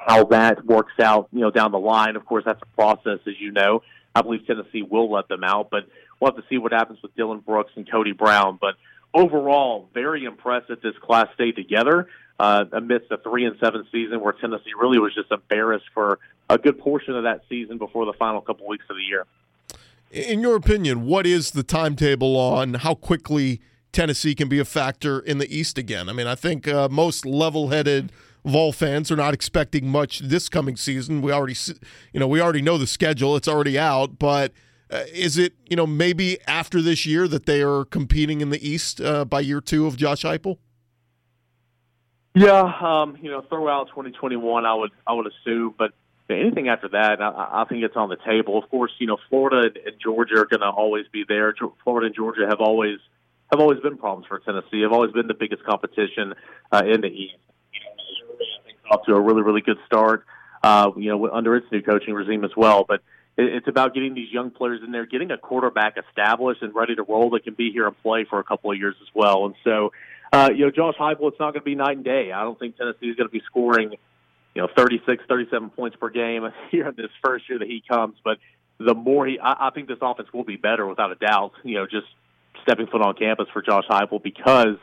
How 0.05 0.25
that 0.25 0.65
works 0.65 0.93
out, 1.01 1.29
you 1.31 1.39
know, 1.39 1.51
down 1.51 1.71
the 1.71 1.79
line. 1.79 2.15
Of 2.15 2.25
course, 2.25 2.43
that's 2.45 2.61
a 2.61 2.75
process, 2.75 3.19
as 3.25 3.39
you 3.39 3.51
know. 3.51 3.83
I 4.15 4.21
believe 4.21 4.45
Tennessee 4.45 4.83
will 4.83 5.11
let 5.11 5.27
them 5.27 5.43
out, 5.43 5.69
but 5.71 5.87
we'll 6.19 6.31
have 6.31 6.41
to 6.41 6.47
see 6.49 6.57
what 6.57 6.71
happens 6.71 6.99
with 7.01 7.15
Dylan 7.15 7.43
Brooks 7.43 7.71
and 7.75 7.89
Cody 7.89 8.11
Brown. 8.11 8.59
But 8.59 8.75
overall, 9.13 9.89
very 9.93 10.25
impressed 10.25 10.67
that 10.67 10.81
this 10.81 10.93
class 11.01 11.27
stayed 11.35 11.55
together 11.55 12.07
uh, 12.39 12.65
amidst 12.71 13.11
a 13.11 13.17
three 13.17 13.45
and 13.45 13.55
seven 13.59 13.85
season 13.91 14.21
where 14.21 14.33
Tennessee 14.33 14.71
really 14.79 14.99
was 14.99 15.13
just 15.13 15.31
embarrassed 15.31 15.85
for 15.93 16.19
a 16.49 16.57
good 16.57 16.79
portion 16.79 17.15
of 17.15 17.23
that 17.23 17.41
season 17.49 17.77
before 17.77 18.05
the 18.05 18.13
final 18.13 18.41
couple 18.41 18.67
weeks 18.67 18.85
of 18.89 18.95
the 18.95 19.03
year. 19.03 19.25
In 20.11 20.41
your 20.41 20.55
opinion, 20.55 21.05
what 21.05 21.25
is 21.25 21.51
the 21.51 21.63
timetable 21.63 22.37
on 22.37 22.75
how 22.75 22.95
quickly 22.95 23.61
Tennessee 23.91 24.35
can 24.35 24.49
be 24.49 24.59
a 24.59 24.65
factor 24.65 25.19
in 25.19 25.37
the 25.37 25.55
East 25.55 25.77
again? 25.77 26.09
I 26.09 26.13
mean, 26.13 26.27
I 26.27 26.35
think 26.35 26.67
uh, 26.67 26.89
most 26.89 27.25
level-headed 27.25 28.11
Vol 28.45 28.73
fans 28.73 29.11
are 29.11 29.15
not 29.15 29.33
expecting 29.33 29.87
much 29.87 30.19
this 30.19 30.49
coming 30.49 30.75
season. 30.75 31.21
We 31.21 31.31
already, 31.31 31.55
you 32.11 32.19
know, 32.19 32.27
we 32.27 32.41
already 32.41 32.61
know 32.61 32.77
the 32.77 32.87
schedule; 32.87 33.35
it's 33.35 33.47
already 33.47 33.79
out, 33.79 34.19
but 34.19 34.51
Uh, 34.91 35.05
is 35.11 35.37
it 35.39 35.53
you 35.69 35.75
know 35.75 35.87
maybe 35.87 36.37
after 36.45 36.79
this 36.79 37.03
year 37.05 37.27
that 37.27 37.45
they 37.45 37.63
are 37.63 37.83
competing 37.85 38.41
in 38.41 38.51
the 38.51 38.61
East 38.61 39.01
uh, 39.01 39.25
by 39.25 39.39
year 39.41 39.61
two 39.61 39.87
of 39.87 39.95
Josh 39.97 40.23
Heupel? 40.23 40.57
Yeah, 42.35 42.61
um, 42.81 43.17
you 43.21 43.29
know, 43.29 43.41
throw 43.41 43.69
out 43.69 43.89
2021, 43.89 44.65
I 44.65 44.73
would 44.73 44.91
I 45.05 45.13
would 45.13 45.27
assume, 45.27 45.75
but 45.77 45.93
anything 46.29 46.67
after 46.67 46.89
that, 46.89 47.21
I, 47.21 47.61
I 47.61 47.65
think 47.69 47.83
it's 47.83 47.95
on 47.95 48.09
the 48.09 48.17
table. 48.17 48.57
Of 48.57 48.69
course, 48.69 48.91
you 48.97 49.05
know, 49.05 49.17
Florida 49.29 49.69
and 49.85 49.95
Georgia 50.01 50.39
are 50.39 50.45
going 50.45 50.61
to 50.61 50.69
always 50.69 51.05
be 51.11 51.25
there. 51.27 51.53
Florida 51.83 52.07
and 52.07 52.15
Georgia 52.15 52.47
have 52.49 52.59
always 52.59 52.97
have 53.51 53.59
always 53.59 53.79
been 53.81 53.97
problems 53.97 54.25
for 54.27 54.39
Tennessee. 54.39 54.81
Have 54.81 54.93
always 54.93 55.11
been 55.11 55.27
the 55.27 55.35
biggest 55.35 55.63
competition 55.63 56.33
uh, 56.71 56.81
in 56.85 57.01
the 57.01 57.07
East. 57.07 57.35
Off 58.89 59.05
to 59.05 59.13
a 59.13 59.21
really 59.21 59.43
really 59.43 59.61
good 59.61 59.77
start. 59.85 60.25
Uh, 60.63 60.91
you 60.97 61.09
know, 61.09 61.29
under 61.29 61.55
its 61.55 61.67
new 61.71 61.81
coaching 61.81 62.13
regime 62.13 62.43
as 62.45 62.51
well, 62.55 62.85
but 62.87 63.01
it's 63.37 63.67
about 63.67 63.93
getting 63.93 64.13
these 64.13 64.31
young 64.31 64.51
players 64.51 64.81
in 64.83 64.91
there, 64.91 65.05
getting 65.05 65.31
a 65.31 65.37
quarterback 65.37 65.97
established 65.97 66.61
and 66.61 66.73
ready 66.75 66.95
to 66.95 67.03
roll 67.03 67.31
that 67.31 67.43
can 67.43 67.53
be 67.53 67.71
here 67.71 67.87
and 67.87 68.01
play 68.01 68.25
for 68.29 68.39
a 68.39 68.43
couple 68.43 68.71
of 68.71 68.77
years 68.77 68.95
as 69.01 69.07
well. 69.13 69.45
And 69.45 69.55
so, 69.63 69.91
uh, 70.33 70.49
you 70.49 70.65
know, 70.65 70.71
Josh 70.71 70.95
Heupel, 70.99 71.27
it's 71.27 71.39
not 71.39 71.53
going 71.53 71.61
to 71.61 71.61
be 71.61 71.75
night 71.75 71.95
and 71.95 72.03
day. 72.03 72.31
I 72.31 72.41
don't 72.41 72.57
think 72.57 72.75
Tennessee 72.75 73.05
is 73.05 73.15
going 73.15 73.29
to 73.29 73.31
be 73.31 73.43
scoring, 73.45 73.91
you 74.55 74.61
know, 74.63 74.67
36, 74.75 75.23
37 75.29 75.69
points 75.69 75.95
per 75.97 76.09
game 76.09 76.49
here 76.71 76.87
in 76.87 76.95
this 76.97 77.11
first 77.23 77.47
year 77.47 77.59
that 77.59 77.67
he 77.67 77.83
comes. 77.87 78.15
But 78.23 78.39
the 78.79 78.95
more 78.95 79.27
he, 79.27 79.37
I, 79.39 79.67
I 79.67 79.69
think 79.69 79.87
this 79.87 79.99
offense 80.01 80.29
will 80.33 80.43
be 80.43 80.55
better 80.55 80.87
without 80.87 81.11
a 81.11 81.15
doubt. 81.15 81.51
You 81.63 81.75
know, 81.75 81.85
just 81.85 82.07
stepping 82.63 82.87
foot 82.87 83.03
on 83.03 83.13
campus 83.13 83.45
for 83.53 83.61
Josh 83.61 83.83
Heupel 83.87 84.23
because 84.23 84.77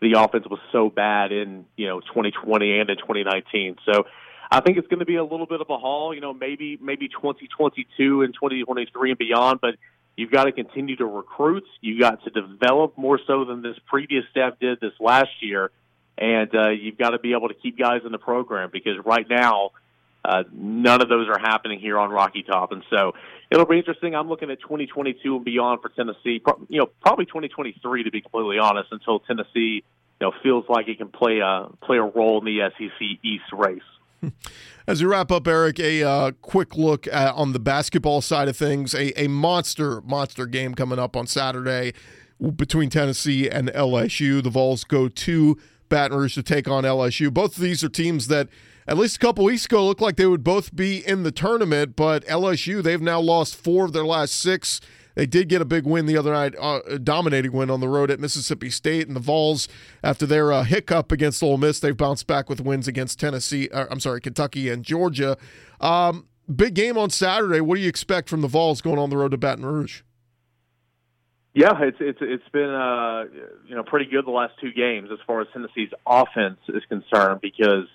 the 0.00 0.12
offense 0.16 0.44
was 0.48 0.60
so 0.70 0.90
bad 0.90 1.32
in 1.32 1.64
you 1.76 1.88
know 1.88 1.98
2020 2.00 2.78
and 2.78 2.88
in 2.88 2.96
2019. 2.96 3.76
So 3.84 4.04
I 4.48 4.60
think 4.60 4.78
it's 4.78 4.86
going 4.86 5.00
to 5.00 5.06
be 5.06 5.16
a 5.16 5.24
little 5.24 5.46
bit 5.46 5.60
of 5.60 5.70
a 5.70 5.76
haul. 5.76 6.14
You 6.14 6.20
know, 6.20 6.32
maybe 6.32 6.78
maybe 6.80 7.08
2022 7.08 8.22
and 8.22 8.32
2023 8.32 9.10
and 9.10 9.18
beyond, 9.18 9.60
but 9.60 9.74
you've 10.16 10.30
got 10.30 10.44
to 10.44 10.52
continue 10.52 10.96
to 10.96 11.06
recruit. 11.06 11.64
You've 11.80 12.00
got 12.00 12.22
to 12.24 12.30
develop 12.30 12.96
more 12.96 13.18
so 13.26 13.44
than 13.44 13.62
this 13.62 13.76
previous 13.86 14.24
staff 14.30 14.54
did 14.60 14.80
this 14.80 14.92
last 15.00 15.30
year, 15.40 15.70
and 16.18 16.54
uh, 16.54 16.70
you've 16.70 16.98
got 16.98 17.10
to 17.10 17.18
be 17.18 17.32
able 17.32 17.48
to 17.48 17.54
keep 17.54 17.78
guys 17.78 18.02
in 18.04 18.12
the 18.12 18.18
program 18.18 18.70
because 18.72 18.96
right 19.04 19.26
now. 19.28 19.70
Uh, 20.26 20.42
none 20.54 21.02
of 21.02 21.08
those 21.10 21.28
are 21.28 21.38
happening 21.38 21.78
here 21.78 21.98
on 21.98 22.08
Rocky 22.08 22.42
Top, 22.42 22.72
and 22.72 22.82
so 22.88 23.12
it'll 23.50 23.66
be 23.66 23.76
interesting. 23.76 24.14
I'm 24.14 24.26
looking 24.26 24.50
at 24.50 24.58
2022 24.58 25.36
and 25.36 25.44
beyond 25.44 25.82
for 25.82 25.90
Tennessee. 25.90 26.40
You 26.70 26.80
know, 26.80 26.86
probably 27.02 27.26
2023 27.26 28.04
to 28.04 28.10
be 28.10 28.22
completely 28.22 28.58
honest, 28.58 28.88
until 28.90 29.20
Tennessee, 29.20 29.84
you 29.84 30.22
know, 30.22 30.32
feels 30.42 30.64
like 30.66 30.88
it 30.88 30.96
can 30.96 31.08
play 31.08 31.40
a 31.40 31.68
play 31.82 31.98
a 31.98 32.02
role 32.04 32.38
in 32.38 32.46
the 32.46 32.70
SEC 32.78 33.06
East 33.22 33.44
race. 33.52 33.82
As 34.86 35.02
we 35.02 35.08
wrap 35.08 35.32
up, 35.32 35.46
Eric, 35.46 35.80
a 35.80 36.02
uh, 36.02 36.30
quick 36.42 36.76
look 36.76 37.06
at, 37.06 37.34
on 37.34 37.52
the 37.52 37.58
basketball 37.58 38.20
side 38.20 38.48
of 38.48 38.56
things. 38.56 38.94
A, 38.94 39.18
a 39.20 39.28
monster, 39.28 40.02
monster 40.02 40.46
game 40.46 40.74
coming 40.74 40.98
up 40.98 41.16
on 41.16 41.26
Saturday 41.26 41.94
between 42.56 42.90
Tennessee 42.90 43.48
and 43.48 43.68
LSU. 43.68 44.42
The 44.42 44.50
Vols 44.50 44.84
go 44.84 45.08
to 45.08 45.58
Baton 45.88 46.18
Rouge 46.18 46.34
to 46.34 46.42
take 46.42 46.68
on 46.68 46.84
LSU. 46.84 47.32
Both 47.32 47.56
of 47.56 47.62
these 47.62 47.82
are 47.82 47.88
teams 47.88 48.26
that, 48.28 48.48
at 48.86 48.98
least 48.98 49.16
a 49.16 49.18
couple 49.20 49.44
weeks 49.44 49.64
ago, 49.64 49.86
looked 49.86 50.00
like 50.00 50.16
they 50.16 50.26
would 50.26 50.44
both 50.44 50.74
be 50.74 51.06
in 51.06 51.22
the 51.22 51.32
tournament, 51.32 51.96
but 51.96 52.24
LSU, 52.26 52.82
they've 52.82 53.00
now 53.00 53.20
lost 53.20 53.56
four 53.56 53.84
of 53.84 53.92
their 53.92 54.04
last 54.04 54.34
six 54.34 54.80
they 55.14 55.26
did 55.26 55.48
get 55.48 55.60
a 55.60 55.64
big 55.64 55.86
win 55.86 56.06
the 56.06 56.16
other 56.16 56.32
night, 56.32 56.54
uh, 56.60 56.80
a 56.86 56.98
dominating 56.98 57.52
win 57.52 57.70
on 57.70 57.80
the 57.80 57.88
road 57.88 58.10
at 58.10 58.20
Mississippi 58.20 58.70
State. 58.70 59.06
And 59.06 59.16
the 59.16 59.20
Vols, 59.20 59.68
after 60.02 60.26
their 60.26 60.52
uh, 60.52 60.64
hiccup 60.64 61.12
against 61.12 61.42
Ole 61.42 61.56
Miss, 61.56 61.80
they've 61.80 61.96
bounced 61.96 62.26
back 62.26 62.48
with 62.48 62.60
wins 62.60 62.88
against 62.88 63.18
Tennessee. 63.20 63.68
Uh, 63.68 63.86
I'm 63.90 64.00
sorry, 64.00 64.20
Kentucky 64.20 64.68
and 64.68 64.84
Georgia. 64.84 65.36
Um, 65.80 66.26
big 66.54 66.74
game 66.74 66.98
on 66.98 67.10
Saturday. 67.10 67.60
What 67.60 67.76
do 67.76 67.82
you 67.82 67.88
expect 67.88 68.28
from 68.28 68.40
the 68.40 68.48
Vols 68.48 68.80
going 68.80 68.98
on 68.98 69.10
the 69.10 69.16
road 69.16 69.30
to 69.30 69.38
Baton 69.38 69.64
Rouge? 69.64 70.02
Yeah, 71.54 71.80
it's 71.82 71.98
it's 72.00 72.18
it's 72.20 72.48
been 72.52 72.68
uh 72.68 73.24
you 73.68 73.76
know 73.76 73.84
pretty 73.84 74.06
good 74.06 74.26
the 74.26 74.32
last 74.32 74.54
two 74.60 74.72
games 74.72 75.10
as 75.12 75.20
far 75.24 75.40
as 75.40 75.46
Tennessee's 75.52 75.90
offense 76.04 76.58
is 76.68 76.82
concerned 76.88 77.40
because 77.40 77.86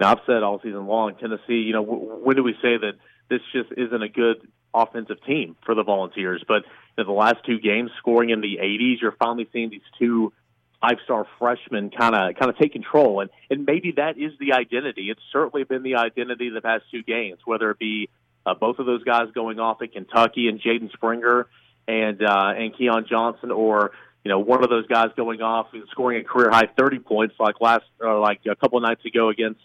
now 0.00 0.10
I've 0.10 0.18
said 0.26 0.42
all 0.42 0.60
season 0.60 0.88
long 0.88 1.14
Tennessee 1.14 1.62
you 1.62 1.72
know 1.74 1.84
w- 1.84 2.24
when 2.24 2.34
do 2.34 2.42
we 2.42 2.54
say 2.54 2.76
that 2.76 2.94
this 3.28 3.40
just 3.52 3.70
isn't 3.76 4.02
a 4.02 4.08
good 4.08 4.46
offensive 4.72 5.22
team 5.24 5.56
for 5.64 5.74
the 5.74 5.84
Volunteers. 5.84 6.44
But 6.46 6.64
in 6.98 7.06
the 7.06 7.12
last 7.12 7.36
two 7.46 7.58
games, 7.58 7.90
scoring 7.98 8.30
in 8.30 8.40
the 8.40 8.58
80s, 8.60 9.00
you're 9.00 9.12
finally 9.12 9.48
seeing 9.52 9.70
these 9.70 9.80
two 9.98 10.32
five-star 10.80 11.26
freshmen 11.38 11.90
kind 11.90 12.14
of 12.14 12.34
kind 12.36 12.50
of 12.50 12.58
take 12.58 12.72
control, 12.72 13.20
and 13.20 13.30
and 13.50 13.64
maybe 13.64 13.92
that 13.96 14.18
is 14.18 14.32
the 14.38 14.52
identity. 14.52 15.10
It's 15.10 15.20
certainly 15.32 15.64
been 15.64 15.82
the 15.82 15.96
identity 15.96 16.50
the 16.50 16.60
past 16.60 16.84
two 16.90 17.02
games, 17.02 17.38
whether 17.44 17.70
it 17.70 17.78
be 17.78 18.10
uh, 18.44 18.54
both 18.54 18.78
of 18.78 18.86
those 18.86 19.02
guys 19.04 19.28
going 19.34 19.58
off 19.58 19.80
at 19.82 19.92
Kentucky 19.92 20.48
and 20.48 20.60
Jaden 20.60 20.92
Springer 20.92 21.46
and 21.88 22.22
uh, 22.22 22.52
and 22.56 22.76
Keon 22.76 23.06
Johnson, 23.08 23.50
or 23.50 23.92
you 24.24 24.30
know 24.30 24.40
one 24.40 24.62
of 24.62 24.70
those 24.70 24.86
guys 24.86 25.08
going 25.16 25.40
off 25.40 25.68
and 25.72 25.84
scoring 25.90 26.20
a 26.20 26.24
career 26.24 26.50
high 26.50 26.68
30 26.78 26.98
points 27.00 27.34
like 27.38 27.60
last 27.60 27.84
or 28.00 28.18
like 28.18 28.40
a 28.50 28.56
couple 28.56 28.78
nights 28.80 29.04
ago 29.04 29.30
against 29.30 29.60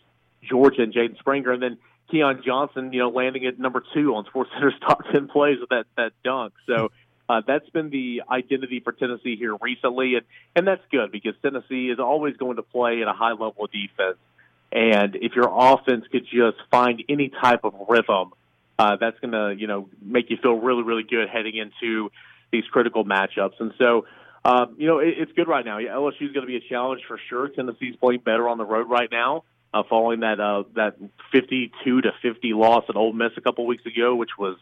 Georgia 0.48 0.84
and 0.84 0.94
Jaden 0.94 1.18
Springer, 1.20 1.52
and 1.52 1.62
then 1.62 1.78
Keon 2.10 2.42
Johnson, 2.46 2.92
you 2.94 3.00
know, 3.00 3.10
landing 3.10 3.46
at 3.46 3.60
number 3.60 3.84
two 3.94 4.16
on 4.16 4.26
SportsCenter's 4.26 4.80
top 4.82 5.04
ten 5.12 5.28
plays 5.28 5.60
with 5.60 5.70
that 5.70 5.86
that 5.98 6.12
dunk. 6.24 6.54
So 6.68 6.92
uh, 7.28 7.42
that's 7.46 7.70
been 7.70 7.90
the 7.90 8.24
identity 8.30 8.80
for 8.80 8.92
Tennessee 8.92 9.36
here 9.36 9.56
recently, 9.62 10.16
and 10.16 10.26
and 10.56 10.68
that's 10.68 10.82
good 10.92 11.12
because 11.12 11.34
Tennessee 11.42 11.90
is 11.90 12.00
always 12.00 12.36
going 12.38 12.56
to 12.58 12.64
play 12.64 13.02
at 13.02 13.08
a 13.08 13.14
high 13.14 13.32
level 13.32 13.66
of 13.66 13.72
defense. 13.72 14.18
And 14.72 15.16
if 15.16 15.36
your 15.36 15.50
offense 15.52 16.06
could 16.12 16.26
just 16.26 16.58
find 16.70 17.04
any 17.10 17.30
type 17.30 17.62
of 17.64 17.74
rhythm, 17.88 18.34
uh, 18.78 18.98
that's 19.00 19.20
going 19.20 19.32
to 19.32 19.56
you 19.60 19.68
know 19.68 19.90
make 20.02 20.30
you 20.30 20.38
feel 20.42 20.56
really 20.56 20.84
really 20.84 21.04
good 21.04 21.30
heading 21.30 21.56
into 21.56 22.12
these 22.52 22.66
critical 22.72 23.06
matchups. 23.06 23.60
And 23.60 23.74
so. 23.78 24.06
Um, 24.46 24.76
you 24.78 24.88
know, 24.88 25.00
it, 25.00 25.16
it's 25.18 25.34
good 25.34 25.50
right 25.50 25.66
now. 25.66 25.80
LSU 25.80 26.22
is 26.22 26.32
going 26.32 26.46
to 26.46 26.48
be 26.48 26.56
a 26.56 26.62
challenge 26.62 27.02
for 27.10 27.20
sure. 27.28 27.50
Tennessee's 27.50 27.98
playing 27.98 28.22
better 28.22 28.48
on 28.48 28.58
the 28.58 28.64
road 28.64 28.90
right 28.90 29.10
now 29.12 29.44
uh, 29.74 29.84
following 29.90 30.22
that 30.22 30.40
uh, 30.40 30.64
that 30.76 30.96
52 31.32 32.02
to 32.02 32.12
50 32.22 32.54
loss 32.54 32.86
at 32.90 32.96
Ole 32.96 33.14
Miss 33.14 33.32
a 33.38 33.42
couple 33.42 33.66
weeks 33.68 33.86
ago, 33.86 34.16
which 34.16 34.32
was 34.38 34.58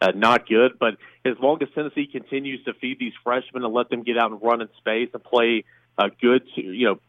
uh, 0.00 0.12
not 0.14 0.48
good. 0.48 0.78
But 0.78 0.96
as 1.24 1.34
long 1.40 1.62
as 1.62 1.68
Tennessee 1.74 2.06
continues 2.06 2.64
to 2.64 2.74
feed 2.74 2.98
these 2.98 3.12
freshmen 3.24 3.64
and 3.64 3.72
let 3.72 3.88
them 3.90 4.02
get 4.02 4.18
out 4.18 4.30
and 4.30 4.42
run 4.42 4.60
in 4.60 4.68
space 4.78 5.10
and 5.14 5.22
play 5.22 5.64
uh, 5.98 6.08
good 6.20 6.42
to 6.54 6.62
you 6.62 6.86
know 6.86 7.00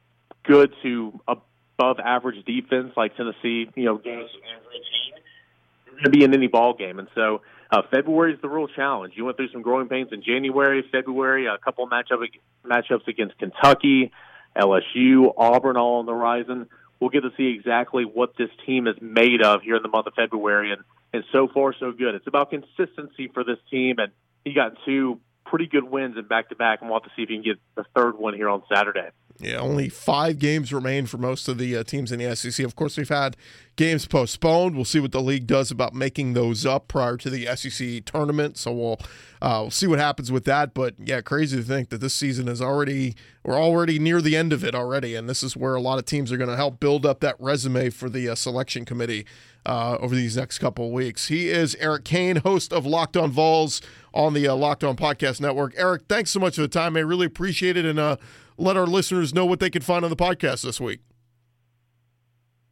good 0.44 0.74
to 0.84 1.20
above 1.28 2.00
average 2.00 2.44
defense 2.46 2.94
like 2.96 3.16
Tennessee, 3.16 3.70
you 3.76 3.86
know, 3.86 3.98
going 3.98 4.28
to 6.04 6.10
be 6.10 6.24
in 6.24 6.34
any 6.34 6.48
ball 6.48 6.74
game. 6.74 7.00
And 7.00 7.08
so 7.16 7.42
uh, 7.72 7.82
February 7.92 8.34
is 8.34 8.42
the 8.42 8.50
real 8.50 8.68
challenge. 8.68 9.14
You 9.16 9.26
went 9.26 9.38
through 9.38 9.52
some 9.52 9.62
growing 9.62 9.88
pains 9.88 10.10
in 10.12 10.24
January, 10.24 10.84
February, 10.92 11.48
a 11.48 11.58
couple 11.58 11.88
matchup 11.88 12.28
matchups 12.66 13.08
against 13.08 13.38
Kentucky, 13.38 14.12
LSU, 14.56 15.34
Auburn, 15.38 15.78
all 15.78 16.00
on 16.00 16.06
the 16.06 16.14
horizon 16.14 16.68
we'll 17.02 17.10
get 17.10 17.22
to 17.22 17.32
see 17.36 17.48
exactly 17.48 18.06
what 18.06 18.38
this 18.38 18.50
team 18.66 18.88
is 18.88 18.96
made 19.02 19.42
of 19.42 19.64
here 19.64 19.76
in 19.76 19.84
the 19.84 19.90
month 19.90 20.08
of 20.08 20.14
February. 20.14 20.72
And, 20.72 20.84
and 21.12 21.24
so 21.34 21.50
far, 21.54 21.74
so 21.78 21.92
good. 21.92 22.16
It's 22.16 22.28
about 22.28 22.52
consistency 22.52 23.28
for 23.34 23.44
this 23.44 23.58
team. 23.70 23.96
And 23.98 24.14
he 24.46 24.54
got 24.54 24.74
two 24.86 25.20
pretty 25.46 25.66
good 25.66 25.84
wins 25.84 26.16
in 26.18 26.26
back 26.28 26.50
to 26.50 26.56
back, 26.56 26.80
and 26.82 26.90
we'll 26.90 27.00
have 27.00 27.10
to 27.10 27.16
see 27.16 27.24
if 27.24 27.30
he 27.30 27.36
can 27.36 27.44
get 27.44 27.60
the 27.76 27.84
third 27.96 28.18
one 28.18 28.36
here 28.36 28.48
on 28.48 28.64
Saturday. 28.74 29.10
Yeah, 29.40 29.58
only 29.58 29.90
five 29.90 30.40
games 30.40 30.72
remain 30.72 31.06
for 31.06 31.18
most 31.18 31.48
of 31.48 31.58
the 31.58 31.76
uh, 31.78 31.84
teams 31.84 32.12
in 32.12 32.20
the 32.20 32.36
SEC. 32.36 32.66
Of 32.66 32.76
course, 32.76 32.98
we've 32.98 33.10
had 33.10 33.36
games 33.76 34.06
postponed. 34.06 34.76
We'll 34.76 34.86
see 34.86 35.00
what 35.00 35.12
the 35.12 35.22
league 35.22 35.48
does 35.48 35.72
about 35.72 35.94
making 35.94 36.34
those 36.34 36.66
up 36.66 36.88
prior 36.88 37.18
to 37.18 37.30
the 37.30 37.48
SEC 37.56 38.06
tournament. 38.06 38.58
So 38.58 38.72
we'll 38.72 39.00
uh, 39.42 39.60
we'll 39.62 39.72
see 39.72 39.88
what 39.88 40.00
happens 40.00 40.32
with 40.32 40.46
that. 40.46 40.74
But 40.74 40.96
yeah, 41.00 41.22
crazy 41.22 41.58
to 41.58 41.64
think 41.64 41.90
that 41.90 42.02
this 42.02 42.14
season 42.14 42.48
is 42.48 42.62
already 42.62 43.16
we're 43.44 43.60
already 43.60 43.98
near 43.98 44.22
the 44.22 44.36
end 44.36 44.54
of 44.54 44.64
it 44.64 44.76
already, 44.76 45.16
and 45.16 45.28
this 45.28 45.42
is 45.42 45.58
where 45.58 45.76
a 45.76 45.82
lot 45.82 45.98
of 45.98 46.06
teams 46.06 46.32
are 46.32 46.38
going 46.38 46.50
to 46.50 46.56
help 46.56 46.80
build 46.80 47.06
up 47.06 47.20
that 47.22 47.36
resume 47.40 47.90
for 47.90 48.10
the 48.10 48.30
uh, 48.30 48.36
selection 48.36 48.86
committee 48.86 49.26
uh, 49.66 49.98
over 50.00 50.16
these 50.16 50.38
next 50.38 50.60
couple 50.60 50.86
of 50.86 50.92
weeks. 50.92 51.28
He 51.28 51.50
is 51.50 51.76
Eric 51.76 52.06
Kane, 52.06 52.38
host 52.38 52.72
of 52.74 52.86
Locked 52.86 53.18
On 53.18 53.32
Vols 53.32 53.82
on 54.14 54.34
the 54.34 54.48
uh, 54.48 54.56
Locked 54.56 54.84
On 54.84 54.96
Podcast 54.96 55.42
Network. 55.42 55.74
Eric, 55.78 56.04
thanks 56.08 56.32
so 56.32 56.40
much 56.40 56.56
for 56.56 56.62
the 56.62 56.68
time. 56.68 56.96
I 56.96 57.00
really 57.02 57.26
appreciate 57.26 57.78
it, 57.78 57.86
and 57.86 58.00
uh, 58.00 58.18
let 58.58 58.78
our 58.78 58.88
listeners 58.88 59.34
know 59.34 59.46
what 59.46 59.60
they 59.60 59.70
can 59.70 59.82
find 59.82 60.04
on 60.04 60.10
the 60.10 60.16
podcast 60.16 60.64
this 60.64 60.80
week. 60.80 61.00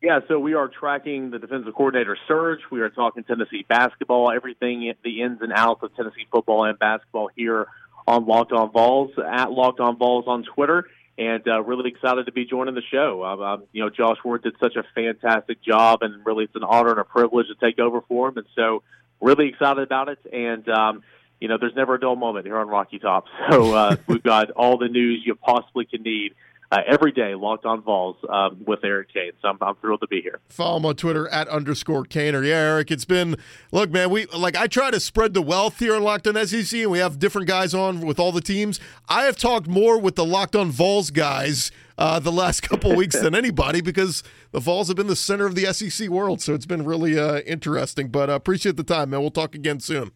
Yeah, 0.01 0.21
so 0.29 0.39
we 0.39 0.53
are 0.53 0.69
tracking 0.69 1.29
the 1.29 1.39
defensive 1.39 1.73
coordinator 1.75 2.17
search. 2.25 2.61
We 2.71 2.79
are 2.79 2.89
talking 2.89 3.25
Tennessee 3.25 3.65
basketball, 3.67 4.31
everything, 4.31 4.93
the 5.03 5.21
ins 5.21 5.41
and 5.41 5.51
outs 5.53 5.83
of 5.83 5.93
Tennessee 5.95 6.25
football 6.31 6.63
and 6.63 6.79
basketball 6.79 7.29
here 7.35 7.67
on 8.07 8.25
Locked 8.25 8.53
On 8.53 8.71
Vols, 8.71 9.11
at 9.19 9.51
Locked 9.51 9.81
On 9.81 9.97
Vols 9.97 10.23
on 10.27 10.43
Twitter. 10.43 10.85
And 11.17 11.45
uh, 11.49 11.61
really 11.61 11.89
excited 11.89 12.27
to 12.27 12.31
be 12.31 12.45
joining 12.45 12.75
the 12.75 12.81
show. 12.89 13.25
Um, 13.25 13.41
um, 13.41 13.63
you 13.73 13.83
know, 13.83 13.89
Josh 13.89 14.15
Ward 14.23 14.41
did 14.41 14.55
such 14.61 14.77
a 14.77 14.83
fantastic 14.95 15.61
job, 15.61 15.99
and 16.01 16.25
really 16.25 16.45
it's 16.45 16.55
an 16.55 16.63
honor 16.63 16.91
and 16.91 16.99
a 16.99 17.03
privilege 17.03 17.47
to 17.47 17.55
take 17.55 17.77
over 17.77 17.99
for 18.07 18.29
him. 18.29 18.37
And 18.37 18.47
so, 18.55 18.83
really 19.19 19.49
excited 19.49 19.83
about 19.83 20.07
it. 20.07 20.19
And, 20.31 20.67
um, 20.69 21.03
you 21.39 21.47
know, 21.47 21.57
there's 21.59 21.75
never 21.75 21.95
a 21.95 21.99
dull 21.99 22.15
moment 22.15 22.45
here 22.45 22.57
on 22.57 22.67
Rocky 22.67 22.99
Top. 22.99 23.25
So 23.49 23.73
uh, 23.73 23.95
we've 24.05 24.21
got 24.21 24.51
all 24.51 24.77
the 24.77 24.87
news 24.87 25.23
you 25.25 25.33
possibly 25.33 25.85
can 25.85 26.03
need 26.03 26.35
uh, 26.71 26.77
every 26.85 27.11
day, 27.11 27.33
Locked 27.33 27.65
On 27.65 27.81
Vols 27.81 28.15
um, 28.29 28.63
with 28.65 28.83
Eric 28.83 29.11
Kane. 29.11 29.31
So 29.41 29.47
I'm, 29.47 29.57
I'm, 29.61 29.75
thrilled 29.75 30.01
to 30.01 30.07
be 30.07 30.21
here. 30.21 30.39
Follow 30.49 30.77
him 30.77 30.85
on 30.85 30.95
Twitter 30.95 31.27
at 31.29 31.47
underscore 31.47 32.05
Cainer. 32.05 32.43
Yeah, 32.43 32.55
Eric, 32.55 32.91
it's 32.91 33.05
been 33.05 33.37
look, 33.71 33.89
man. 33.89 34.11
We 34.11 34.27
like 34.27 34.55
I 34.55 34.67
try 34.67 34.91
to 34.91 34.99
spread 34.99 35.33
the 35.33 35.41
wealth 35.41 35.79
here 35.79 35.95
on 35.95 36.03
Locked 36.03 36.27
On 36.27 36.47
SEC, 36.47 36.81
and 36.81 36.91
we 36.91 36.99
have 36.99 37.17
different 37.17 37.47
guys 37.47 37.73
on 37.73 38.01
with 38.01 38.19
all 38.19 38.31
the 38.31 38.41
teams. 38.41 38.79
I 39.07 39.23
have 39.23 39.35
talked 39.35 39.67
more 39.67 39.99
with 39.99 40.15
the 40.15 40.25
Locked 40.25 40.55
On 40.55 40.69
Vols 40.69 41.09
guys. 41.09 41.71
Uh, 41.97 42.17
the 42.17 42.31
last 42.31 42.61
couple 42.69 42.95
weeks 42.95 43.19
than 43.19 43.35
anybody 43.35 43.81
because 43.81 44.23
the 44.51 44.59
Vols 44.61 44.87
have 44.87 44.95
been 44.95 45.07
the 45.07 45.17
center 45.17 45.45
of 45.45 45.55
the 45.55 45.65
SEC 45.73 46.07
world. 46.07 46.39
So 46.39 46.53
it's 46.53 46.65
been 46.65 46.85
really 46.85 47.19
uh, 47.19 47.39
interesting. 47.39 48.07
But 48.07 48.29
uh, 48.29 48.33
appreciate 48.33 48.77
the 48.77 48.85
time, 48.85 49.09
man. 49.09 49.19
We'll 49.19 49.31
talk 49.31 49.53
again 49.53 49.81
soon. 49.81 50.11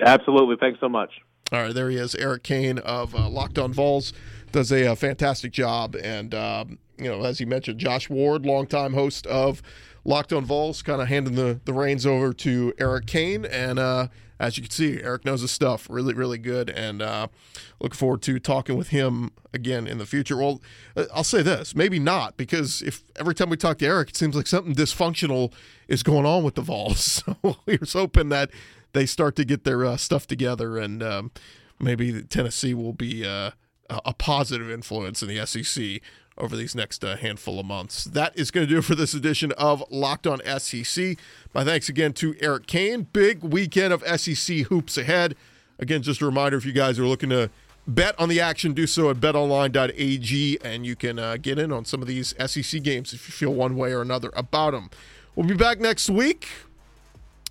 Absolutely. 0.00 0.56
Thanks 0.58 0.80
so 0.80 0.88
much. 0.88 1.10
All 1.52 1.62
right, 1.62 1.74
there 1.74 1.90
he 1.90 1.96
is, 1.96 2.14
Eric 2.14 2.42
Kane 2.42 2.78
of 2.78 3.14
uh, 3.14 3.28
Locked 3.28 3.58
On 3.58 3.72
Vols 3.72 4.12
does 4.50 4.72
a, 4.72 4.84
a 4.86 4.96
fantastic 4.96 5.52
job. 5.52 5.94
And, 5.94 6.34
um, 6.34 6.78
you 6.96 7.08
know, 7.08 7.22
as 7.22 7.38
he 7.38 7.44
mentioned, 7.44 7.78
Josh 7.78 8.08
Ward, 8.08 8.46
longtime 8.46 8.94
host 8.94 9.26
of 9.26 9.62
Locked 10.04 10.32
on 10.32 10.44
Vols, 10.44 10.82
kind 10.82 11.02
of 11.02 11.08
handing 11.08 11.34
the, 11.34 11.60
the 11.64 11.72
reins 11.72 12.06
over 12.06 12.32
to 12.32 12.72
Eric 12.78 13.06
Kane, 13.06 13.44
And 13.44 13.78
uh, 13.78 14.08
as 14.40 14.56
you 14.56 14.62
can 14.62 14.70
see, 14.70 15.00
Eric 15.02 15.24
knows 15.24 15.42
his 15.42 15.50
stuff 15.50 15.86
really, 15.88 16.14
really 16.14 16.38
good. 16.38 16.70
And 16.70 17.00
uh, 17.02 17.28
looking 17.80 17.96
forward 17.96 18.22
to 18.22 18.38
talking 18.38 18.76
with 18.76 18.88
him 18.88 19.30
again 19.52 19.86
in 19.86 19.98
the 19.98 20.06
future. 20.06 20.36
Well, 20.36 20.60
uh, 20.96 21.04
I'll 21.14 21.24
say 21.24 21.42
this 21.42 21.74
maybe 21.74 21.98
not, 21.98 22.36
because 22.36 22.82
if 22.82 23.04
every 23.16 23.34
time 23.34 23.50
we 23.50 23.56
talk 23.56 23.78
to 23.78 23.86
Eric, 23.86 24.10
it 24.10 24.16
seems 24.16 24.34
like 24.34 24.46
something 24.46 24.74
dysfunctional 24.74 25.52
is 25.88 26.02
going 26.02 26.26
on 26.26 26.42
with 26.42 26.54
the 26.54 26.62
Vols. 26.62 27.22
So 27.44 27.56
here's 27.66 27.92
hoping 27.92 28.28
that 28.30 28.50
they 28.94 29.06
start 29.06 29.36
to 29.36 29.44
get 29.44 29.64
their 29.64 29.84
uh, 29.84 29.96
stuff 29.96 30.26
together 30.26 30.78
and 30.78 31.02
um, 31.02 31.30
maybe 31.78 32.22
Tennessee 32.22 32.74
will 32.74 32.92
be 32.92 33.26
uh, 33.26 33.50
a 33.90 34.14
positive 34.14 34.70
influence 34.70 35.22
in 35.22 35.28
the 35.28 35.44
SEC 35.46 36.00
over 36.36 36.56
these 36.56 36.74
next 36.74 37.04
uh, 37.04 37.16
handful 37.16 37.60
of 37.60 37.66
months. 37.66 38.04
That 38.04 38.36
is 38.36 38.50
going 38.50 38.66
to 38.66 38.72
do 38.72 38.78
it 38.78 38.84
for 38.84 38.94
this 38.94 39.14
edition 39.14 39.52
of 39.52 39.84
Locked 39.90 40.26
On 40.26 40.40
SEC. 40.58 41.16
My 41.52 41.64
thanks 41.64 41.88
again 41.88 42.12
to 42.14 42.34
Eric 42.40 42.66
Kane. 42.66 43.02
Big 43.12 43.42
weekend 43.42 43.92
of 43.92 44.02
SEC 44.20 44.58
hoops 44.58 44.98
ahead. 44.98 45.36
Again, 45.78 46.02
just 46.02 46.20
a 46.20 46.26
reminder 46.26 46.56
if 46.56 46.64
you 46.64 46.72
guys 46.72 46.98
are 46.98 47.06
looking 47.06 47.30
to 47.30 47.50
bet 47.86 48.18
on 48.18 48.28
the 48.28 48.40
action, 48.40 48.72
do 48.72 48.86
so 48.86 49.10
at 49.10 49.16
betonline.ag, 49.16 50.58
and 50.64 50.86
you 50.86 50.96
can 50.96 51.18
uh, 51.18 51.36
get 51.36 51.58
in 51.58 51.72
on 51.72 51.84
some 51.84 52.00
of 52.00 52.08
these 52.08 52.34
SEC 52.46 52.82
games 52.82 53.12
if 53.12 53.28
you 53.28 53.32
feel 53.32 53.52
one 53.52 53.76
way 53.76 53.92
or 53.92 54.02
another 54.02 54.30
about 54.34 54.72
them. 54.72 54.90
We'll 55.36 55.46
be 55.46 55.54
back 55.54 55.80
next 55.80 56.08
week. 56.08 56.48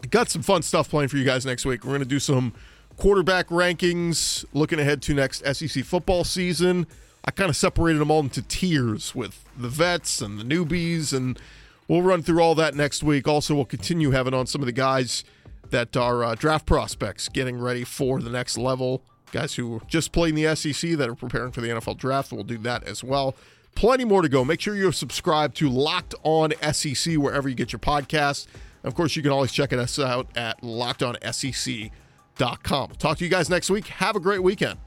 Got 0.10 0.30
some 0.30 0.41
fun 0.41 0.62
stuff 0.62 0.89
playing 0.89 1.10
for 1.10 1.18
you 1.18 1.24
guys 1.24 1.45
next 1.45 1.66
week. 1.66 1.84
We're 1.84 1.91
going 1.91 1.99
to 2.01 2.06
do 2.06 2.20
some 2.20 2.54
quarterback 2.97 3.47
rankings, 3.47 4.45
looking 4.54 4.80
ahead 4.80 5.01
to 5.04 5.14
next 5.14 5.43
SEC 5.45 5.84
football 5.84 6.24
season. 6.24 6.88
I 7.26 7.32
kind 7.32 7.49
of 7.49 7.56
separated 7.56 7.99
them 7.99 8.12
all 8.12 8.20
into 8.20 8.41
tiers 8.41 9.16
with 9.16 9.45
the 9.58 9.70
vets 9.70 10.22
and 10.22 10.38
the 10.38 10.43
newbies, 10.43 11.14
and 11.14 11.39
we'll 11.88 12.01
run 12.01 12.22
through 12.22 12.41
all 12.41 12.54
that 12.56 12.76
next 12.76 13.01
week. 13.01 13.28
Also, 13.28 13.56
we'll 13.56 13.66
continue 13.66 14.12
having 14.12 14.34
on 14.34 14.45
some 14.45 14.62
of 14.62 14.66
the 14.66 14.74
guys 14.74 15.24
that 15.70 15.95
are 15.95 16.24
uh, 16.24 16.36
draft 16.36 16.66
prospects 16.66 17.30
getting 17.30 17.58
ready 17.58 17.84
for 17.84 18.20
the 18.20 18.30
next 18.30 18.58
level. 18.58 19.04
Guys 19.32 19.56
who 19.56 19.82
just 19.88 20.12
played 20.12 20.38
in 20.38 20.43
the 20.43 20.56
SEC 20.56 20.91
that 20.91 21.10
are 21.10 21.16
preparing 21.16 21.51
for 21.51 21.62
the 21.62 21.70
NFL 21.70 21.97
draft. 21.97 22.32
We'll 22.32 22.43
do 22.43 22.58
that 22.60 22.84
as 22.84 23.04
well. 23.04 23.36
Plenty 23.74 24.06
more 24.06 24.22
to 24.22 24.30
go. 24.30 24.45
Make 24.45 24.62
sure 24.62 24.76
you're 24.76 24.91
subscribed 24.91 25.56
to 25.58 25.70
Locked 25.70 26.14
On 26.24 26.51
SEC 26.74 27.16
wherever 27.16 27.49
you 27.49 27.56
get 27.56 27.72
your 27.72 27.80
podcasts. 27.80 28.45
Of 28.84 28.95
course, 28.95 29.15
you 29.15 29.21
can 29.21 29.31
always 29.31 29.51
check 29.51 29.71
us 29.73 29.99
out 29.99 30.27
at 30.36 30.59
lockedonsec.com. 30.61 32.89
Talk 32.97 33.17
to 33.17 33.23
you 33.23 33.29
guys 33.29 33.49
next 33.49 33.69
week. 33.69 33.88
Have 33.88 34.15
a 34.15 34.19
great 34.19 34.43
weekend. 34.43 34.79